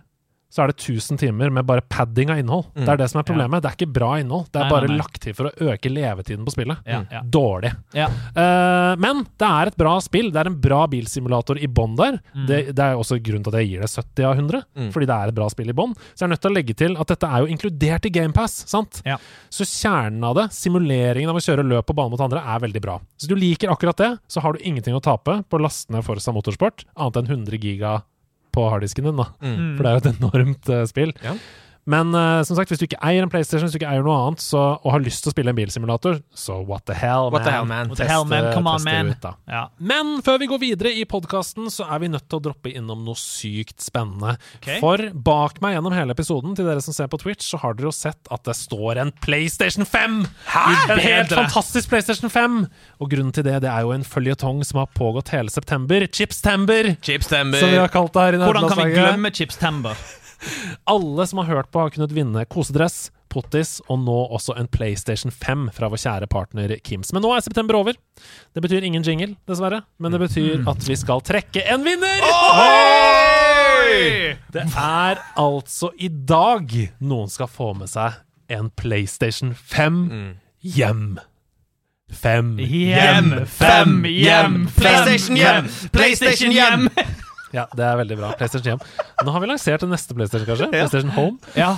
[0.52, 2.66] Så er det 1000 timer med bare padding av innhold.
[2.76, 2.84] Mm.
[2.84, 3.62] Det er det som er problemet.
[3.64, 4.50] Det er ikke bra innhold.
[4.52, 5.00] Det er Nei, bare nei, nei.
[5.00, 6.82] lagt til for å øke levetiden på spillet.
[6.86, 7.22] Ja, ja.
[7.24, 7.72] Dårlig.
[7.96, 8.10] Ja.
[8.36, 10.28] Eh, men det er et bra spill.
[10.36, 12.20] Det er en bra bilsimulator i bånn der.
[12.36, 12.46] Mm.
[12.50, 14.90] Det, det er også grunnen til at jeg gir det 70 av 100, Mm.
[14.94, 15.94] fordi det er et bra spill i bånn.
[16.14, 18.54] Så jeg er nødt til å legge til at dette er jo inkludert i GamePass,
[18.72, 19.02] sant?
[19.08, 19.18] Ja.
[19.52, 22.82] Så kjernen av det, simuleringen av å kjøre løp på bane mot andre, er veldig
[22.84, 23.00] bra.
[23.20, 26.04] Så du liker akkurat det, så har du ingenting å tape på å laste ned
[26.08, 28.02] Forza Motorsport, annet enn 100 giga
[28.54, 29.28] på harddisken din, da.
[29.42, 29.76] Mm.
[29.78, 31.14] For det er jo et enormt uh, spill.
[31.24, 31.36] Ja.
[31.90, 34.14] Men uh, som sagt, hvis du ikke eier en PlayStation, hvis du ikke eier noe
[34.28, 37.42] annet, så, og har lyst til å spille en bilsimulator, så what the hell, What
[37.42, 37.48] man.
[37.48, 37.90] the hell, man?
[37.90, 38.50] Teste, the hell, man?
[38.54, 39.10] Come on, man.
[39.16, 39.26] Ut.
[39.50, 39.64] Ja.
[39.82, 43.02] Men før vi går videre i podkasten, så er vi nødt til å droppe innom
[43.08, 44.36] noe sykt spennende.
[44.60, 44.78] Okay.
[44.84, 47.90] For bak meg gjennom hele episoden, til dere som ser på Twitch, så har dere
[47.90, 50.22] jo sett at det står en PlayStation 5!
[50.22, 51.42] En helt Bedre.
[51.48, 52.62] fantastisk PlayStation 5!
[53.02, 56.06] Og grunnen til det, det er jo en føljetong som har pågått hele september.
[56.14, 56.94] Chipstember!
[57.02, 57.62] Chipstember.
[57.64, 59.98] Som vi har kalt det her i Hvordan kan vi glemme Chips Tember?
[60.90, 65.32] Alle som har hørt på, har kunnet vinne kosedress, pottis og nå også en PlayStation
[65.32, 67.14] 5 fra vår kjære partner Kims.
[67.16, 67.96] Men nå er september over.
[68.52, 69.84] Det betyr ingen jingle, dessverre.
[70.02, 72.26] Men det betyr at vi skal trekke en vinner!
[74.52, 78.20] Det er altså i dag noen skal få med seg
[78.52, 80.00] en PlayStation 5
[80.76, 81.06] hjem.
[82.12, 85.70] Fem Hjem, fem, hjem, PlayStation hjem!
[85.96, 86.90] PlayStation hjem!
[87.56, 88.34] Ja, det er veldig bra.
[88.40, 88.86] PlayStation hjem.
[89.26, 90.72] Nå har vi lansert den neste PlayStation, kanskje?
[90.72, 91.38] PlayStation Home.
[91.58, 91.76] Ja.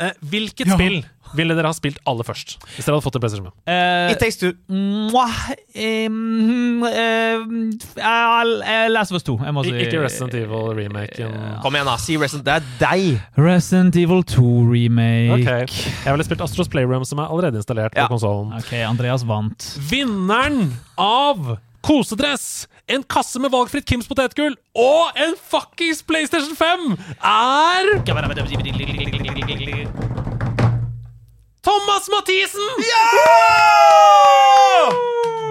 [0.00, 1.02] Eh, hvilket spill
[1.36, 2.56] ville dere ha spilt aller først?
[2.74, 3.54] Hvis dere hadde fått en PlayStation 5?
[3.72, 4.52] Eh, It takes two.
[4.72, 6.90] mwah, em, uh,
[7.96, 9.38] eh, Last of Us 2.
[9.44, 11.36] Jeg må si Ikke Resident Evil-remaken.
[11.62, 11.96] Kom igjen, da.
[12.00, 12.44] Si Resident.
[12.48, 13.20] Det er deg.
[13.38, 15.38] Resident Evil 2 remake.
[15.38, 18.06] Ok, Jeg ville spilt Astros Playroom, som er allerede installert Ja.
[18.06, 18.52] på konsollen.
[18.58, 19.78] Ok, Andreas vant.
[19.90, 27.92] Vinneren av kosedress, en kasse med valgfritt Kims potetgull og en fuckings PlayStation 5 er
[31.62, 32.66] Thomas Mathisen!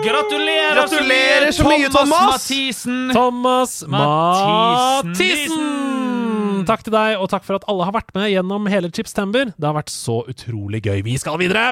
[0.02, 2.10] Gratulerer, Gratulerer så mye, Thomas!
[2.34, 3.12] Mathisen.
[3.14, 5.08] Thomas Mathisen.
[5.08, 6.66] Mathisen!
[6.68, 9.54] Takk til deg, og takk for at alle har vært med gjennom hele Chipstember.
[9.56, 11.00] Det har vært så utrolig gøy.
[11.08, 11.72] Vi skal videre!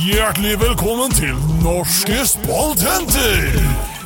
[0.00, 3.99] Hjertelig velkommen til Norske spaltenter!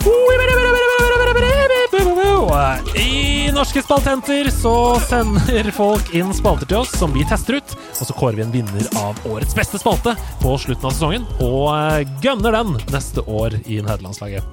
[2.99, 8.09] I Norske spaltenter så sender folk inn spalter til oss som vi tester ut, og
[8.09, 12.05] så kårer vi en vinner av årets beste spalte på slutten av sesongen, og eh,
[12.25, 14.45] gønner den neste år i nederlandslaget.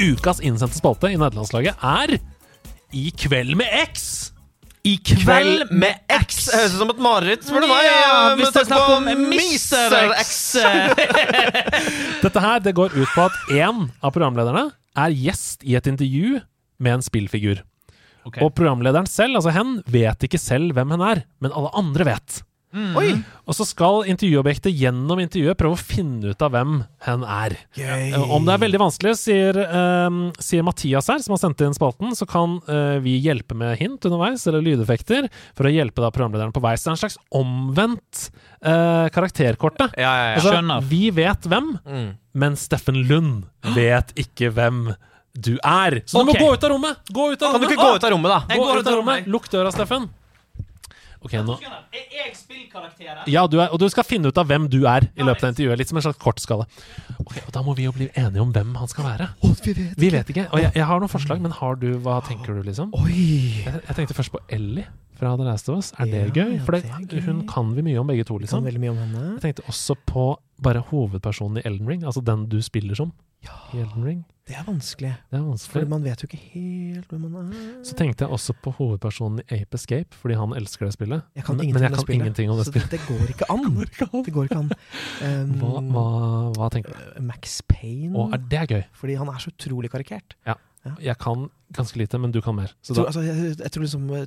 [0.00, 2.18] Ukas innsendte spalte i nederlandslaget er
[2.94, 4.23] I kveld med X.
[4.84, 6.42] I Kveld med X.
[6.52, 7.86] Høres ut som et mareritt, spør du meg.
[7.88, 10.10] Ja, hvis det er snakk om Mr.
[10.20, 10.34] X.
[12.24, 14.66] Dette her det går ut på at én av programlederne
[15.00, 16.42] er gjest i et intervju
[16.84, 17.62] med en spillfigur.
[18.28, 18.44] Okay.
[18.44, 22.42] Og programlederen selv, altså hen, vet ikke selv hvem hen er, men alle andre vet.
[22.74, 23.10] Oi!
[23.46, 27.54] Og så skal intervjuobjektet gjennom intervjuet prøve å finne ut av hvem hen er.
[27.78, 28.08] Yay.
[28.18, 29.58] Om det er veldig vanskelig, sier,
[30.08, 33.76] um, sier Mathias her, som har sendt inn spalten, så kan uh, vi hjelpe med
[33.78, 36.74] hint underveis, eller lydeffekter, for å hjelpe da programlederen på vei.
[36.74, 38.24] Så det er en slags omvendt
[38.66, 39.94] uh, karakterkortet.
[40.00, 40.36] Ja, ja, ja.
[40.40, 40.88] Altså, Skjønner.
[40.90, 42.08] vi vet hvem, Mm.
[42.34, 43.44] men Steffen Lund
[43.76, 44.88] vet ikke hvem
[45.34, 46.00] du er.
[46.06, 46.98] Så du må gå ut av rommet!
[47.12, 48.56] Gå ut av Kan du ikke gå ut av rommet, da?
[48.56, 49.26] Gå ut av rommet!
[49.30, 50.06] Lukk døra, Steffen.
[51.24, 53.24] Ok, nå Er jeg spillkarakteren?
[53.32, 55.52] Ja, du er, og du skal finne ut av hvem du er i løpet av
[55.54, 55.78] intervjuet.
[55.80, 56.66] Litt som en slags kortskala.
[57.20, 59.28] Ok, og Da må vi jo bli enige om hvem han skal være.
[59.96, 60.48] Vi vet ikke.
[60.52, 62.92] Og jeg, jeg har noen forslag, men har du, hva tenker du, liksom?
[63.00, 63.64] Oi!
[63.64, 64.84] Jeg, jeg tenkte først på Ellie
[65.14, 65.92] fra The Last of Us.
[65.98, 66.56] Er det Ja, gøy?
[66.58, 67.26] ja, For det, det er gøy.
[67.30, 68.64] hun kan vi mye om begge to, Kan liksom.
[68.66, 69.24] veldig mye om henne.
[69.38, 70.24] Jeg tenkte også på
[70.62, 73.12] bare hovedpersonen i Elden Ring, altså den du spiller som
[73.74, 74.22] i Elden Ring.
[74.44, 75.10] Det er vanskelig.
[75.30, 75.88] Det er Fordi vanskelig.
[75.88, 77.68] man vet jo ikke helt hvem man er.
[77.88, 81.22] Så tenkte jeg også på hovedpersonen i Ape Escape, fordi han elsker det spillet.
[81.34, 82.20] Jeg kan men, men jeg kan spillet.
[82.20, 82.90] ingenting om det så spillet.
[82.96, 83.64] det går ikke an.
[84.26, 84.70] Det går ikke an.
[85.24, 86.04] Um, Hva, hva,
[86.58, 87.22] hva tenker du?
[87.24, 88.12] Max Payne.
[88.18, 88.82] Å, er det gøy?
[89.00, 90.36] Fordi han er så utrolig karikert.
[91.00, 92.66] Jeg kan ganske lite, men du kan mer.
[92.84, 94.26] Så tror, altså, jeg, jeg tror liksom eh,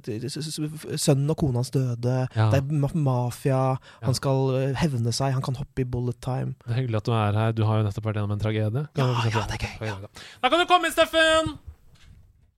[0.98, 2.28] Sønnen og kona hans døde.
[2.36, 2.48] Ja.
[2.52, 3.60] Det er mafia.
[3.78, 4.06] Ja.
[4.08, 5.34] Han skal eh, hevne seg.
[5.38, 6.54] Han kan hoppe i bullet time.
[6.66, 7.52] det er hyggelig at du er her.
[7.58, 8.84] Du har jo nettopp vært gjennom en tragedie.
[8.98, 9.14] Ja, ja,
[9.48, 9.96] det er gøy, ja.
[10.42, 11.46] Da kan du komme inn, Steffen!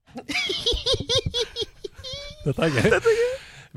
[2.46, 2.90] Dette er gøy.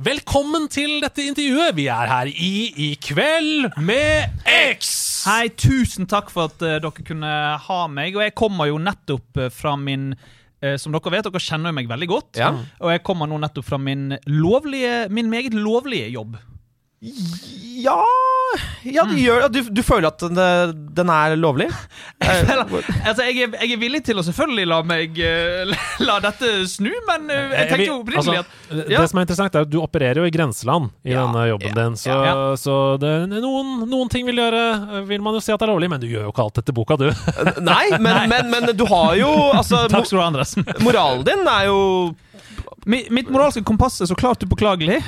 [0.02, 1.74] Velkommen til dette intervjuet.
[1.76, 4.24] Vi er her i I kveld med
[4.78, 5.11] X!
[5.22, 7.32] Hei, tusen takk for at uh, dere kunne
[7.66, 8.16] ha meg.
[8.18, 11.90] Og jeg kommer jo nettopp eh, fra min uh, som dere vet, dere kjenner meg
[11.90, 12.40] veldig godt.
[12.42, 12.50] Ja.
[12.82, 16.40] Og jeg kommer nå nettopp fra min lovlige, min meget lovlige jobb.
[17.82, 17.98] Ja
[18.86, 20.36] Ja, du, gjør, du, du føler at den,
[20.94, 21.66] den er lovlig?
[22.22, 25.72] Jeg, føler- altså, jeg, er, jeg er villig til å selvfølgelig la meg eh,
[26.06, 29.00] la dette snu, men eh, jeg tenkte jo opprinnelig at altså, ja.
[29.02, 31.98] Det som er interessant, er at du opererer jo i grenseland i denne jobben din.
[31.98, 32.34] Så, ja.
[32.60, 35.90] så det, noen, noen ting vil, gjøre, vil man jo si at det er lovlig,
[35.90, 37.08] men du gjør jo ikke alt etter boka, du.
[37.66, 40.54] Nei, men, men, men du har jo altså, Takk skal du ha, Andres.
[40.86, 41.80] Moralen din er jo
[42.86, 45.00] Mitt moralske kompass er så klart upåklagelig.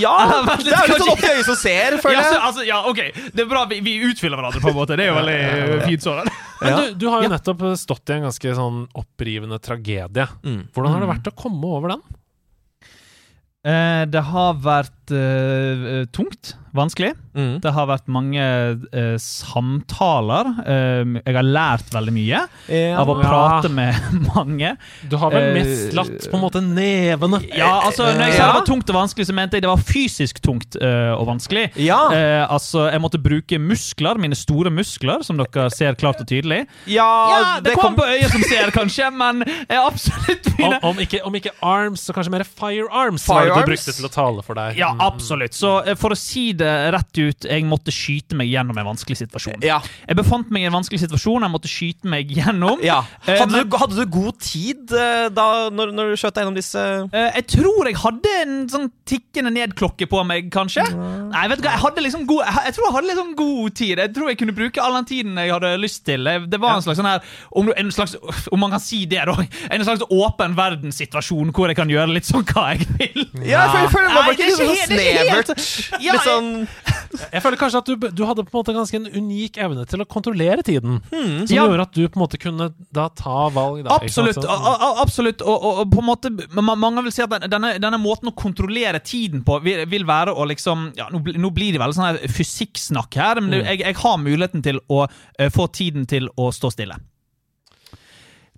[0.00, 0.14] Ja!
[0.64, 3.02] Det er jo litt sånn opp til øyet som ser, føler ja, altså, ja, ok.
[3.34, 4.96] Det er bra vi, vi utfyller hverandre, på en måte.
[4.98, 6.32] Det er jo veldig fint sånn.
[6.60, 10.26] Men du, du har jo nettopp stått i en ganske sånn opprivende tragedie.
[10.74, 12.02] Hvordan har det vært å komme over den?
[13.60, 16.54] Eh, det har vært eh, tungt.
[16.76, 17.12] Vanskelig.
[17.34, 17.60] Mm.
[17.64, 20.50] Det har vært mange eh, samtaler.
[20.66, 22.40] Eh, jeg har lært veldig mye
[22.70, 22.96] Ja.
[23.00, 23.26] av å Ja.
[23.26, 23.94] prate med
[24.34, 24.76] mange.
[25.08, 27.40] Du har vel Eh, mest latt på en måte nevene?
[27.56, 29.82] Ja, altså Når jeg sa det var tungt og vanskelig, så mente jeg det var
[29.82, 31.70] fysisk tungt uh, og vanskelig.
[31.80, 31.98] Ja.
[32.12, 36.66] Uh, altså, Jeg måtte bruke muskler, mine store muskler, som dere ser klart og tydelig.
[36.86, 40.96] Ja, Ja, det, kom på øyet som ser, kanskje, men er absolutt Om, mine om,
[41.02, 43.64] ikke, om ikke arms, så kanskje mer firearms var det Firearms?
[43.66, 44.76] du brukte til å tale for deg.
[44.78, 45.00] Ja, Mm.
[45.06, 45.54] absolutt.
[45.54, 49.16] Så uh, for å si det rett ut, jeg måtte skyte meg gjennom en vanskelig
[49.22, 49.62] situasjon.
[49.66, 49.80] Ja.
[50.08, 52.80] Jeg befant meg i en vanskelig situasjon, jeg måtte skyte meg gjennom.
[52.84, 53.00] Ja.
[53.26, 56.44] Eh, Hadde, men- du, hadde du god tid eh, da, når, når du skjøt deg
[56.44, 56.80] gjennom disse
[57.12, 60.84] Eh, jeg tror jeg hadde en sånn tikkende ned-klokke på meg, kanskje.
[60.90, 63.98] Nei, vet du hva, jeg hadde liksom god Jeg, tror jeg hadde sånn god tid.
[63.98, 66.24] Jeg tror jeg kunne bruke all den tiden jeg hadde lyst til.
[66.50, 67.20] Det var en slags sånn her
[67.52, 68.16] Om, du- en slags,
[68.52, 69.34] om man kan si det, da.
[69.70, 73.26] En slags åpen verdenssituasjon hvor jeg kan gjøre litt sånn hva jeg vil.
[73.46, 75.06] Ja, jeg føler, jeg føler det var Nei, ikke det er sånn ikke helt- det
[75.10, 76.00] helt- snevert.
[76.00, 76.49] Litt sånn
[77.34, 80.02] Jeg føler kanskje at du, du hadde på en måte ganske en unik evne til
[80.02, 81.00] å kontrollere tiden.
[81.10, 81.64] Som Ja.
[81.66, 83.82] gjorde at du på en måte kunne da ta valg.
[83.86, 83.98] Da.
[83.98, 84.38] Absolutt.
[84.46, 88.34] Absolutt og, og, og på en måte Mange vil si at denne, denne måten å
[88.36, 92.08] kontrollere tiden på vil, vil være å liksom ja, nå, nå blir det veldig sånn
[92.12, 96.30] her fysikksnakk her, men det, jeg, jeg har muligheten til å uh, få tiden til
[96.40, 96.98] å stå stille.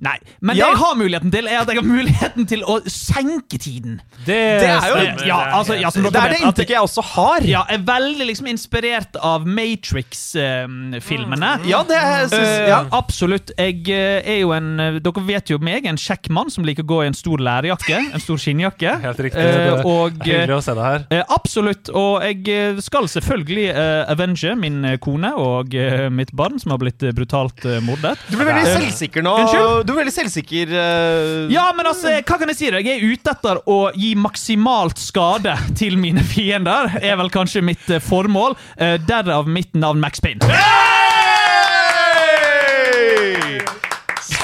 [0.03, 0.65] Nei, men Ja.
[0.67, 4.01] det jeg har muligheten til, er at jeg har muligheten til å senke tiden.
[4.27, 7.03] Det, Det er jo- det, Ja, altså, ja, som Det er det inntrykket jeg også
[7.05, 7.41] har.
[7.47, 11.61] Ja, er veldig liksom inspirert av Matrix-filmene.
[11.67, 12.85] Ja, det synes, Eh, ja.
[12.93, 13.51] Absolutt.
[13.57, 16.83] Jeg eh, er jo en eh, Dere vet jo meg, en kjekk mann som liker
[16.83, 18.13] å gå i en stor lærjakke.
[18.15, 19.01] En stor skinnjakke.
[19.03, 19.39] Helt riktig.
[19.39, 21.07] Det er og Hyggelig å se deg her.
[21.13, 21.89] Uh, Absolutt.
[21.95, 22.45] Og jeg
[22.83, 23.75] skal selvfølgelig
[24.11, 25.75] avenge min kone og
[26.13, 28.17] mitt barn, som har blitt brutalt mordet.
[28.29, 29.37] Du blir veldig selvsikker nå.
[29.43, 29.92] Unnskyld?
[29.93, 30.71] Du er veldig selvsikker.
[30.73, 31.53] Uh...
[31.53, 32.71] Ja, men altså, hva kan jeg si?
[32.73, 32.81] da?
[32.81, 36.97] Jeg er ute etter å gi maksimalt skade til mine fiender.
[37.05, 38.57] Er vel kanskje mitt eh, formål.
[38.81, 40.41] Uh, Derav mitt navn Max Payne.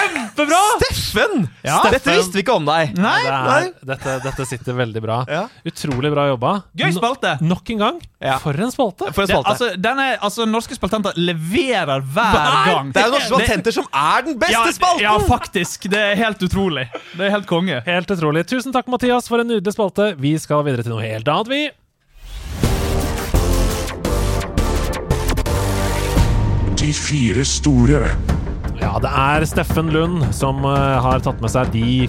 [0.08, 0.58] Kjempebra!
[0.82, 1.48] Steffen!
[1.62, 1.78] Ja.
[1.90, 2.94] Dette visste vi ikke om deg.
[2.98, 5.18] Nei, Det er, dette, dette sitter veldig bra.
[5.28, 5.42] Ja.
[5.68, 6.52] Utrolig bra jobba.
[6.78, 7.34] Gøy spalte.
[7.42, 7.98] No, nok en gang.
[8.22, 8.36] Ja.
[8.42, 9.10] For en spalte!
[9.14, 9.54] For en Det, spalte.
[9.54, 12.92] altså, denne, altså, norske spaltenter leverer hver Nei, gang.
[12.94, 15.04] Det er Norske spaltenter som er den beste ja, spalten!
[15.04, 15.88] Ja, faktisk.
[15.92, 16.88] Det er helt utrolig.
[17.14, 17.82] Det er helt konge.
[17.86, 18.46] Helt utrolig.
[18.50, 20.12] Tusen takk, Mathias, for en nydelig spalte.
[20.18, 21.62] Vi skal videre til noe helt annet, vi.
[26.78, 28.37] De fire store.
[28.78, 32.06] Ja, det er Steffen Lund som eh, har tatt med seg de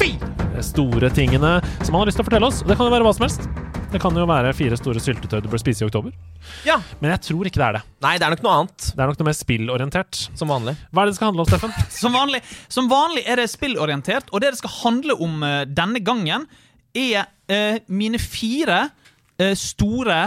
[0.00, 2.60] fire store tingene som han har lyst til å fortelle oss.
[2.68, 3.48] Det kan jo være hva som helst.
[3.92, 6.12] Det kan jo være fire store syltetøy du bør spise i oktober.
[6.64, 6.78] Ja.
[7.00, 7.82] Men jeg tror ikke det er det.
[8.04, 8.86] Nei, det er nok noe annet.
[8.88, 10.20] Det er nok noe mer spillorientert.
[10.38, 10.76] Som vanlig.
[10.92, 11.74] Hva er det det skal handle om, Steffen?
[12.02, 12.40] Som vanlig,
[12.72, 16.48] som vanlig er det spillorientert, og det det skal handle om uh, denne gangen,
[16.96, 20.24] er uh, mine fire uh, store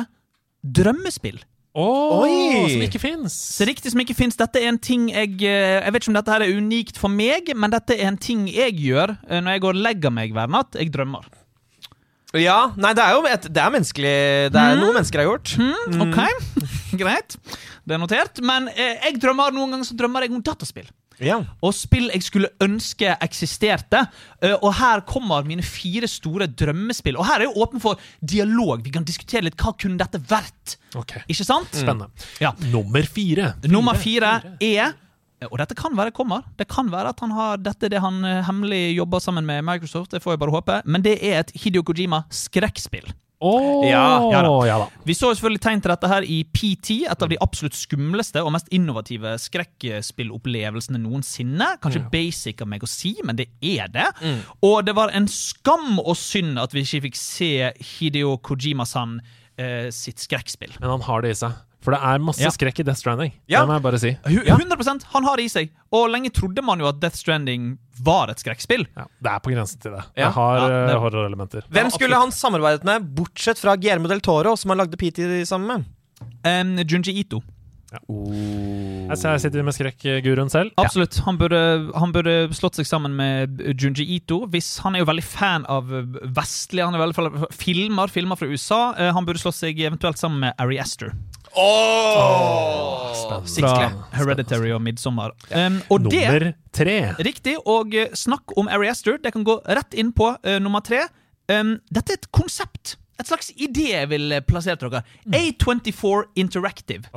[0.66, 1.42] drømmespill.
[1.76, 2.70] Oi!
[2.72, 3.34] som ikke fins.
[3.68, 6.32] Riktig som ikke finnes, dette er en ting jeg eh, Jeg vet ikke om dette
[6.36, 9.66] her er unikt for meg, men dette er en ting jeg gjør eh, når jeg
[9.66, 10.80] går og legger meg hver natt.
[10.80, 11.28] Jeg drømmer.
[12.36, 14.16] Ja, nei, det er jo et, det er menneskelig
[14.52, 15.54] Det er noe mennesker har gjort.
[15.60, 16.18] Mm, ok,
[17.02, 17.38] greit.
[17.86, 18.42] Det er notert.
[18.44, 20.88] Men eh, jeg drømmer noen ganger så drømmer jeg om dataspill.
[21.24, 21.40] Ja.
[21.64, 24.06] Og spill jeg skulle ønske eksisterte.
[24.42, 27.18] Eh, og her kommer mine fire store drømmespill.
[27.20, 28.84] Og her er jeg åpen for dialog.
[28.86, 30.78] Vi kan diskutere litt hva kunne dette vært.
[30.96, 31.24] Okay.
[31.32, 31.72] Ikke sant?
[31.76, 32.12] Spennende.
[32.44, 32.54] Ja.
[32.72, 33.54] Nummer fire.
[33.68, 34.96] Nummer fire er
[35.46, 36.46] og dette kan være kommer.
[36.58, 39.66] Det kan være at han har dette er det han eh, hemmelig jobber sammen med
[39.68, 40.16] Microsoft.
[40.16, 40.80] Det får jeg bare håpe.
[40.86, 43.12] Men det er et Hideo Kojima-skrekkspill.
[43.44, 44.52] Åh, Ja, ja da.
[44.66, 44.88] ja da.
[45.06, 48.54] Vi så selvfølgelig tegn til dette her i PT, et av de absolutt skumleste og
[48.56, 51.68] mest innovative skrekkspillopplevelsene noensinne.
[51.84, 54.08] Kanskje basic av meg å si, men det er det.
[54.66, 57.52] Og det var en skam og synd at vi ikke fikk se
[57.96, 59.20] Hideo Kojima-san
[59.58, 60.76] eh, sitt skrekkspill.
[60.80, 61.56] Men han har det i seg.
[61.86, 62.50] For det er masse Ja.
[62.50, 63.32] skrekk i Death Stranding.
[63.48, 63.62] Ja.
[63.62, 64.12] Det må jeg bare si.
[64.26, 65.70] Hu- 100 Han har det i seg.
[65.94, 68.88] Og lenge trodde man jo at Death Stranding var et skrekkspill.
[68.96, 70.04] Det er på grensen til det.
[70.18, 70.26] Ja.
[70.26, 71.62] Det har Ja, eh, horrorelementer.
[71.70, 75.68] Hvem skulle han samarbeidet med, bortsett fra Guillermo del Toro, som han lagde PT sammen
[75.68, 75.86] med?
[76.44, 77.42] Um, Junji Ito.
[78.10, 80.72] Jeg ser- jeg sitter med skrekkguruen selv.
[80.78, 81.20] Absolutt.
[81.26, 84.46] Han burde, han burde slått seg sammen med Junji Ito.
[84.48, 88.36] Hvis Han er jo veldig fan av vestlige Han er veldig fan av filmer, filmer
[88.36, 88.94] fra USA.
[88.98, 91.14] Eh, Han burde slått seg eventuelt sammen med Ari Aster.
[93.56, 95.32] Fra Hereditary og Midsommar.
[95.52, 96.98] Um, og det Nummer tre.
[97.24, 97.56] Riktig.
[97.66, 99.18] Og eh, snakk om Ari Aster.
[99.22, 101.06] Det kan gå rett inn på uh, nummer tre.
[101.52, 102.98] Um, dette er et konsept.
[103.20, 105.04] Et slags idé jeg vil eh, plassere til dere.
[105.32, 107.08] A24 Interactive.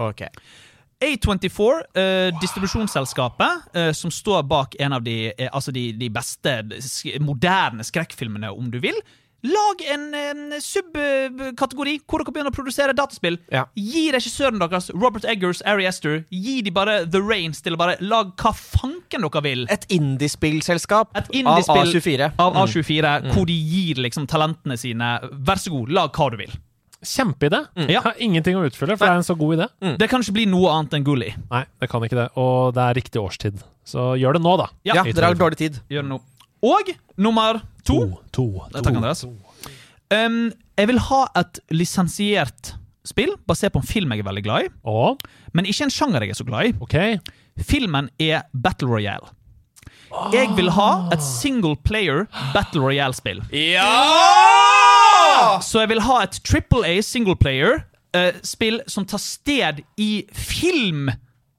[0.98, 6.55] A24, eh, distribusjonsselskapet uh, som står bak en av de, uh, altså de, de beste
[6.82, 8.98] sk moderne skrekkfilmene, om du vil.
[9.47, 13.36] Lag en, en subkategori hvor dere begynner å produsere dataspill.
[13.78, 17.94] Gi regissøren deres, Robert Eggers, Ari Ester, gi de bare the reins til å bare
[18.02, 19.62] lage hva fanken dere vil.
[19.70, 22.32] Et indiespillselskap av A24.
[22.39, 22.62] Av Mm.
[22.65, 23.31] A24 Mm.
[23.35, 26.51] Hvor de gir liksom talentene sine Vær så god, lag hva du vil.
[27.05, 27.60] Kjempeidé.
[27.89, 28.01] Ja.
[28.02, 29.97] Har ingenting å utfylle, for det er en så god idé.
[29.98, 32.28] Det kan ikke bli noe annet enn Gulli Nei, det kan ikke det.
[32.36, 33.62] Og det er riktig årstid.
[33.86, 34.66] Så gjør det nå, da.
[34.85, 35.78] Ja, dere har dårlig tid.
[35.89, 36.20] Gjør det nå.
[36.66, 38.20] Og nummer to.
[38.36, 38.47] To.
[38.77, 39.24] Takk, Andreas.
[40.09, 42.74] Um, jeg vil ha et lisensiert
[43.09, 44.70] spill basert på en film jeg er veldig glad i.
[45.56, 47.09] Men ikke en sjanger jeg er så glad i.
[47.59, 49.32] Filmen er Battle Royale.
[50.32, 52.24] Jeg vil ha et single player
[52.55, 53.43] Battle Royale-spill.
[55.65, 61.10] Så jeg vil ha et Triple A single player-spill som tar sted i film.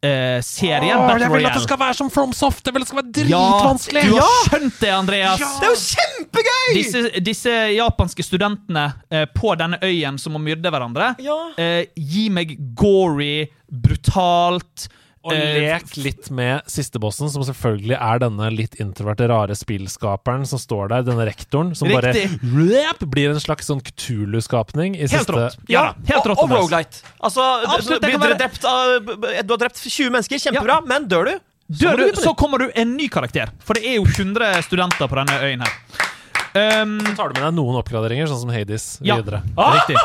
[0.05, 2.67] Eh, serien Åh, Battle jeg vil at det skal være som FromSoft!
[2.67, 4.03] At det skal være Ja, dritvanskelig!
[4.07, 5.43] du har skjønt det, Andreas!
[5.43, 6.69] Det er jo kjempegøy!
[6.77, 11.13] Disse, disse japanske studentene uh, på denne øyen som må myrde hverandre,
[11.59, 14.89] eh, gi meg gory, brutalt
[15.27, 20.61] Og eh, lek litt med sistebossen, som selvfølgelig er denne litt introverte, rare spillskaperen som
[20.61, 22.29] står der, denne rektoren, som Riktig.
[22.39, 25.57] bare rap, blir en slags sånn Cthulhu-skapning i Helt siste rått.
[25.67, 26.39] Ja, helt rått.
[26.39, 27.01] Og, og Rogalight.
[27.19, 31.35] Altså, Absolutt, du, være- drept av, du har drept 20 mennesker, kjempebra, men dør du?
[31.83, 33.51] Dør du, så kommer du en ny karakter.
[33.61, 35.75] For det er jo 100 studenter på denne øyen her.
[36.49, 39.43] Um, Så tar du med deg noen oppgraderinger, sånn som Hades Ja, videre.
[39.53, 39.99] riktig.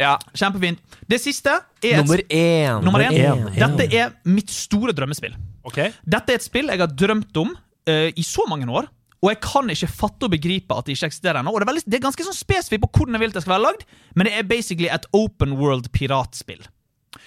[0.00, 0.16] Ja.
[0.34, 0.80] Kjempefint.
[1.08, 1.52] Det siste
[1.82, 2.82] er et- Nummer én.
[2.84, 3.12] Nummer én.
[3.12, 3.54] Én.
[3.58, 5.34] Dette er mitt store drømmespill.
[5.64, 5.78] Ok.
[6.04, 8.88] Dette er et spill jeg har drømt om uh, i så mange år.
[9.22, 11.52] Og jeg kan ikke fatte og begripe at det ikke eksisterer ennå.
[11.54, 13.54] Og det er, veldig, det er ganske sånn spesifikt på hvordan jeg vil det skal
[13.54, 13.84] være lagd,
[14.18, 16.64] men det er basically et open world piratspill.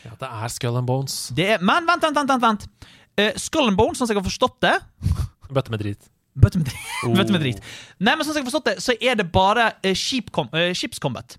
[0.04, 1.16] Ja, det er Skull and Bones.
[1.38, 2.34] Det er, men vent, vent, vent!
[2.34, 2.92] vent, vent.
[3.16, 4.76] Eh, Skull and Bones, sånn som jeg har forstått det
[5.56, 6.10] Bøtte med drit.
[6.36, 7.16] Bøtte med, drit.
[7.16, 7.60] Bøtte med drit.
[8.04, 10.74] Nei, men sånn som jeg har forstått det, så er det bare uh, com uh,
[10.76, 11.38] ships combat.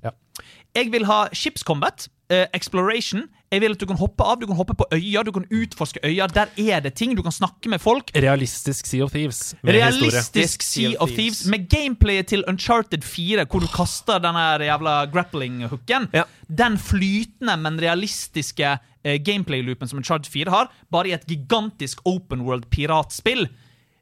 [0.76, 3.24] Jeg vil ha ships combat, eh, exploration.
[3.52, 6.00] Jeg vil at du kan hoppe av, du kan hoppe på øyer, du kan utforske
[6.04, 6.26] øyer.
[6.34, 8.10] Der er det ting, du kan snakke med folk.
[8.14, 9.54] Realistisk Sea of Thieves.
[9.64, 10.90] Realistisk historie.
[10.90, 14.36] Sea of Thieves med gameplayet til Uncharted 4, hvor du kaster den
[14.66, 16.10] jævla grappling-hooken.
[16.50, 22.42] Den flytende, men realistiske eh, gameplay-loopen som Uncharted 4 har, bare i et gigantisk open
[22.42, 23.46] world piratspill.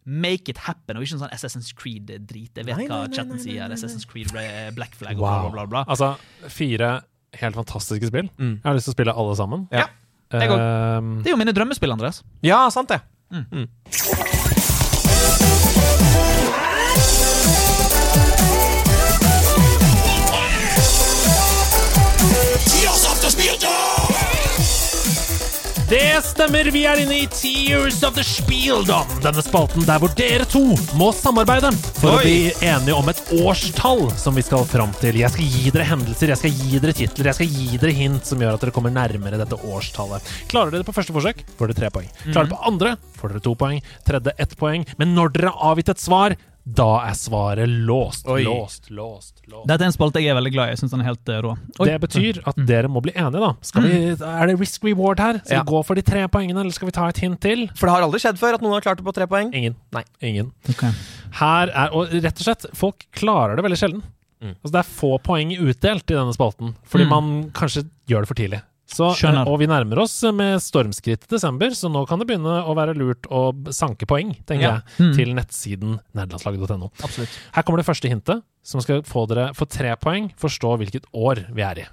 [0.06, 2.52] Make it happen, og ikke noe sånn Assassin's Creed-drit.
[2.58, 3.72] Jeg vet Nei, hva nei, chatten nei, sier.
[3.72, 5.50] Assassin's Creed Black Flag og Wow.
[5.50, 5.66] bla, bla, bla.
[5.66, 5.84] bla.
[5.88, 6.16] Altså,
[6.52, 7.02] fire
[7.40, 8.28] helt fantastiske spill.
[8.38, 9.66] Jeg har lyst til å spille alle sammen.
[9.72, 9.86] Ja.
[10.34, 10.58] Jeg òg.
[10.58, 12.22] Ehm, Det er jo mine drømmespill, Andreas.
[12.42, 13.00] Ja, sant det.
[25.94, 29.06] Det stemmer, vi er inne i Tears of the Spieldom.
[29.22, 30.62] Denne spalten der hvor dere to
[30.98, 31.68] må samarbeide
[32.00, 35.20] for å bli enige om et årstall som vi skal fram til.
[35.20, 38.26] Jeg skal gi dere hendelser, jeg skal gi dere titler, jeg skal gi dere hint
[38.26, 40.32] som gjør at dere kommer nærmere dette årstallet.
[40.50, 42.10] Klarer dere det på første forsøk, får dere tre poeng.
[42.24, 43.78] Klarer dere på andre, får dere to poeng.
[44.10, 44.88] Tredje ett poeng.
[44.98, 46.34] Men når dere har avgitt et svar,
[46.64, 48.24] da er svaret låst.
[48.30, 48.42] Oi.
[48.46, 49.66] Låst, låst, låst.
[49.68, 50.72] Dette er en spalte jeg er veldig glad i.
[50.72, 51.50] Jeg synes den er helt eh, rå.
[51.78, 51.86] Oi.
[51.90, 53.50] Det betyr at dere må bli enige, da.
[53.60, 55.38] Skal vi, er det risk reward her?
[55.44, 55.62] Skal Ja.
[55.62, 57.66] vi gå for de tre poengene, eller skal vi ta et hint til?
[57.76, 59.52] For det har aldri skjedd før at noen har klart det på tre poeng.
[59.52, 59.76] Ingen.
[59.92, 60.04] Nei.
[60.22, 60.52] Ingen.
[60.72, 60.90] Okay.
[61.40, 64.02] Her er, og rett og slett, folk klarer det veldig sjelden.
[64.44, 67.10] Altså, det er få poeng utdelt i denne spalten, fordi Mm.
[67.10, 68.62] man kanskje gjør det for tidlig.
[68.86, 69.48] Så, Skjønner.
[69.48, 72.94] og vi nærmer oss med stormskritt i desember, så nå kan det begynne å være
[72.94, 74.80] lurt å sanke poeng, tenker Ja.
[74.98, 75.14] jeg, Mm.
[75.16, 76.90] til nettsiden nerdelandslaget.no.
[77.54, 81.46] Her kommer det første hintet, som skal få dere for tre poeng forstå hvilket år
[81.54, 81.86] vi er i.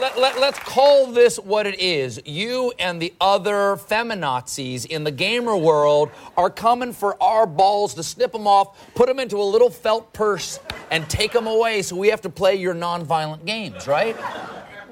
[0.00, 2.18] Let, let, let's call this what it is.
[2.24, 8.02] You and the other feminazis in the gamer world are coming for our balls to
[8.02, 10.58] snip them off, put them into a little felt purse,
[10.90, 14.16] and take them away so we have to play your nonviolent games, right?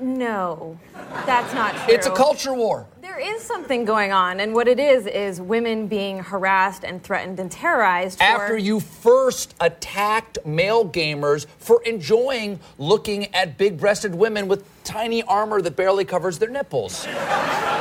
[0.02, 0.78] No,
[1.26, 1.94] that's not true.
[1.94, 2.86] It's a culture war.
[3.00, 7.38] There is something going on, and what it is is women being harassed and threatened
[7.38, 8.24] and terrorized for.
[8.24, 15.22] After you first attacked male gamers for enjoying looking at big breasted women with tiny
[15.22, 17.04] armor that barely covers their nipples.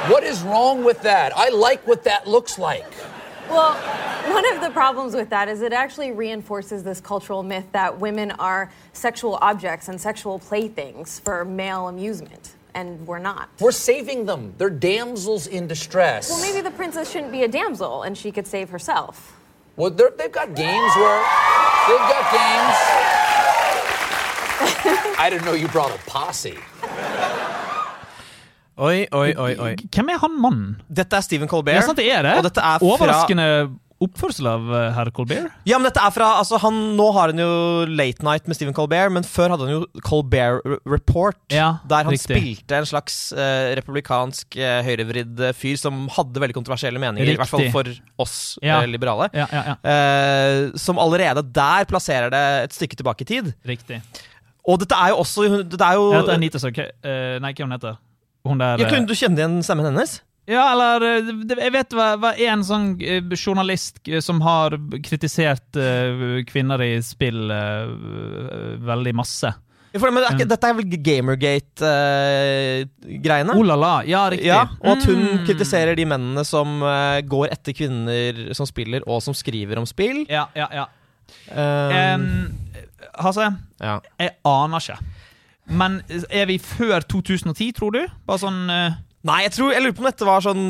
[0.08, 1.36] what is wrong with that?
[1.36, 2.86] I like what that looks like.
[3.52, 3.74] Well,
[4.34, 8.32] one of the problems with that is it actually reinforces this cultural myth that women
[8.32, 13.50] are sexual objects and sexual playthings for male amusement, and we're not.
[13.60, 14.54] We're saving them.
[14.58, 16.30] They're damsels in distress.
[16.30, 19.38] Well, maybe the princess shouldn't be a damsel and she could save herself.
[19.76, 21.20] Well, they've got games where
[21.90, 22.78] they've got games.
[25.20, 26.58] I didn't know you brought a posse.
[28.82, 29.72] Oi, oi, oi, oi.
[29.94, 30.74] Hvem er han mannen?
[30.90, 31.78] Dette er Stephen Colbert.
[31.78, 32.38] Ja, sant det er det.
[32.40, 33.48] Og dette er fra Overraskende
[34.02, 35.52] oppførsel av eh, herr Colbert.
[35.70, 37.52] Ja, men dette er fra altså han, Nå har han jo
[37.90, 41.38] Late Night med Stephen Colbert, men før hadde han jo Colbert Report.
[41.54, 42.26] Ja, der han riktig.
[42.26, 47.52] spilte en slags uh, republikansk uh, høyrevridd fyr som hadde veldig kontroversielle meninger, i hvert
[47.54, 48.36] fall for oss
[48.66, 48.82] Ja.
[48.90, 49.30] liberale.
[49.38, 49.78] Ja, ja, ja.
[50.80, 53.54] Som allerede der plasserer det et stykke tilbake i tid.
[53.68, 54.02] Riktig.
[54.66, 56.80] Og dette er jo også Det er jo Jeg heter Anita Søk...
[57.02, 57.98] Uh, nei, hun heter
[58.48, 58.58] hun?
[58.62, 60.20] der Ja, eh, kunne du kjenne igjen stemmen hennes?
[60.50, 61.28] Ja, eller eh,
[61.62, 64.74] Jeg vet hva, hva en sånn eh, journalist eh, som har
[65.06, 69.54] kritisert eh, kvinner i spill eh, eh, veldig masse.
[69.92, 70.08] Ja, det
[70.38, 70.88] ikke, dette er vel
[72.32, 73.56] Gamergate-greiene?
[73.58, 74.48] Oh la la, ja, riktig.
[74.48, 75.46] Ja, og at hun Mm.
[75.46, 80.26] kritiserer de mennene som uh, går etter kvinner som spiller, og som skriver om spill.
[80.32, 80.86] Ja, ja, ja.
[81.52, 82.56] Um, um,
[83.20, 83.50] Hasse,
[83.82, 84.00] ja.
[84.20, 84.98] jeg aner ikke.
[85.72, 88.04] Men er vi før 2010, tror du?
[88.28, 89.00] Bare sånn uh...
[89.28, 90.64] Nei, jeg, tror, jeg lurer på om dette var sånn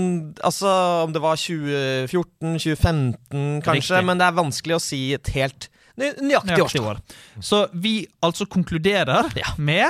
[0.43, 0.71] Altså
[1.05, 4.07] om det var 2014, 2015 kanskje, Riktig.
[4.09, 6.99] men det er vanskelig å si et helt nø nøyaktig nøyaktig år.
[7.39, 9.87] Så vi altså konkluderer med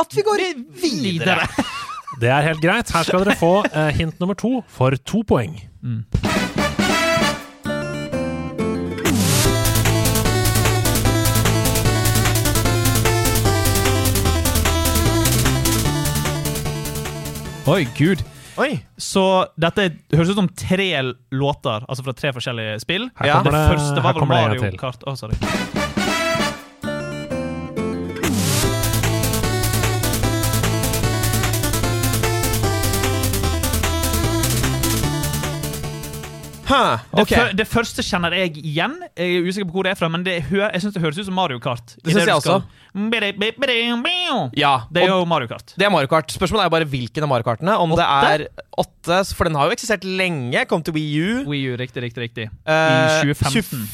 [0.00, 0.44] At vi går
[0.82, 1.48] videre.
[2.20, 2.90] Det er helt greit.
[2.94, 5.56] Her skal dere få eh, hint nummer to for to poeng.
[17.66, 18.20] Oi, gud.
[18.60, 18.74] Oi.
[19.00, 19.22] Så
[19.58, 20.90] dette høres ut som tre
[21.34, 23.08] låter, altså fra tre forskjellige spill.
[23.18, 24.70] Her kommer det, det- første var vel Mario.
[24.78, 25.00] Kart.
[25.08, 25.83] Å, sorry.
[36.64, 36.98] Hæ,
[37.48, 38.94] Det, det første kjenner jeg igjen.
[39.16, 41.26] Jeg er usikker på hvor det er fra, men det jeg synes det høres ut
[41.28, 41.96] som Mario Kart.
[42.04, 42.56] Det synes jeg også.
[44.56, 45.74] Ja, Det er jo Mario Kart.
[45.76, 46.30] Det er Mario Kart.
[46.32, 47.76] Spørsmålet er jo bare hvilken av Mario Kartene.
[47.78, 48.46] Om det er
[48.78, 50.64] åtte, for den har jo eksistert lenge.
[50.70, 51.44] Kom til Wii U.
[51.50, 52.48] Wii U, riktig, riktig, riktig.
[52.66, 53.88] Eh, I 2015.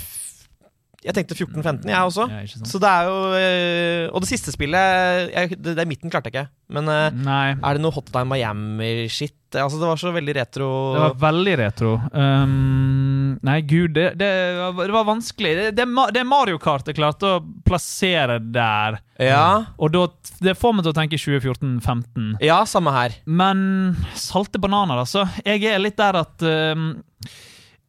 [1.00, 2.26] Jeg tenkte 14-15, jeg også.
[2.28, 2.40] Ja.
[2.68, 6.34] Så det er jo eh, Og det siste spillet jeg, det, det midten klarte jeg
[6.34, 6.50] ikke.
[6.76, 7.46] Men eh, Nei.
[7.56, 9.32] er det noe Hotline Miami-shit?
[9.56, 10.68] Altså, det var så veldig retro.
[10.94, 11.94] Det var veldig retro.
[12.12, 14.28] Um, nei, gud, det, det,
[14.60, 15.54] var- det var vanskelig.
[15.74, 19.00] Det, det, Mario Kart jeg klarte å plassere der.
[19.18, 19.42] Ja.
[19.80, 20.04] Og da,
[20.44, 22.36] det får meg til å tenke 2014-15.
[22.46, 23.16] Ja, samme her.
[23.26, 25.24] Men salte bananer, altså.
[25.48, 26.92] Jeg er litt der at um,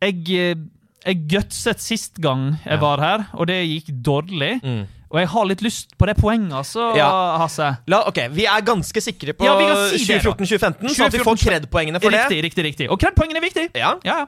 [0.02, 0.58] Jeg
[1.06, 4.60] jeg gutset sist gang jeg var her, og det gikk dårlig.
[5.12, 6.98] Og jeg har litt lyst på det poenget, altså, Mm.
[7.02, 7.38] Ja.
[7.42, 7.66] Hasse.
[7.92, 9.58] La, ok, Vi er ganske sikre på Ja,
[9.92, 12.46] si 2014-2015, sånn at vi får 2014, kred-poengene for riktig, det.
[12.46, 12.90] Riktig, riktig.
[12.90, 13.66] Og kred-poengene er viktig.
[13.76, 13.98] Ja.
[14.08, 14.26] Ja,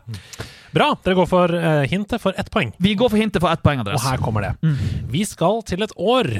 [0.73, 0.89] Bra.
[1.05, 2.73] Dere går for uh, hintet for ett poeng.
[2.81, 4.01] Vi går for hintet for ett poeng, Andres.
[4.01, 4.75] Og her kommer det.
[5.13, 6.31] Vi skal til et år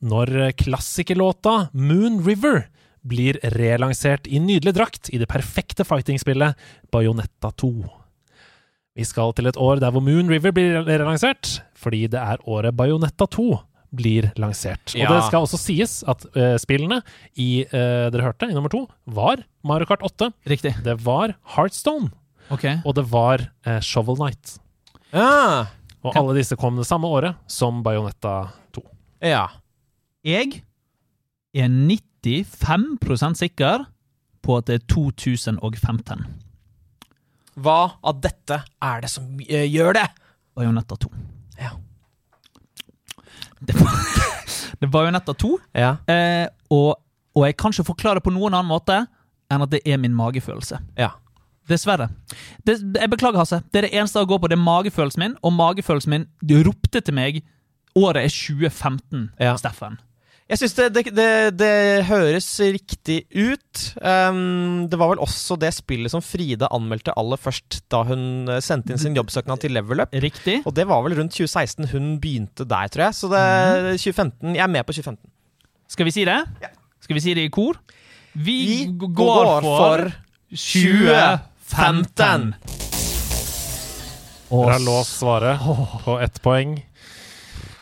[0.00, 2.68] når klassikerlåta Moon River
[3.02, 6.54] blir relansert i nydelig drakt i det perfekte fighting-spillet
[6.92, 7.99] Bayonetta 2.
[8.98, 12.74] Vi skal til et år der hvor Moon River blir relansert, fordi det er året
[12.76, 13.50] Bayonetta 2
[13.94, 14.94] blir lansert.
[14.94, 15.08] Ja.
[15.08, 17.00] Og det skal også sies at uh, spillene
[17.38, 20.30] i uh, dere hørte, i nummer to, var Mario Kart 8.
[20.50, 20.76] Riktig.
[20.86, 22.10] Det var Heartstone.
[22.50, 22.78] Okay.
[22.84, 24.58] Og det var uh, Shovel Knight.
[25.14, 25.70] Ja.
[26.06, 28.84] Og alle disse kom det samme året som Bayonetta 2.
[29.26, 29.48] ja.
[30.20, 30.60] Jeg
[31.56, 33.86] er 95% sikker
[34.44, 36.26] på at det er 2015.
[37.58, 40.06] Hva av dette er det som eh, gjør det?
[40.56, 41.10] Bajonetta 2.
[41.60, 41.70] Ja.
[43.60, 43.90] Det var,
[44.80, 45.96] det var Bajonetta 2, Ja.
[46.06, 46.94] eh, og,
[47.36, 49.00] og jeg kan ikke forklare på noen annen måte
[49.50, 50.78] enn at det er min magefølelse.
[50.98, 51.10] Ja.
[51.70, 52.08] Dessverre.
[52.66, 53.60] Det, jeg beklager, Hasse.
[53.70, 54.48] Det er det eneste jeg går på.
[54.50, 56.28] Det er magefølelsen min, og magefølelsen min
[56.66, 57.42] ropte til meg
[57.98, 59.56] Året er 2015, Ja.
[59.58, 59.96] Steffen.
[60.50, 61.26] Jeg syns det, det, det,
[61.60, 61.74] det
[62.08, 63.82] høres riktig ut.
[64.02, 68.58] Um, det var vel også det spillet som Frida anmeldte aller først da hun eh,
[68.64, 70.10] sendte inn sin jobbsøknad til Level Up.
[70.10, 70.66] Riktig.
[70.66, 73.14] Og det var vel rundt 2016 hun begynte der, tror jeg.
[73.20, 73.44] Så det,
[74.02, 75.22] 2015, jeg er med på 2015.
[75.94, 76.40] Skal vi si det?
[76.66, 76.72] Ja.
[77.00, 77.78] Skal vi si det i kor?
[78.34, 79.98] Vi, Vi går går for for
[80.50, 82.58] 2015.
[84.50, 85.62] Dere har låst svaret
[86.02, 86.89] på ett poeng.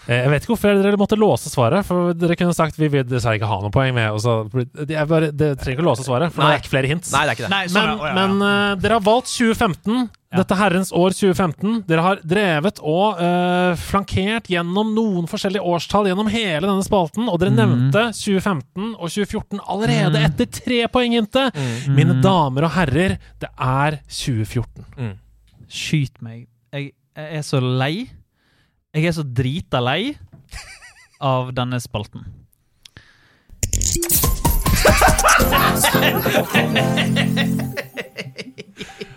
[0.09, 3.05] Eh, Jeg vet ikke hvorfor dere måtte låse svaret, for dere kunne sagt vi vil
[3.05, 4.14] dessverre ikke ha noe poeng med.
[4.24, 7.10] Så, bare, dere trenger ikke å låse svaret, for det er ikke flere hints.
[7.12, 7.51] Nei, det er ikke det.
[7.52, 8.14] Nei, Men, ja, ja, ja.
[8.16, 10.09] men uh, dere har valgt 2015.
[10.28, 11.76] Dette herrens år 2015.
[11.89, 17.39] Dere har drevet og uh, flankert gjennom noen forskjellige årstall gjennom hele denne spalten, og
[17.40, 21.56] dere nevnte 2015 og 2014 allerede etter tre poenghintet.
[21.97, 25.16] Mine damer og herrer, det er 2014.
[25.68, 26.47] Skyt meg.
[26.76, 28.09] Jeg, jeg er så lei.
[28.97, 30.15] Jeg er så drita lei
[31.20, 32.24] av denne spalten.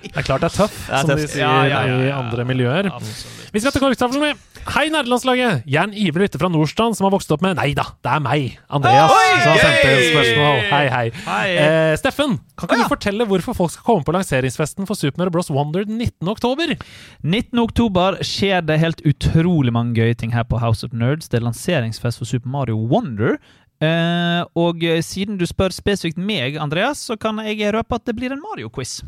[0.02, 2.90] Det er klart det er tøff, som de sier Ja, ja, ja, i andre miljøer.
[2.92, 3.52] Absolutt.
[3.56, 4.32] Vi skal til korktavlen, vi.
[4.62, 5.64] Hei, nerdelandslaget!
[5.66, 8.12] Jeg er en ivrig lytter fra Nordstrand som har vokst opp med Nei da, det
[8.14, 9.10] er meg, Andreas,
[9.42, 10.60] som har sendt inn spørsmål.
[10.70, 11.04] Hei, hei.
[11.26, 11.48] Hei.
[11.58, 15.34] Eh, Steffen, kan ikke du fortelle hvorfor folk skal komme på lanseringsfesten for Super Mario
[15.34, 15.50] Bros.
[15.54, 16.30] Wonder den 19.
[16.30, 16.76] oktober?
[17.26, 17.64] 19.
[17.64, 21.32] oktober skjer det helt utrolig mange gøye ting her på House of Nerds.
[21.32, 23.40] Det er lanseringsfest for Super Mario Wonder.
[23.82, 28.14] Uh, og eh, siden du spør spesifikt meg, Andreas, så kan jeg røpe at det
[28.20, 29.00] blir en Mario-quiz.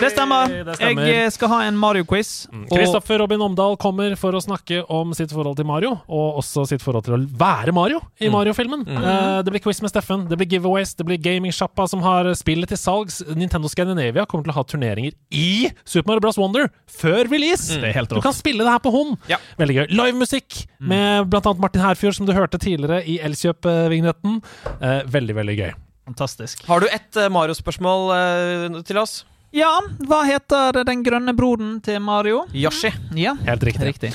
[0.00, 0.50] Det stemmer.
[0.66, 1.06] Det stemmer.
[1.06, 2.46] Jeg eh, skal ha en Mario-quiz.
[2.50, 3.18] og- mm.
[3.22, 7.04] Robin Omdal kommer for å snakke om sitt forhold til Mario, og også sitt forhold
[7.04, 8.86] til å være Mario i Mario-filmen.
[8.88, 12.68] Eh, det blir quiz med Steffen, det blir giveaways, det blir gamingsjappa som har spillet
[12.68, 13.22] til salgs.
[13.34, 16.38] Nintendo Scandinavia kommer til å ha turneringer i Super Mario Bros.
[16.38, 17.68] Wonder før release!
[17.72, 19.18] Det er helt Du kan spille det her på hånd.
[19.28, 19.38] Ja.
[19.58, 19.86] Veldig gøy.
[19.92, 24.42] Livemusikk med blant annet Martin Herfjord, som du hørte tidligere i Elkjøp-vignetten.
[24.82, 25.74] Uh, veldig, veldig gøy.
[26.06, 26.64] Fantastisk.
[26.66, 29.22] Har du ett Mario-spørsmål uh, til oss?
[29.52, 29.68] Ja,
[30.08, 32.46] hva heter den grønne broren til Mario?
[32.56, 32.88] Yoshi.
[33.20, 33.84] Ja, Helt riktig.
[33.90, 34.12] riktig.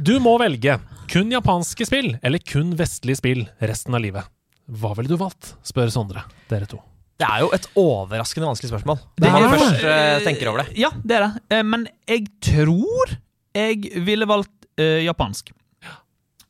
[0.00, 0.78] Du må velge
[1.10, 4.24] kun japanske spill eller kun vestlige spill resten av livet.
[4.70, 5.52] Hva ville du valgt?
[5.66, 6.22] spør Sondre.
[6.48, 6.80] Dere to.
[7.20, 9.00] Det er jo et overraskende vanskelig spørsmål.
[9.20, 10.78] Det Når er man først uh, tenker over det.
[10.80, 11.42] Ja, det er det.
[11.52, 13.12] Eh, Men jeg tror
[13.52, 15.52] jeg ville valgt uh, japansk.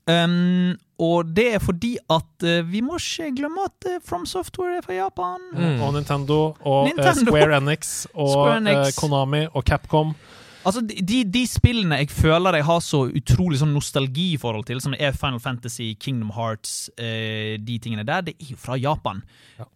[0.07, 4.79] Um, og det er fordi at eh, vi må ikke glemme at eh, From Software
[4.79, 5.47] er fra Japan.
[5.81, 7.31] Og Nintendo og eh, Nintendo.
[7.31, 9.01] Square Enix og Square Enix.
[9.01, 10.15] Konami og Capcom.
[10.61, 15.15] Altså, de, de, spillene jeg føler jeg har så utrolig sånn nostalgiforhold til, som er
[15.17, 19.23] Final Fantasy, Kingdom Hearts, eh, de tingene der, det er jo fra Japan.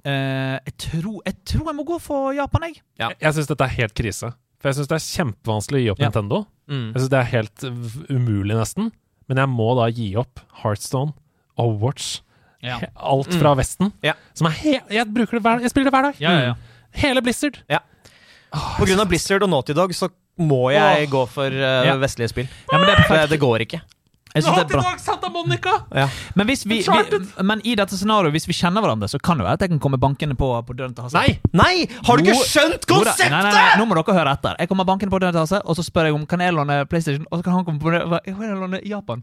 [0.05, 2.83] Eh, jeg, tror, jeg tror jeg må gå for Japan, jeg.
[3.01, 3.15] Ja.
[3.15, 4.35] Jeg, jeg syns dette er helt krise.
[4.61, 6.11] For jeg syns det er kjempevanskelig å gi opp Ja.
[6.11, 6.45] Nintendo.
[6.69, 6.85] Mm.
[6.91, 7.67] Jeg synes det er helt
[8.13, 8.93] umulig, nesten.
[9.29, 11.15] Men jeg må da gi opp Heartstone,
[11.61, 12.21] Overwatch,
[12.65, 12.79] Ja.
[12.97, 13.93] alt fra Vesten.
[14.03, 14.15] Ja.
[14.35, 16.21] Som er he jeg, bruker det hver, jeg spiller det hver dag.
[16.21, 16.55] Ja, ja, ja.
[17.03, 17.59] Hele Blizzard.
[18.79, 21.97] På grunn av Blizzard og Naughty Dog så må jeg gå for uh, Ja.
[22.01, 22.49] vestlige spill.
[22.71, 23.81] Ja, men det er det går ikke.
[24.35, 24.93] Jeg synes det er bra.
[24.99, 25.73] Santa Monica!
[25.95, 26.09] Ja.
[26.35, 29.47] Men, hvis vi, vi, men i dette scenarioet, hvis vi kjenner hverandre, så kan det
[29.47, 31.21] være at jeg kan komme bankende på, på døren til Hasse.
[31.21, 31.37] Nei!
[31.55, 31.87] Nei!
[32.09, 33.31] Har du ikke skjønt konseptet?!
[33.31, 34.59] Nei, nei, nei, nå må dere høre etter.
[34.59, 36.81] Jeg kommer bankende på døren til Hasse, og så spør jeg om kan jeg låne
[36.91, 39.23] PlayStation, og så kan han komme på døren og bare, «Kan jeg låne Japan.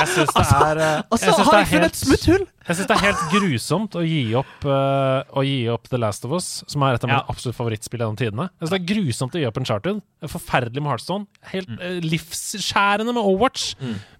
[0.00, 2.00] Jeg syns det er eh, Og jeg så synes har det jeg er funnet et
[2.00, 2.44] smutthull!
[2.70, 6.24] Jeg syns det er helt grusomt å gi opp uh, Å gi opp The Last
[6.28, 7.24] of Us, som er et av mine Ja.
[7.32, 8.46] absolutt favorittspill gjennom tidene.
[8.60, 10.00] Jeg synes Det er grusomt å gi opp Uncharted.
[10.30, 11.26] Forferdelig med Heartstone.
[11.52, 11.78] Helt Mm.
[11.80, 13.74] uh, livsskjærende med Overwatch.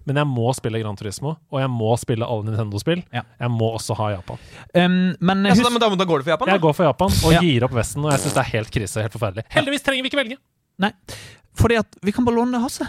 [0.05, 3.03] Men jeg må spille Gran Turismo, og jeg må spille alle Nintendo-spill.
[3.13, 3.21] Ja.
[3.39, 4.37] Jeg må også ha Japan.
[4.75, 6.55] Um, men Ja, da, men da, da går du for Japan, da?
[6.57, 7.39] Jeg går for Japan og Ja.
[7.45, 9.01] gir opp Vesten, og jeg syns det er helt krise.
[9.05, 9.45] Helt forferdelig.
[9.53, 10.37] Heldigvis trenger vi ikke velge.
[10.81, 10.91] nei,
[11.59, 12.85] fordi at vi kan bare låne Hasse.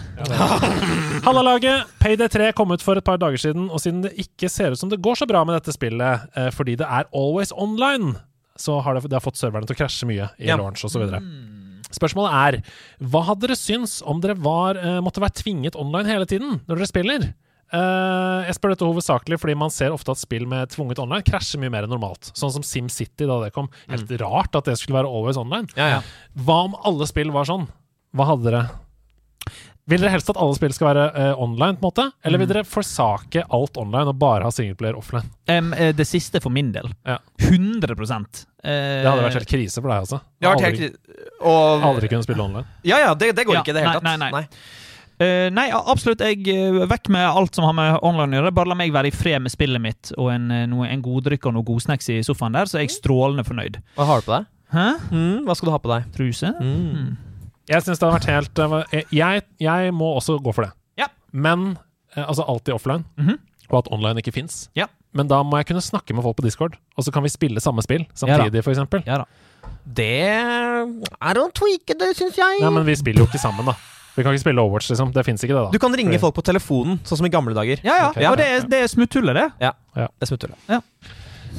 [1.27, 1.89] Halla laget!
[2.03, 4.81] Payday 3 kom ut for et par dager siden, og siden det ikke ser ut
[4.81, 8.15] som det går så bra med dette spillet eh, fordi det er always online,
[8.57, 10.57] så har det, det har fått serverne til å krasje mye i Ja.
[10.61, 11.03] launch osv.
[11.93, 12.61] Spørsmålet er
[13.05, 16.79] hva hadde dere syns om dere var, eh, måtte være tvinget online hele tiden når
[16.79, 17.33] dere spiller?
[17.73, 21.57] Uh, jeg spør dette hovedsakelig fordi man ser ofte at spill med tvunget online krasjer
[21.63, 22.29] mye mer enn normalt.
[22.37, 23.71] Sånn som SimCity da det kom.
[23.89, 25.71] Helt rart at det skulle være always online.
[25.79, 26.01] Ja, ja.
[26.37, 27.65] Hva om alle spill var sånn?
[28.13, 28.63] Hva hadde dere
[29.91, 32.05] Vil dere helst at alle spill skal være uh, online, på en måte?
[32.23, 35.27] Eller vil dere forsake alt online og bare ha singleplayer offline?
[35.51, 36.87] Um, det siste for min del.
[37.09, 37.19] Ja.
[37.49, 38.29] 100 uh,
[38.63, 40.21] Det hadde vært helt krise for deg, altså.
[40.47, 42.69] Aldri, helt og, aldri kunne spille online.
[42.87, 44.23] Ja, ja, det, det går Ja, ikke i det hele nei, tatt.
[44.23, 44.47] nei, nei.
[45.23, 46.23] Eh, nei, absolutt.
[46.25, 48.55] Jeg Vekk med alt som har med online å gjøre.
[48.57, 51.57] Bare la meg være i fred med spillet mitt og en, noe, en goddrikk og
[51.57, 53.79] noe godsnacks i sofaen der, så er jeg strålende fornøyd.
[53.99, 54.49] Hva har du på deg?
[54.73, 54.87] Hæ?
[55.13, 56.09] Mm, hva skal du ha på deg?
[56.17, 56.55] Truse?
[56.63, 57.32] Mm.
[57.71, 58.59] Jeg syns det hadde vært helt
[58.93, 60.73] eh, jeg, jeg må også gå for det.
[60.99, 61.07] Ja.
[61.33, 61.79] Men
[62.17, 63.39] eh, altså alltid offline, Mhm.
[63.71, 64.69] og at online ikke fins.
[64.75, 64.87] Ja.
[65.15, 67.61] Men da må jeg kunne snakke med folk på Discord, og så kan vi spille
[67.61, 69.03] samme spill samtidig, for eksempel.
[69.07, 69.25] Ja da.
[69.87, 72.61] Det er å tweake det, syns jeg.
[72.63, 73.75] Nei, men vi spiller jo ikke sammen, da.
[74.17, 75.13] Vi kan ikke spille Overwatch, liksom.
[75.15, 75.71] Det fins ikke, det, da.
[75.73, 77.81] Du kan ringe Fordi- folk på telefonen, sånn som i gamle dager.
[77.83, 78.09] Ja, ja.
[78.11, 78.19] Ok.
[78.31, 79.47] Og det er, det er smutthullet, det.
[79.61, 80.09] Ja, Ja.
[80.21, 80.59] det er smutthullet.
[80.69, 80.81] Ja.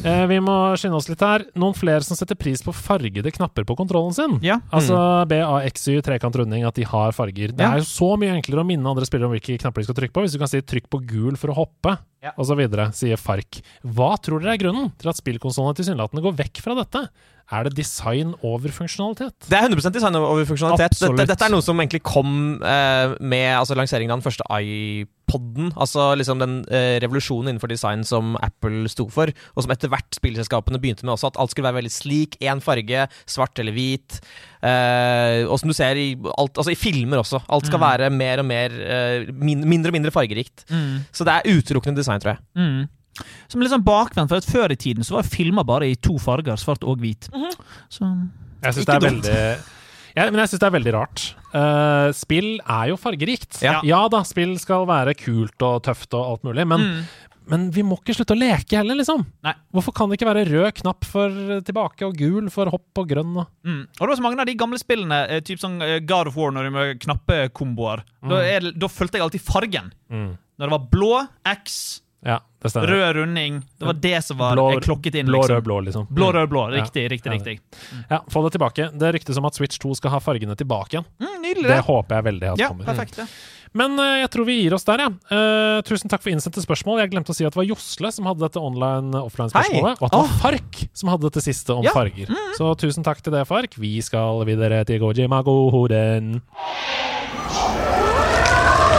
[0.03, 1.45] Eh, vi må skynde oss litt her.
[1.56, 4.34] Noen flere som setter pris på fargede knapper på kontrollen sin.
[4.44, 4.57] Ja.
[4.74, 4.98] Altså
[5.32, 7.53] BAXY, trekant runding, at de har farger.
[7.56, 7.72] Det Ja.
[7.72, 10.11] er jo så mye enklere å minne andre spillere om hvilke knapper de skal trykke
[10.11, 10.24] på.
[10.26, 12.32] Hvis du kan si 'trykk på gul for å hoppe', Ja.
[12.38, 12.60] osv.,
[12.91, 13.61] sier Fark.
[13.86, 17.10] Hva tror dere er grunnen til at spillkonsollene tilsynelatende går vekk fra dette?
[17.54, 19.36] Er det design over funksjonalitet?
[19.46, 20.96] Det er 100 design over funksjonalitet.
[21.04, 22.32] Dette, dette er noe som egentlig kom
[22.66, 25.70] eh, med altså, lanseringen av den første iPoden.
[25.78, 30.18] Altså liksom den eh, revolusjonen innenfor design som Apple sto for, og som etter hvert
[30.18, 32.40] spillselskapene begynte med også, at alt skulle være veldig slik.
[32.42, 34.18] Én farge, svart eller hvit.
[34.64, 37.44] Eh, og som du ser i, alt, altså i filmer også.
[37.54, 37.86] Alt skal Mm.
[37.86, 40.66] være mer og mer eh, min, mindre og mindre fargerikt.
[40.72, 41.04] Mm.
[41.12, 42.44] Så det er utelukkende design, tror jeg.
[42.58, 42.84] Mm.
[43.48, 46.18] Som litt sånn bakvendt, for at før i tiden så var filmer bare i to
[46.18, 47.30] farger, svart og hvit.
[47.90, 48.07] Så
[48.64, 49.23] Jeg syns det Ikke er dumt.
[49.23, 49.57] veldig
[50.15, 51.22] ja, men jeg syns det er veldig rart.
[51.53, 53.61] Uh, spill er jo fargerikt.
[53.65, 53.81] Ja.
[54.10, 57.03] da, spill skal være kult og tøft og alt mulig, men, Mm.
[57.49, 59.26] men vi må ikke slutte å leke heller, liksom.
[59.44, 59.53] Nei.
[59.73, 61.30] Hvorfor kan det ikke være rød knapp for
[61.65, 63.35] tilbake og gul for hopp og grønn?
[63.41, 63.81] Og Mm.
[63.90, 66.35] Og det var så mange av de gamle spillene, eh, typ sånn eh, God of
[66.38, 68.03] War, når de med knappekomboer.
[68.22, 68.65] Da, Mm.
[68.68, 69.91] er da fulgte jeg alltid fargen.
[70.11, 70.38] Mm.
[70.60, 72.88] Når det var blå, X, Ja, det stemmer.
[72.88, 73.60] rød runding.
[73.80, 75.26] Det var det som var Blå- klokket inn.
[75.28, 75.56] blå, liksom.
[75.56, 76.08] rød, blå, liksom.
[76.10, 76.36] Blå, Mm.
[76.36, 76.62] rød, blå.
[76.72, 76.84] Ja.
[76.84, 77.38] Riktig, riktig, Ja.
[77.38, 77.60] riktig.
[78.10, 78.91] Ja, Få det tilbake.
[78.98, 81.06] Det ryktes om at Switch 2 skal ha fargene tilbake igjen.
[81.20, 82.86] Mm, nydelig, Det håper jeg veldig at Ja, kommer.
[82.86, 83.18] perfekt.
[83.18, 83.26] ja.
[83.76, 85.08] Men uh, jeg tror vi gir oss der, ja.
[85.32, 87.00] Uh, tusen takk for innsendte spørsmål.
[87.02, 90.20] Jeg glemte å si at det var Josle som hadde dette online-offline-spørsmålet, og at det
[90.20, 91.90] var Fark som hadde dette siste om Ja.
[91.91, 92.28] farger.
[92.56, 93.74] Så tusen takk til det, Fark.
[93.74, 95.00] Vi skal videre til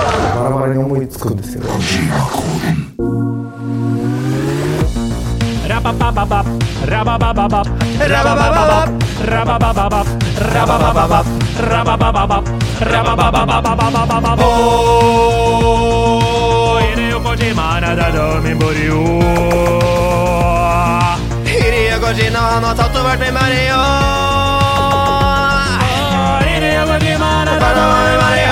[0.05, 1.69] バラバラに思いつくんですけど
[5.69, 6.45] ラババババ
[6.87, 8.87] ラババババラババババ
[9.27, 10.05] ラババババ
[10.53, 11.25] ラババババ
[11.71, 12.43] ラババババ
[12.81, 18.93] ラバババババババババおー犬横島あなたの身振りを
[21.47, 21.55] 犬
[21.93, 23.75] 横島の外は手まりよ
[26.45, 28.44] 犬横島あなたの身振り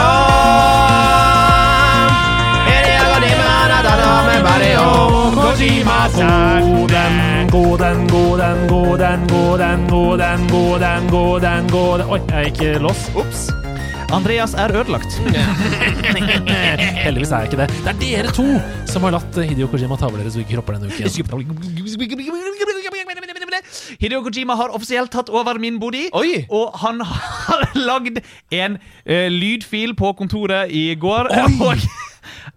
[5.62, 6.64] Kojima-san.
[6.66, 13.04] Goden, goden, goden, goden, goden, goden, goden, goden Oi, jeg gikk loss.
[13.14, 13.44] Ops.
[14.10, 15.14] Andreas er ødelagt.
[17.04, 17.68] Heldigvis er jeg ikke det.
[17.78, 18.48] Det er dere to
[18.90, 21.06] som har latt Hidio Kojima ta over deres kropper denne uken.
[24.02, 26.08] Hideo Kojima har offisielt tatt over min body,
[26.50, 28.18] og han har lagd
[28.50, 31.30] en uh, lydfil på kontoret i går.
[31.62, 31.92] Og eh,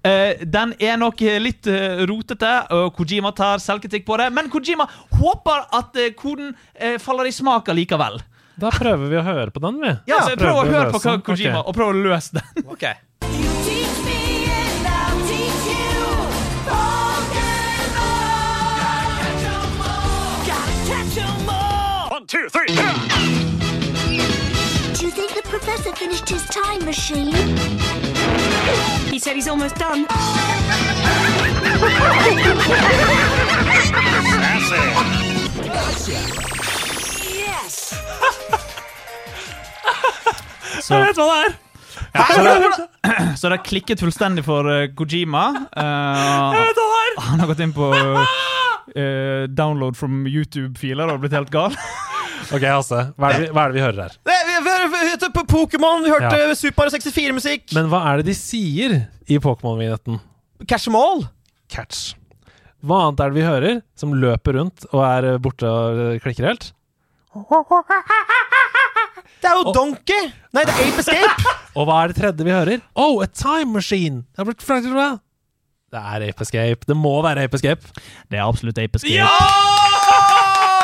[0.06, 4.30] den er nok litt eh, rotete, og Kojima tar selvkritikk på det.
[4.36, 4.88] Men Kojima
[5.18, 8.22] håper at eh, koden eh, faller i smak allikevel.
[8.56, 9.96] Da prøver vi å høre på den, vi.
[10.12, 11.26] Ja, så Prøv å høre på den.
[11.26, 11.68] Kojima, okay.
[11.68, 12.70] og prøv å løse den.
[12.76, 12.86] Ok.
[22.16, 23.35] One, two, three,
[25.50, 27.34] professor finished his time machine?
[29.12, 30.06] He said he's almost done.
[37.34, 37.94] yes!
[40.82, 41.56] Så, Jeg vet hva det er!
[42.16, 42.88] så, det,
[43.40, 45.46] så det har klikket fullstendig for eh, Kojima.
[45.76, 47.22] er.
[47.30, 51.76] han har gått inn på uh, download from YouTube-filer og blitt helt gal.
[52.54, 53.00] Ok, Hasse.
[53.18, 54.18] Hva er det vi, hva er det vi hører her?
[55.12, 56.54] Hørte på Pokémon, vi hørte Ja.
[56.58, 57.74] Super Mario 64-musikk.
[57.78, 58.96] Men hva er det de sier
[59.28, 60.20] i Pokémon-vignetten?
[60.68, 61.26] Catch them all.
[61.72, 62.14] Catch.
[62.86, 66.20] Hva annet er det vi hører som løper rundt og er eh, borte og eh,
[66.24, 66.72] klikker helt?
[69.46, 70.30] Det er jo Donkey!
[70.56, 71.52] Nei, det er Ape Escape.
[71.78, 72.82] Og hva er det tredje vi hører?
[72.98, 74.24] Oh, a time machine!
[74.34, 74.66] Det er blitt.
[74.66, 76.88] Det er Ape Escape.
[76.88, 77.94] Det må være Ape Escape.
[78.32, 79.75] Det er absolutt Ape Escape.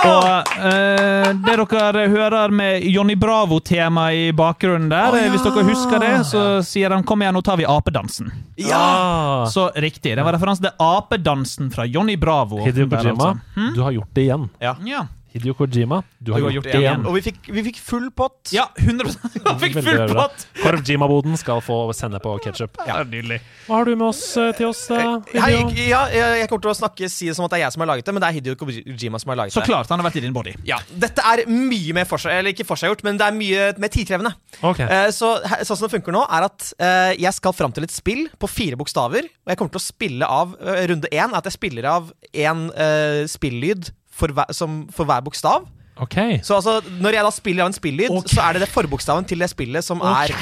[0.01, 5.29] Og uh, det dere hører med Johnny Bravo-tema i bakgrunnen der, oh, ja.
[5.33, 8.31] hvis dere husker det, så sier han 'kom igjen, nå tar vi apedansen'.
[8.57, 9.45] Ja!
[9.51, 10.15] Så riktig.
[10.17, 12.63] Det var referanse til apedansen fra Johnny Bravo.
[12.65, 13.71] Hideo Kojima, altså.
[13.75, 14.49] du har gjort det igjen.
[14.59, 14.75] Ja.
[14.85, 15.05] Ja.
[15.31, 17.05] Hideo Kojima, du har, gjort, det igjen.
[17.07, 18.49] Og vi fikk, vi fikk full pott.
[18.51, 19.13] Ja, 100
[19.45, 20.43] Han fikk full pott!
[20.59, 22.75] Korvjima-boden skal få sende på ketsjup.
[22.83, 23.37] Ja, nydelig.
[23.63, 25.21] Hva har du med oss eh, til oss, da?
[25.31, 25.53] Hei,
[25.87, 27.91] ja, jeg kommer til å snakke si det som at det er jeg som har
[27.93, 29.61] laget det, men det er Hideo Kojima som har laget det.
[29.61, 30.57] Så klart, han har vært i din body.
[30.67, 34.33] Ja, Dette er mye mer forseg, eller ikke forseggjort, men det er mye mer tidkrevende.
[34.59, 34.83] Ok.
[34.83, 35.31] Eh, så
[35.61, 38.51] Sånn som det funker nå, er at eh, jeg skal fram til et spill på
[38.51, 39.31] fire bokstaver.
[39.45, 42.67] Og jeg kommer til å spille av eh, runde én, at jeg spiller av én
[42.75, 45.67] uh, spillyd for hver, som, for hver bokstav.
[46.01, 46.39] Okay.
[46.45, 49.43] Så altså, når jeg da spiller av en spillyd, så er det det forbokstaven til
[49.43, 50.33] det spillet som er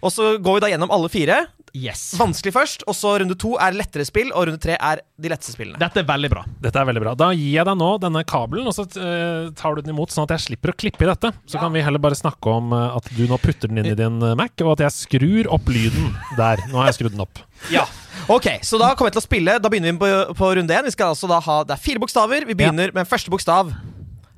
[0.00, 1.44] Og så går vi da gjennom alle fire.
[1.76, 2.00] Yes.
[2.18, 5.54] Vanskelig først, og så runde to er lettere spill, og runde tre er de letteste
[5.54, 5.78] spillene.
[5.78, 6.42] Dette er veldig bra.
[6.64, 7.12] Dette er veldig bra.
[7.18, 10.26] Da gir jeg deg nå denne kabelen, og så eh, tar du den imot, sånn
[10.26, 11.30] at jeg slipper å klippe i dette.
[11.46, 13.98] Så kan vi heller bare snakke om eh, at du nå putter den inn i
[13.98, 16.10] din eh, Mac, og at jeg skrur opp lyden
[16.40, 16.64] der.
[16.72, 17.44] Nå har jeg skrudd den opp.
[17.70, 17.86] Ja.
[18.30, 19.54] Ok, så da kommer jeg til å spille.
[19.58, 20.86] Da begynner vi på, på runde én.
[20.86, 22.46] Vi skal altså da ha, Det er fire bokstaver.
[22.46, 23.72] Vi begynner med første bokstav.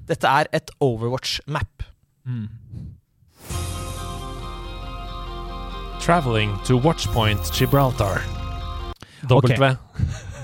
[0.09, 1.85] Dette er et Overwatch-map.
[6.03, 8.25] Traveling to Watchpoint Gibraltar.
[9.29, 9.39] W.
[9.39, 9.77] Okay.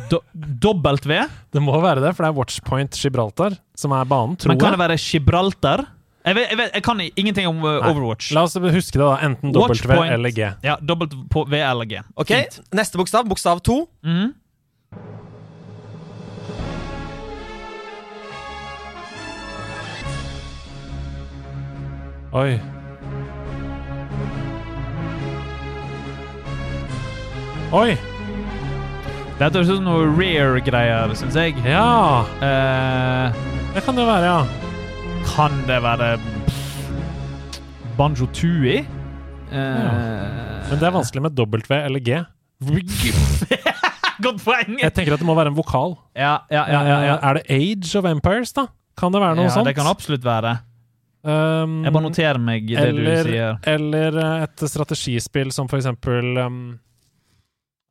[0.09, 1.19] Do dobbelt V?
[1.53, 4.71] Det må være det, for det er Watchpoint Gibraltar som er banen, tror Men kan
[4.71, 4.77] jeg.
[4.77, 5.85] det være Gibraltar?
[6.29, 8.33] Jeg, vet, jeg, vet, jeg kan ingenting om uh, Overwatch.
[8.37, 9.15] La oss huske det, da.
[9.25, 10.13] Enten W Watchpoint.
[10.13, 10.51] eller G.
[10.67, 12.03] Ja, dobbelt på V eller G.
[12.21, 12.35] Ok,
[12.77, 13.87] Neste bokstav, bokstav to.
[14.05, 14.35] Mm.
[22.37, 22.59] Oi.
[27.73, 27.97] Oi!
[29.39, 31.57] Dette høres ut som noe rare-greier, syns jeg.
[31.65, 32.25] Ja!
[32.43, 34.68] Uh, Det kan det være, ja.
[35.29, 36.19] Kan det være
[37.99, 38.79] Banjo Tui?
[38.79, 38.87] Eh,
[40.71, 42.19] Men det er vanskelig med W eller G.
[44.25, 44.79] Godt poeng!
[44.83, 45.95] Jeg tenker at det må være en vokal.
[46.19, 46.81] Ja, ja, ja.
[46.83, 47.19] ja, ja.
[47.23, 48.67] Er det Age of Empires, da?
[48.99, 49.69] Kan det være noe ja sånt?
[49.71, 50.57] det kan absolutt være.
[51.23, 53.57] Um, Jeg bare noterer meg det eller, du sier.
[53.67, 56.61] Eller eh, et strategispill som for eksempel um,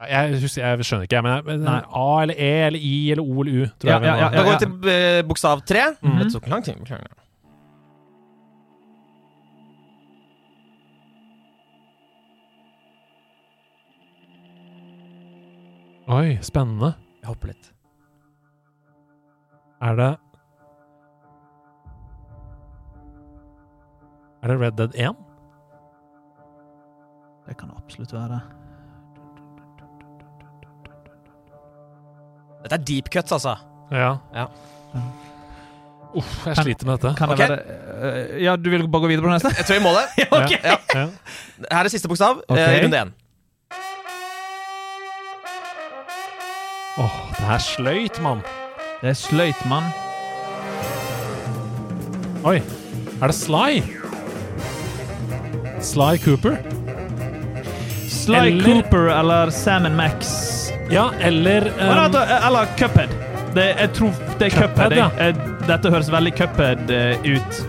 [0.07, 1.77] jeg, husker, jeg skjønner ikke, jeg, men Nei.
[1.83, 3.69] A eller E eller I eller O eller U.
[3.79, 5.87] Tror Ja, jeg vi ja, ja, Da går vi til eh, bokstav tre.
[6.01, 6.19] Mhm.
[6.23, 7.26] Det
[16.07, 16.93] Oi, spennende.
[17.21, 17.71] Jeg hopper litt.
[19.83, 20.13] Er det
[24.45, 25.17] Er det Red Dead 1?
[27.47, 28.37] Det kan absolutt være.
[32.63, 33.55] Dette er deep cuts, altså.
[33.91, 34.13] Ja.
[34.35, 34.45] Ja.
[36.17, 37.15] Uff, jeg Kan- sliter med dette.
[37.17, 37.49] Kan det okay.
[37.49, 39.51] være eh, Ja, du vil bare gå videre på neste?
[39.57, 40.05] Jeg tror vi må det.
[40.97, 41.07] Ja.
[41.71, 42.41] Her er siste bokstav.
[42.47, 42.57] Ok.
[42.57, 43.11] eh, runde én.
[46.97, 48.39] Åh, det er sløyt, mann.
[49.01, 49.89] Det er sløyt, mann.
[52.47, 52.57] Oi,
[53.21, 53.81] er det Sly?
[55.83, 56.57] Sly Cooper?
[58.09, 60.33] Sly Eller- Cooper eller Sam Max.
[60.91, 63.09] Ja, eller um, da, da, Eller Cuphead.
[63.55, 64.91] Det, jeg tror det er Cuphead.
[64.93, 65.09] Cuphead, ja.
[65.27, 65.35] Eh,
[65.67, 67.63] Dette høres veldig Cuphead eh, ut.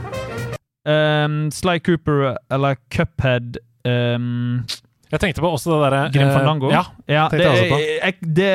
[0.88, 4.64] Um, Sly Cooper eller Cuphead um,
[5.08, 6.68] Jeg tenkte på også det derre Grim eh, Fandango?
[6.72, 6.82] Ja,
[7.32, 8.48] det, jeg er- det,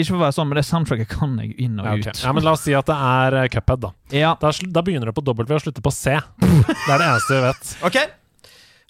[0.00, 2.14] ikke for å være sånn, men det soundtracket kan jeg inn og Ja, okay.
[2.16, 2.22] ut.
[2.24, 3.90] ja, men La oss si at det er eh, Cuphead, da.
[4.16, 4.30] Ja.
[4.40, 6.14] Da, da begynner det på W og slutter på C.
[6.16, 7.74] Det er det eneste vi vet.
[7.90, 7.98] Ok.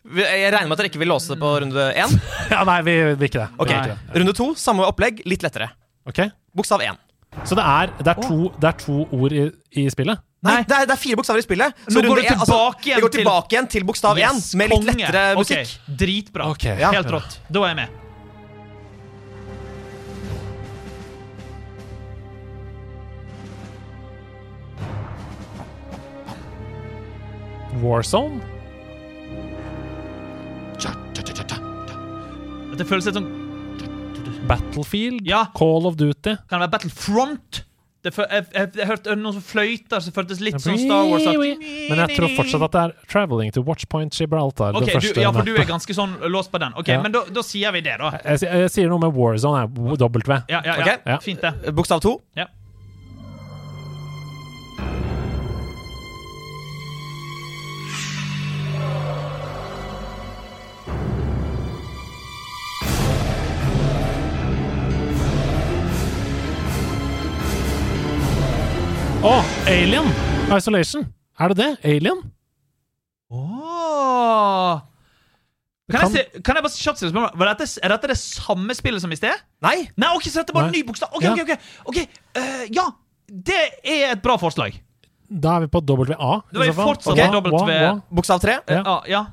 [0.09, 2.15] Jeg regner med at dere ikke vil låse det på runde én.
[2.55, 3.49] Ja, Nei, vi vil ikke det.
[3.59, 4.21] Ok, Vi vil ikke det.
[4.23, 5.73] Runde to, samme opplegg, litt lettere.
[6.09, 6.23] Ok?
[6.57, 6.97] Bokstav én.
[7.45, 9.45] Så det er, det er, to, det er to ord i,
[9.79, 10.19] i spillet?
[10.47, 11.75] Nei, det er, det er fire bokstaver i spillet.
[11.91, 14.55] Nå går det altså, tilbake igjen det går til- tilbake igjen til bokstav én, Yes,
[14.55, 14.95] med litt konge.
[15.03, 15.59] lettere musikk.
[15.65, 15.97] musikk.
[16.03, 16.47] Dritbra.
[16.55, 16.67] Ok.
[16.79, 17.39] Helt rått.
[17.51, 17.89] Da er jeg med.
[27.83, 28.41] Warzone?
[32.79, 33.25] Det føles litt sånn
[34.47, 35.25] Battlefield?
[35.27, 35.47] Ja.
[35.57, 36.37] Call of Duty?
[36.49, 37.65] Kan det være Battlefront?
[38.05, 41.09] Det for, jeg, jeg, jeg hørte noen som fløyter, så det føltes litt sånn Star
[41.11, 41.25] Wars.
[41.27, 44.77] At, Men jeg tror fortsatt at det er Traveling to Watchpoint Gibraltar.
[44.79, 46.77] Okay, det du, ja, for du er ganske sånn låst på den.
[46.79, 47.01] Ok, Ja.
[47.03, 48.13] Men da, da sier vi det, da.
[48.23, 49.67] jeg, jeg sier noe med Warzone.
[49.75, 50.23] W.
[50.31, 50.79] Ja, ja, ja.
[50.79, 51.11] Ok.
[51.11, 51.19] Ja.
[51.27, 51.75] Fint, det.
[51.75, 52.21] Bokstav to.
[52.39, 52.47] Ja.
[69.19, 69.33] Å,
[69.67, 70.07] Alien!
[70.55, 71.07] Isolation.
[71.43, 71.69] Er det det?
[71.91, 72.21] Alien?
[73.35, 74.79] Åh.
[75.89, 77.49] Kan, Kan- jeg, se, kan jeg bare kjapt stille spørsmål?
[77.49, 79.41] Dette, Er dette det samme spillet som i sted?
[79.65, 79.89] Nei.
[79.99, 81.11] Nei, ok, så dette er bare en ny bokstav.
[81.17, 81.73] Ok, ok, ok.
[81.93, 82.07] okay.
[82.37, 82.87] Uh, Ja,
[83.29, 84.77] det er et bra forslag.
[85.29, 86.39] Da er vi på WA.
[86.53, 88.61] Da er vi fortsatt wa- W-A Bokstav tre.
[88.69, 89.01] Eh, Ja.
[89.09, 89.25] ja.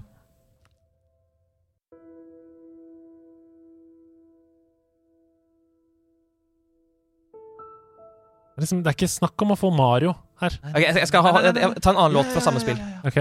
[8.55, 10.53] Det er Liksom, det er ikke snakk om å få Mario her.
[10.71, 12.79] Ok, jeg, jeg skal ha, jeg, jeg, ta en annen låt fra samme spill.
[13.03, 13.17] Ok?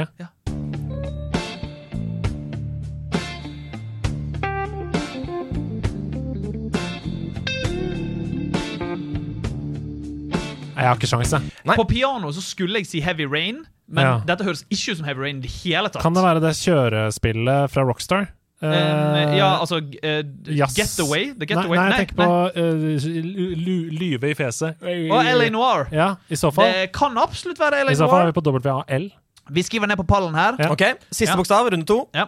[10.75, 11.53] Nei, Jeg har ikke sjans, jeg.
[11.69, 11.77] Nei.
[11.79, 14.15] På piano så skulle jeg si Heavy Rain, men Ja.
[14.27, 16.03] dette høres ikke ut som Heavy Rain i det hele tatt.
[16.03, 18.29] Kan det være det kjørespillet fra Rockstar?
[18.65, 20.77] Eh, ja, altså eh, jazz.
[20.79, 21.25] Getaway?
[21.35, 21.79] The Nei, Getaway?
[21.79, 24.81] nei, jeg tenker på uh, lyve i fjeset.
[25.11, 25.87] Og LA Noir.
[25.93, 26.71] Ja, i så fall.
[26.73, 29.11] Det kan absolutt være LA I så fall er vi på WAL.
[29.51, 30.57] Vi skriver ned på pallen her.
[30.59, 30.71] Ja.
[30.73, 31.37] Ok, Siste Ja.
[31.37, 32.09] bokstav, runde to.
[32.15, 32.25] Ja.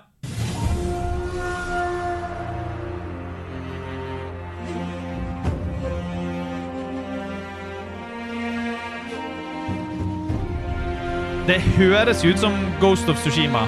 [11.46, 13.62] Det høres ut som Ghost of Tsushima.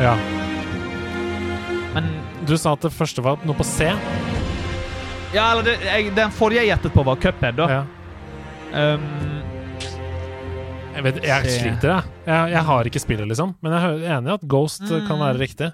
[0.00, 0.41] Ja.
[2.46, 3.88] Du sa at det første var noe på C.
[5.32, 7.68] Ja, eller det, jeg, Den forrige jeg gjettet på, var Cuphead, da.
[7.70, 7.82] Ja.
[8.72, 9.06] Um,
[10.92, 12.10] Jeg, vet, jeg sliter, jeg.
[12.26, 12.50] jeg.
[12.52, 13.54] Jeg har ikke spillet, liksom.
[13.64, 15.06] Men jeg er enig i at Ghost mm.
[15.08, 15.70] kan være riktig.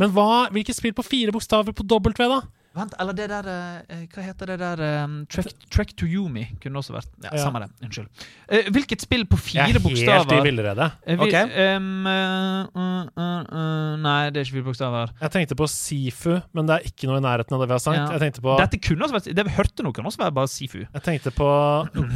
[0.00, 2.38] Men hva, hvilke spill på fire bokstaver på W, da?
[2.72, 6.46] Vent, eller det der eh, eh, Hva heter det der eh, Track, Track, to Yumi
[6.62, 7.10] kunne også vært.
[7.20, 7.42] Ja, ja.
[7.44, 7.68] Samme det.
[7.84, 8.22] Unnskyld.
[8.48, 10.86] Eh, hvilket spill på fire bokstaver Jeg er helt i villrede.
[11.12, 11.42] Okay.
[11.76, 15.12] Um, uh, uh, uh, nei, det er ikke fire bokstaver.
[15.20, 17.82] Jeg tenkte på Sifu, men det er ikke noe i nærheten av det vi har
[17.84, 17.98] sagt.
[18.00, 18.06] Ja.
[18.16, 20.52] Jeg tenkte på Dette kunne også vært Det vi hørte nå, kan også være bare
[20.52, 20.80] Sifu.
[20.86, 21.50] Jeg tenkte på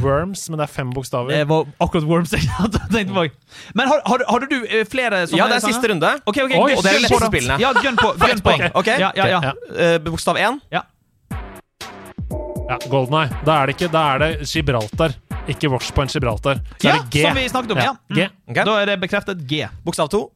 [0.01, 1.37] Worms, men det er fem bokstaver.
[1.37, 2.49] Det var akkurat Worms jeg
[2.95, 3.27] tenkte på.
[3.77, 4.57] Men har, har, har du
[4.89, 5.43] flere sånne?
[5.43, 6.17] Ja, det er siste runde.
[6.25, 7.61] Okay, okay, Oi, og det er de lette spillene.
[7.61, 8.15] Ja, gønn på.
[8.25, 8.57] Gønn på.
[8.81, 9.01] Okay.
[9.05, 9.97] Ja, ja, ja.
[10.07, 10.61] bokstav 1 igjen?
[10.73, 10.83] Ja.
[12.71, 13.43] ja Golden Eye.
[13.47, 15.19] Da er det ikke Da er det Gibraltar.
[15.47, 16.63] Ikke Washpoint Gibraltar.
[16.81, 17.27] Så ja, er det G.
[17.27, 17.83] som vi snakket om.
[17.83, 17.93] Ja.
[17.93, 17.99] ja.
[18.09, 18.17] Mm.
[18.17, 18.31] G.
[18.51, 18.65] Okay.
[18.65, 19.67] Da er det bekreftet G.
[19.87, 20.27] Bokstav to.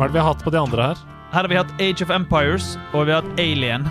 [0.00, 1.00] Hva er det vi har hatt på de andre her?
[1.30, 3.84] Her har vi hatt Age of Empires, og vi har hatt Alien.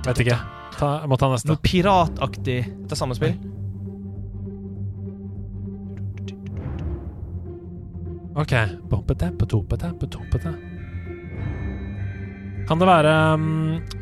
[0.00, 0.38] Veit ikke.
[0.78, 1.50] Ta, jeg må ta neste.
[1.52, 2.62] Noe pirataktig.
[2.64, 3.36] Dette er sammenspill.
[8.38, 8.52] OK.
[12.70, 13.14] Kan det være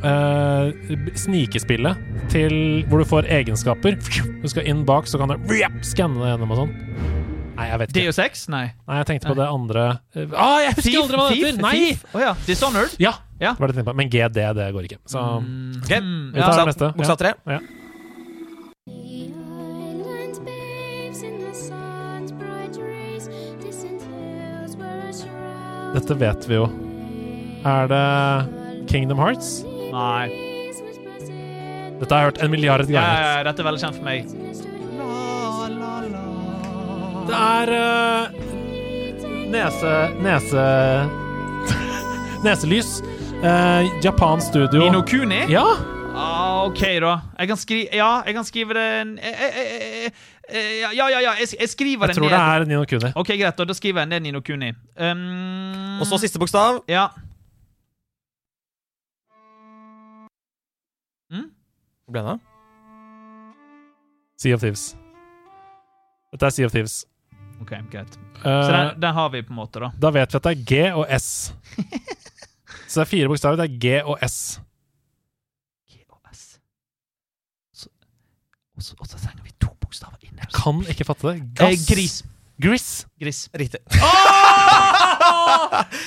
[0.04, 3.96] eh, snikespillet til hvor du får egenskaper?
[4.42, 5.54] Du skal inn bak, så kan du
[5.86, 6.74] skanne det gjennom og sånn.
[7.58, 8.02] Nei, jeg vet ikke.
[8.06, 8.44] Deus Ex?
[8.52, 8.66] Nei.
[8.86, 11.56] Nei, jeg tenkte på det andre eh, ah, Jeg husker aldri hva det heter!
[11.64, 11.80] Nei!
[12.12, 12.36] Oh, ja.
[12.46, 12.94] Dishonored?
[13.02, 13.16] Ja!
[13.42, 13.54] Ja.
[13.58, 13.94] Var det på.
[13.98, 15.00] Men GD, det går ikke.
[15.10, 16.92] Så Ok, vi tar det neste.
[16.98, 17.34] Bokstav tre.
[17.48, 17.58] Ja.
[25.94, 26.68] Dette vet vi jo.
[27.66, 28.04] Er det
[28.90, 29.62] Kingdom Hearts?
[29.92, 30.28] Nei.
[31.98, 33.22] Dette har jeg hørt en milliard ganger.
[33.22, 34.18] ja, ja, dette er veldig kjent for meg.
[37.28, 38.22] Det er uh,
[39.52, 39.94] Nese...
[40.24, 40.66] Nese...
[42.44, 42.98] Neselys.
[43.42, 44.86] Uh, Japan Studio.
[44.86, 45.44] Inokuni?
[45.50, 45.66] Ja!
[46.18, 47.18] Ah, OK, da.
[47.38, 50.12] Jeg kan skrive Ja, jeg kan skrive det jeg, jeg, jeg,
[50.48, 51.32] Ja, ja, ja.
[51.36, 53.10] Jeg, jeg skriver Jeg det tror det er Nino Kuni.
[53.14, 53.58] OK, greit.
[53.58, 54.70] Da, da skriver jeg ned Nino Kuni.
[54.96, 56.82] Um, Og så siste bokstav.
[56.88, 57.08] Ja.
[62.08, 62.38] Hvor ble det?
[64.40, 64.84] Sea of Thieves.
[66.32, 66.94] Dette er Sea of Thieves.
[67.60, 68.16] OK, greit.
[68.38, 69.90] Eh, Så den, den har vi på en måte, da.
[70.00, 71.28] Da vet vi at det er G og S.
[72.88, 73.58] Så det er fire bokstaver.
[73.60, 74.38] Det er G og S.
[75.90, 75.98] G
[78.78, 79.47] Og så, og så trenger vi
[80.54, 81.42] Kan ikke fatte det.
[81.60, 82.22] Eh, gris.
[82.60, 82.86] Gris.
[83.20, 83.44] Gris.
[83.54, 83.80] Riktig.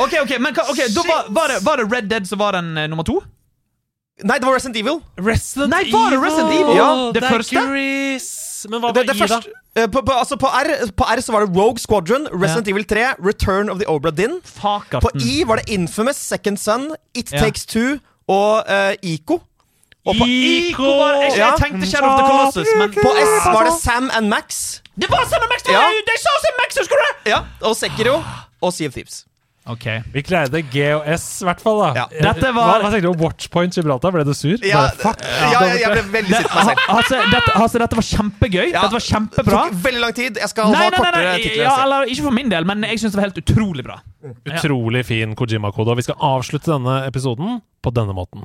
[0.02, 2.58] OK, ok, men hva- ok, da var, var, det, var det Red Dead som var
[2.58, 3.20] den eh, nummer to?
[4.22, 5.00] Nei, det var Resident Evil.
[5.18, 6.76] Resident Nei, var det Resident Evil?
[6.78, 7.64] Ja, det, er første?
[7.72, 8.28] Gris.
[8.70, 9.26] Men hva Det, var det I, da?
[9.26, 10.70] første, eh, på, på, altså på, R,
[11.00, 14.38] på R så var det Rogue Squadron, Resident Evil 3, Return of the Obra Dinn.
[14.46, 15.24] På Fakarten.
[15.26, 17.40] I var det Infamous, Second Son, It Ja.
[17.48, 17.98] Takes Two
[18.30, 19.40] og eh, Ico.
[20.10, 23.68] Og på, Ico var jeg, jeg tenkte Shadow of the Colossus, men på S var
[23.70, 24.82] det Sam and Max.
[24.98, 25.62] Det var Sam Max!
[25.68, 25.82] Det Ja.
[25.86, 27.30] var De sa Sam Max, husker du?
[27.30, 28.24] Ja, Og Sekiro
[28.62, 29.26] og Sea of Thieves.
[29.70, 29.86] OK.
[30.12, 31.78] Vi greide G og S, i hvert fall.
[31.84, 32.06] da Ja.
[32.10, 34.12] Eh, Dette hva, var- hva tenkte du om Watchpoint Gibraltar?
[34.12, 34.58] Ble du sur?
[34.66, 35.22] Ja, Bare, fuck.
[35.22, 36.80] ja, jeg, jeg ble veldig sint på meg selv.
[36.90, 38.72] Altså, dette, altså, dette var kjempegøy.
[38.74, 38.82] Ja.
[38.82, 39.62] Dette var kjempebra.
[39.70, 40.36] Tok veldig lang tid.
[40.42, 41.64] Jeg skal Nei, ha nei, nei, kortere nei, titler.
[41.64, 44.00] ja, eller, ikke for min del, men jeg syns det var helt utrolig bra.
[44.50, 45.90] Utrolig fin Kojima-kode.
[45.94, 48.42] Og vi skal avslutte denne episoden på denne måten.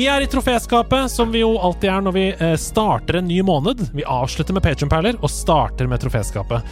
[0.00, 3.42] Vi er i troféskapet, som vi jo alltid er når vi eh, starter en ny
[3.44, 3.82] måned.
[3.92, 6.70] Vi avslutter med Patreon-perler og starter med troféskapet.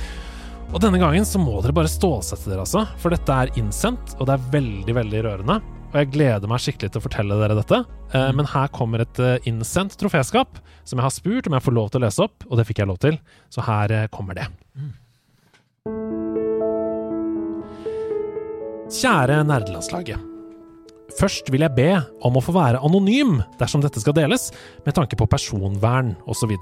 [0.73, 2.87] Og denne gangen så må dere bare stålsette dere, altså.
[3.03, 5.59] For dette er innsendt, og det er veldig, veldig rørende.
[5.91, 7.83] Og jeg gleder meg skikkelig til å fortelle dere dette.
[8.17, 11.79] Eh, men her kommer et eh, innsendt troféskap som jeg har spurt om jeg får
[11.83, 13.21] lov til å lese opp, og det fikk jeg lov til.
[13.53, 14.49] Så her kommer det.
[19.03, 20.38] Kjære nerdelandslaget.
[21.17, 21.89] Først vil jeg be
[22.27, 24.51] om å få være anonym dersom dette skal deles,
[24.85, 26.53] med tanke på personvern osv.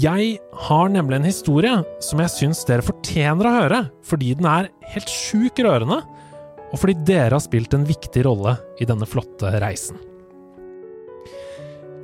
[0.00, 0.36] Jeg
[0.68, 5.10] har nemlig en historie som jeg syns dere fortjener å høre, fordi den er helt
[5.10, 6.00] sjukt rørende,
[6.70, 9.98] og fordi dere har spilt en viktig rolle i denne flotte reisen.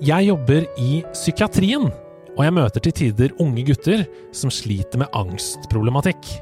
[0.05, 1.87] Jeg jobber i psykiatrien,
[2.37, 4.03] og jeg møter til tider unge gutter
[4.35, 6.35] som sliter med angstproblematikk.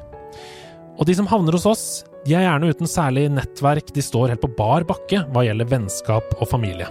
[0.99, 1.85] Og de som havner hos oss,
[2.25, 6.31] de er gjerne uten særlig nettverk, de står helt på bar bakke hva gjelder vennskap
[6.39, 6.87] og familie.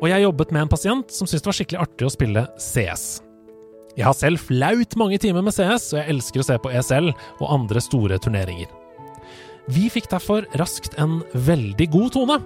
[0.00, 3.04] Og jeg jobbet med en pasient som syntes det var skikkelig artig å spille CS.
[3.98, 7.10] Jeg har selv flaut mange timer med CS, og jeg elsker å se på ESL
[7.12, 8.70] og andre store turneringer.
[9.70, 12.40] Vi fikk derfor raskt en veldig god tone.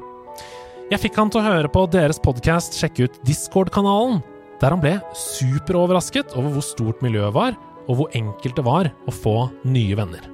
[0.91, 4.21] Jeg fikk han til å høre på deres podkast, sjekke ut Discord-kanalen,
[4.61, 7.57] der han ble superoverrasket over hvor stort miljøet var,
[7.89, 10.34] og hvor enkelt det var å få nye venner.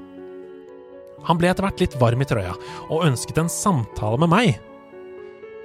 [1.29, 2.55] Han ble etter hvert litt varm i trøya,
[2.89, 4.53] og ønsket en samtale med meg.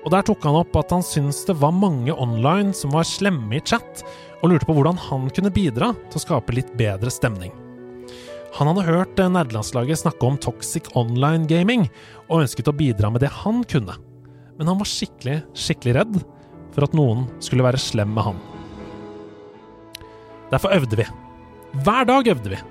[0.05, 3.57] Og der tok han opp at han syntes det var mange online som var slemme
[3.57, 4.03] i chat,
[4.43, 7.53] og lurte på hvordan han kunne bidra til å skape litt bedre stemning.
[8.55, 11.87] Han hadde hørt eh, nerdelandslaget snakke om toxic online gaming,
[12.29, 13.97] og ønsket å bidra med det han kunne.
[14.55, 16.21] Men han var skikkelig, skikkelig redd
[16.75, 18.39] for at noen skulle være slem med han.
[20.53, 21.09] Derfor øvde vi.
[21.83, 22.61] Hver dag øvde vi.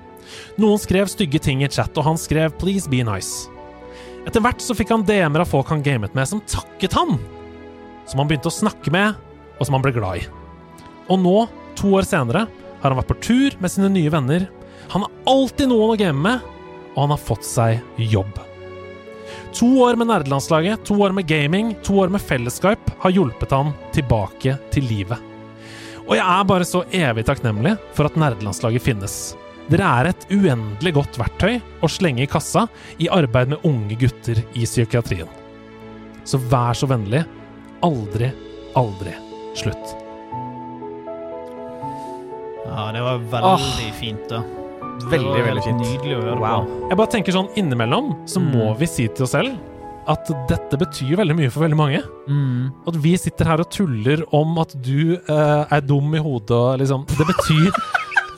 [0.60, 3.48] Noen skrev stygge ting i chat, og han skrev 'please be nice'.
[4.24, 7.18] Etter hvert så fikk han DM-er av folk han gamet med, som takket han!
[8.06, 9.14] Som han begynte å snakke med,
[9.58, 10.26] og som han ble glad i.
[11.12, 12.46] Og nå, to år senere,
[12.80, 14.48] har han vært på tur med sine nye venner.
[14.92, 16.40] Han har alltid noen å game med,
[16.94, 18.32] og han har fått seg jobb.
[19.54, 23.72] To år med nerdelandslaget, to år med gaming, to år med fellesskap har hjulpet han
[23.94, 25.20] tilbake til livet.
[26.04, 29.16] Og jeg er bare så evig takknemlig for at nerdelandslaget finnes.
[29.72, 31.54] Dere er et uendelig godt verktøy
[31.84, 32.66] å slenge i kassa
[33.00, 35.28] i arbeid med unge gutter i psykiatrien.
[36.28, 37.22] Så vær så vennlig,
[37.84, 38.28] aldri,
[38.76, 39.14] aldri
[39.56, 39.94] slutt.
[42.64, 44.42] Ja, det var veldig fint, da.
[45.04, 45.80] Det Veldig, var veldig fint.
[45.82, 46.64] Nydelig å høre Wow.
[46.64, 46.88] på.
[46.90, 49.56] Jeg bare tenker sånn innimellom så må vi si til oss selv
[50.06, 52.00] at dette betyr veldig mye for veldig mange.
[52.28, 52.70] Mm.
[52.88, 56.78] At vi sitter her og tuller om at du eh, er dum i hodet og
[56.82, 57.70] liksom Det betyr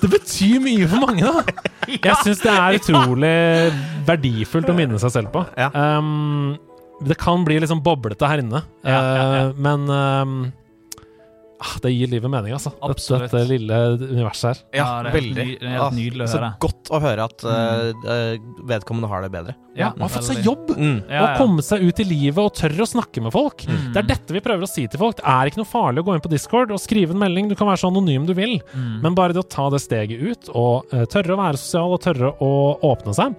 [0.06, 1.64] Det betyr mye for mange, da!
[2.06, 3.34] Jeg syns det er utrolig
[4.06, 5.42] verdifullt å minne seg selv på.
[5.74, 6.54] Um,
[7.02, 10.36] det kan bli litt liksom boblete her inne, uh, men um,
[11.82, 12.70] det gir livet mening, altså.
[12.84, 13.30] Absolutt.
[13.30, 14.58] dette lille universet her.
[14.76, 15.44] Ja, Ja, det er veldig.
[15.46, 16.50] ny- helt Ah, nydelig å så høre.
[16.60, 18.38] godt å høre at eh,
[18.68, 19.54] vedkommende har det bedre.
[19.76, 20.70] Ja, og har fått seg jobb!
[20.76, 20.98] Mm.
[21.08, 23.64] Og komme seg ut i livet og tørre å snakke med folk.
[23.68, 23.92] Mm.
[23.92, 25.16] Det er dette vi prøver å si til folk.
[25.16, 27.48] Det er ikke noe farlig å gå inn på Discord og skrive en melding.
[27.48, 29.00] Du kan være så anonym du vil, Mm.
[29.02, 32.00] men bare det å ta det steget ut og uh, tørre å være sosial og
[32.04, 33.34] tørre å åpne seg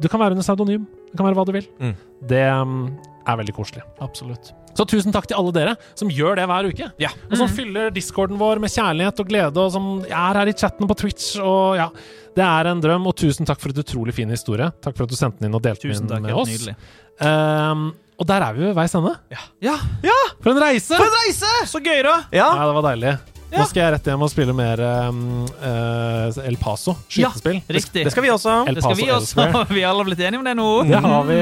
[0.00, 0.86] Du kan være under pseudonym.
[1.10, 1.66] Det kan være hva du vil.
[1.80, 1.94] Mm.
[2.26, 3.82] Det um, er veldig koselig.
[4.00, 4.52] Absolutt.
[4.74, 6.86] Så tusen takk til alle dere som gjør det hver uke.
[7.30, 7.54] Og som Mm.
[7.56, 11.38] fyller discorden vår med kjærlighet og glede, og som er her i chatten på Twitch.
[11.40, 11.88] Og ja,
[12.36, 14.70] Det er en drøm, og tusen takk for et utrolig fin historie.
[14.80, 16.48] Takk for at du sendte den inn og delte Tusen den takk, med oss.
[16.48, 16.76] nydelig.
[17.20, 19.16] Ehm, og der er vi ved veis ende.
[19.60, 19.74] Ja!
[20.40, 20.94] For en reise!
[20.94, 21.50] For en reise!
[21.66, 22.14] Så gøy, da!
[22.32, 22.46] Ja.
[22.54, 23.18] Ja, det var deilig.
[23.50, 25.20] Nå skal jeg rett hjem og spille mer um,
[25.58, 27.58] uh, El Paso skytespill.
[27.58, 28.04] Ja, riktig.
[28.06, 28.54] Det skal vi også.
[28.70, 29.46] El Det skal vi også.
[29.76, 30.68] Vi har alle blitt enige om det nå.
[30.88, 31.38] Det har vi.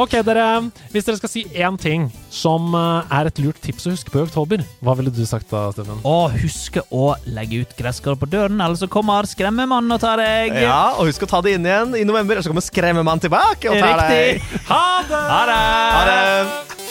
[0.00, 0.46] Ok, dere.
[0.92, 4.22] Hvis dere skal si én ting som eh, er et lurt tips å huske på
[4.22, 6.00] i oktober, hva ville du sagt da, Steffen?
[6.08, 10.56] Å, husk å legge ut gresskar på døren, ellers så kommer skremmemannen og tar deg.
[10.64, 13.72] Ja, og husk å ta det inn igjen i november, ellers så kommer skremmemannen tilbake
[13.72, 14.38] og tar deg.
[14.38, 14.62] Riktig.
[14.70, 15.26] Ha det!
[15.32, 15.60] Ha det!
[15.96, 16.81] Ha det!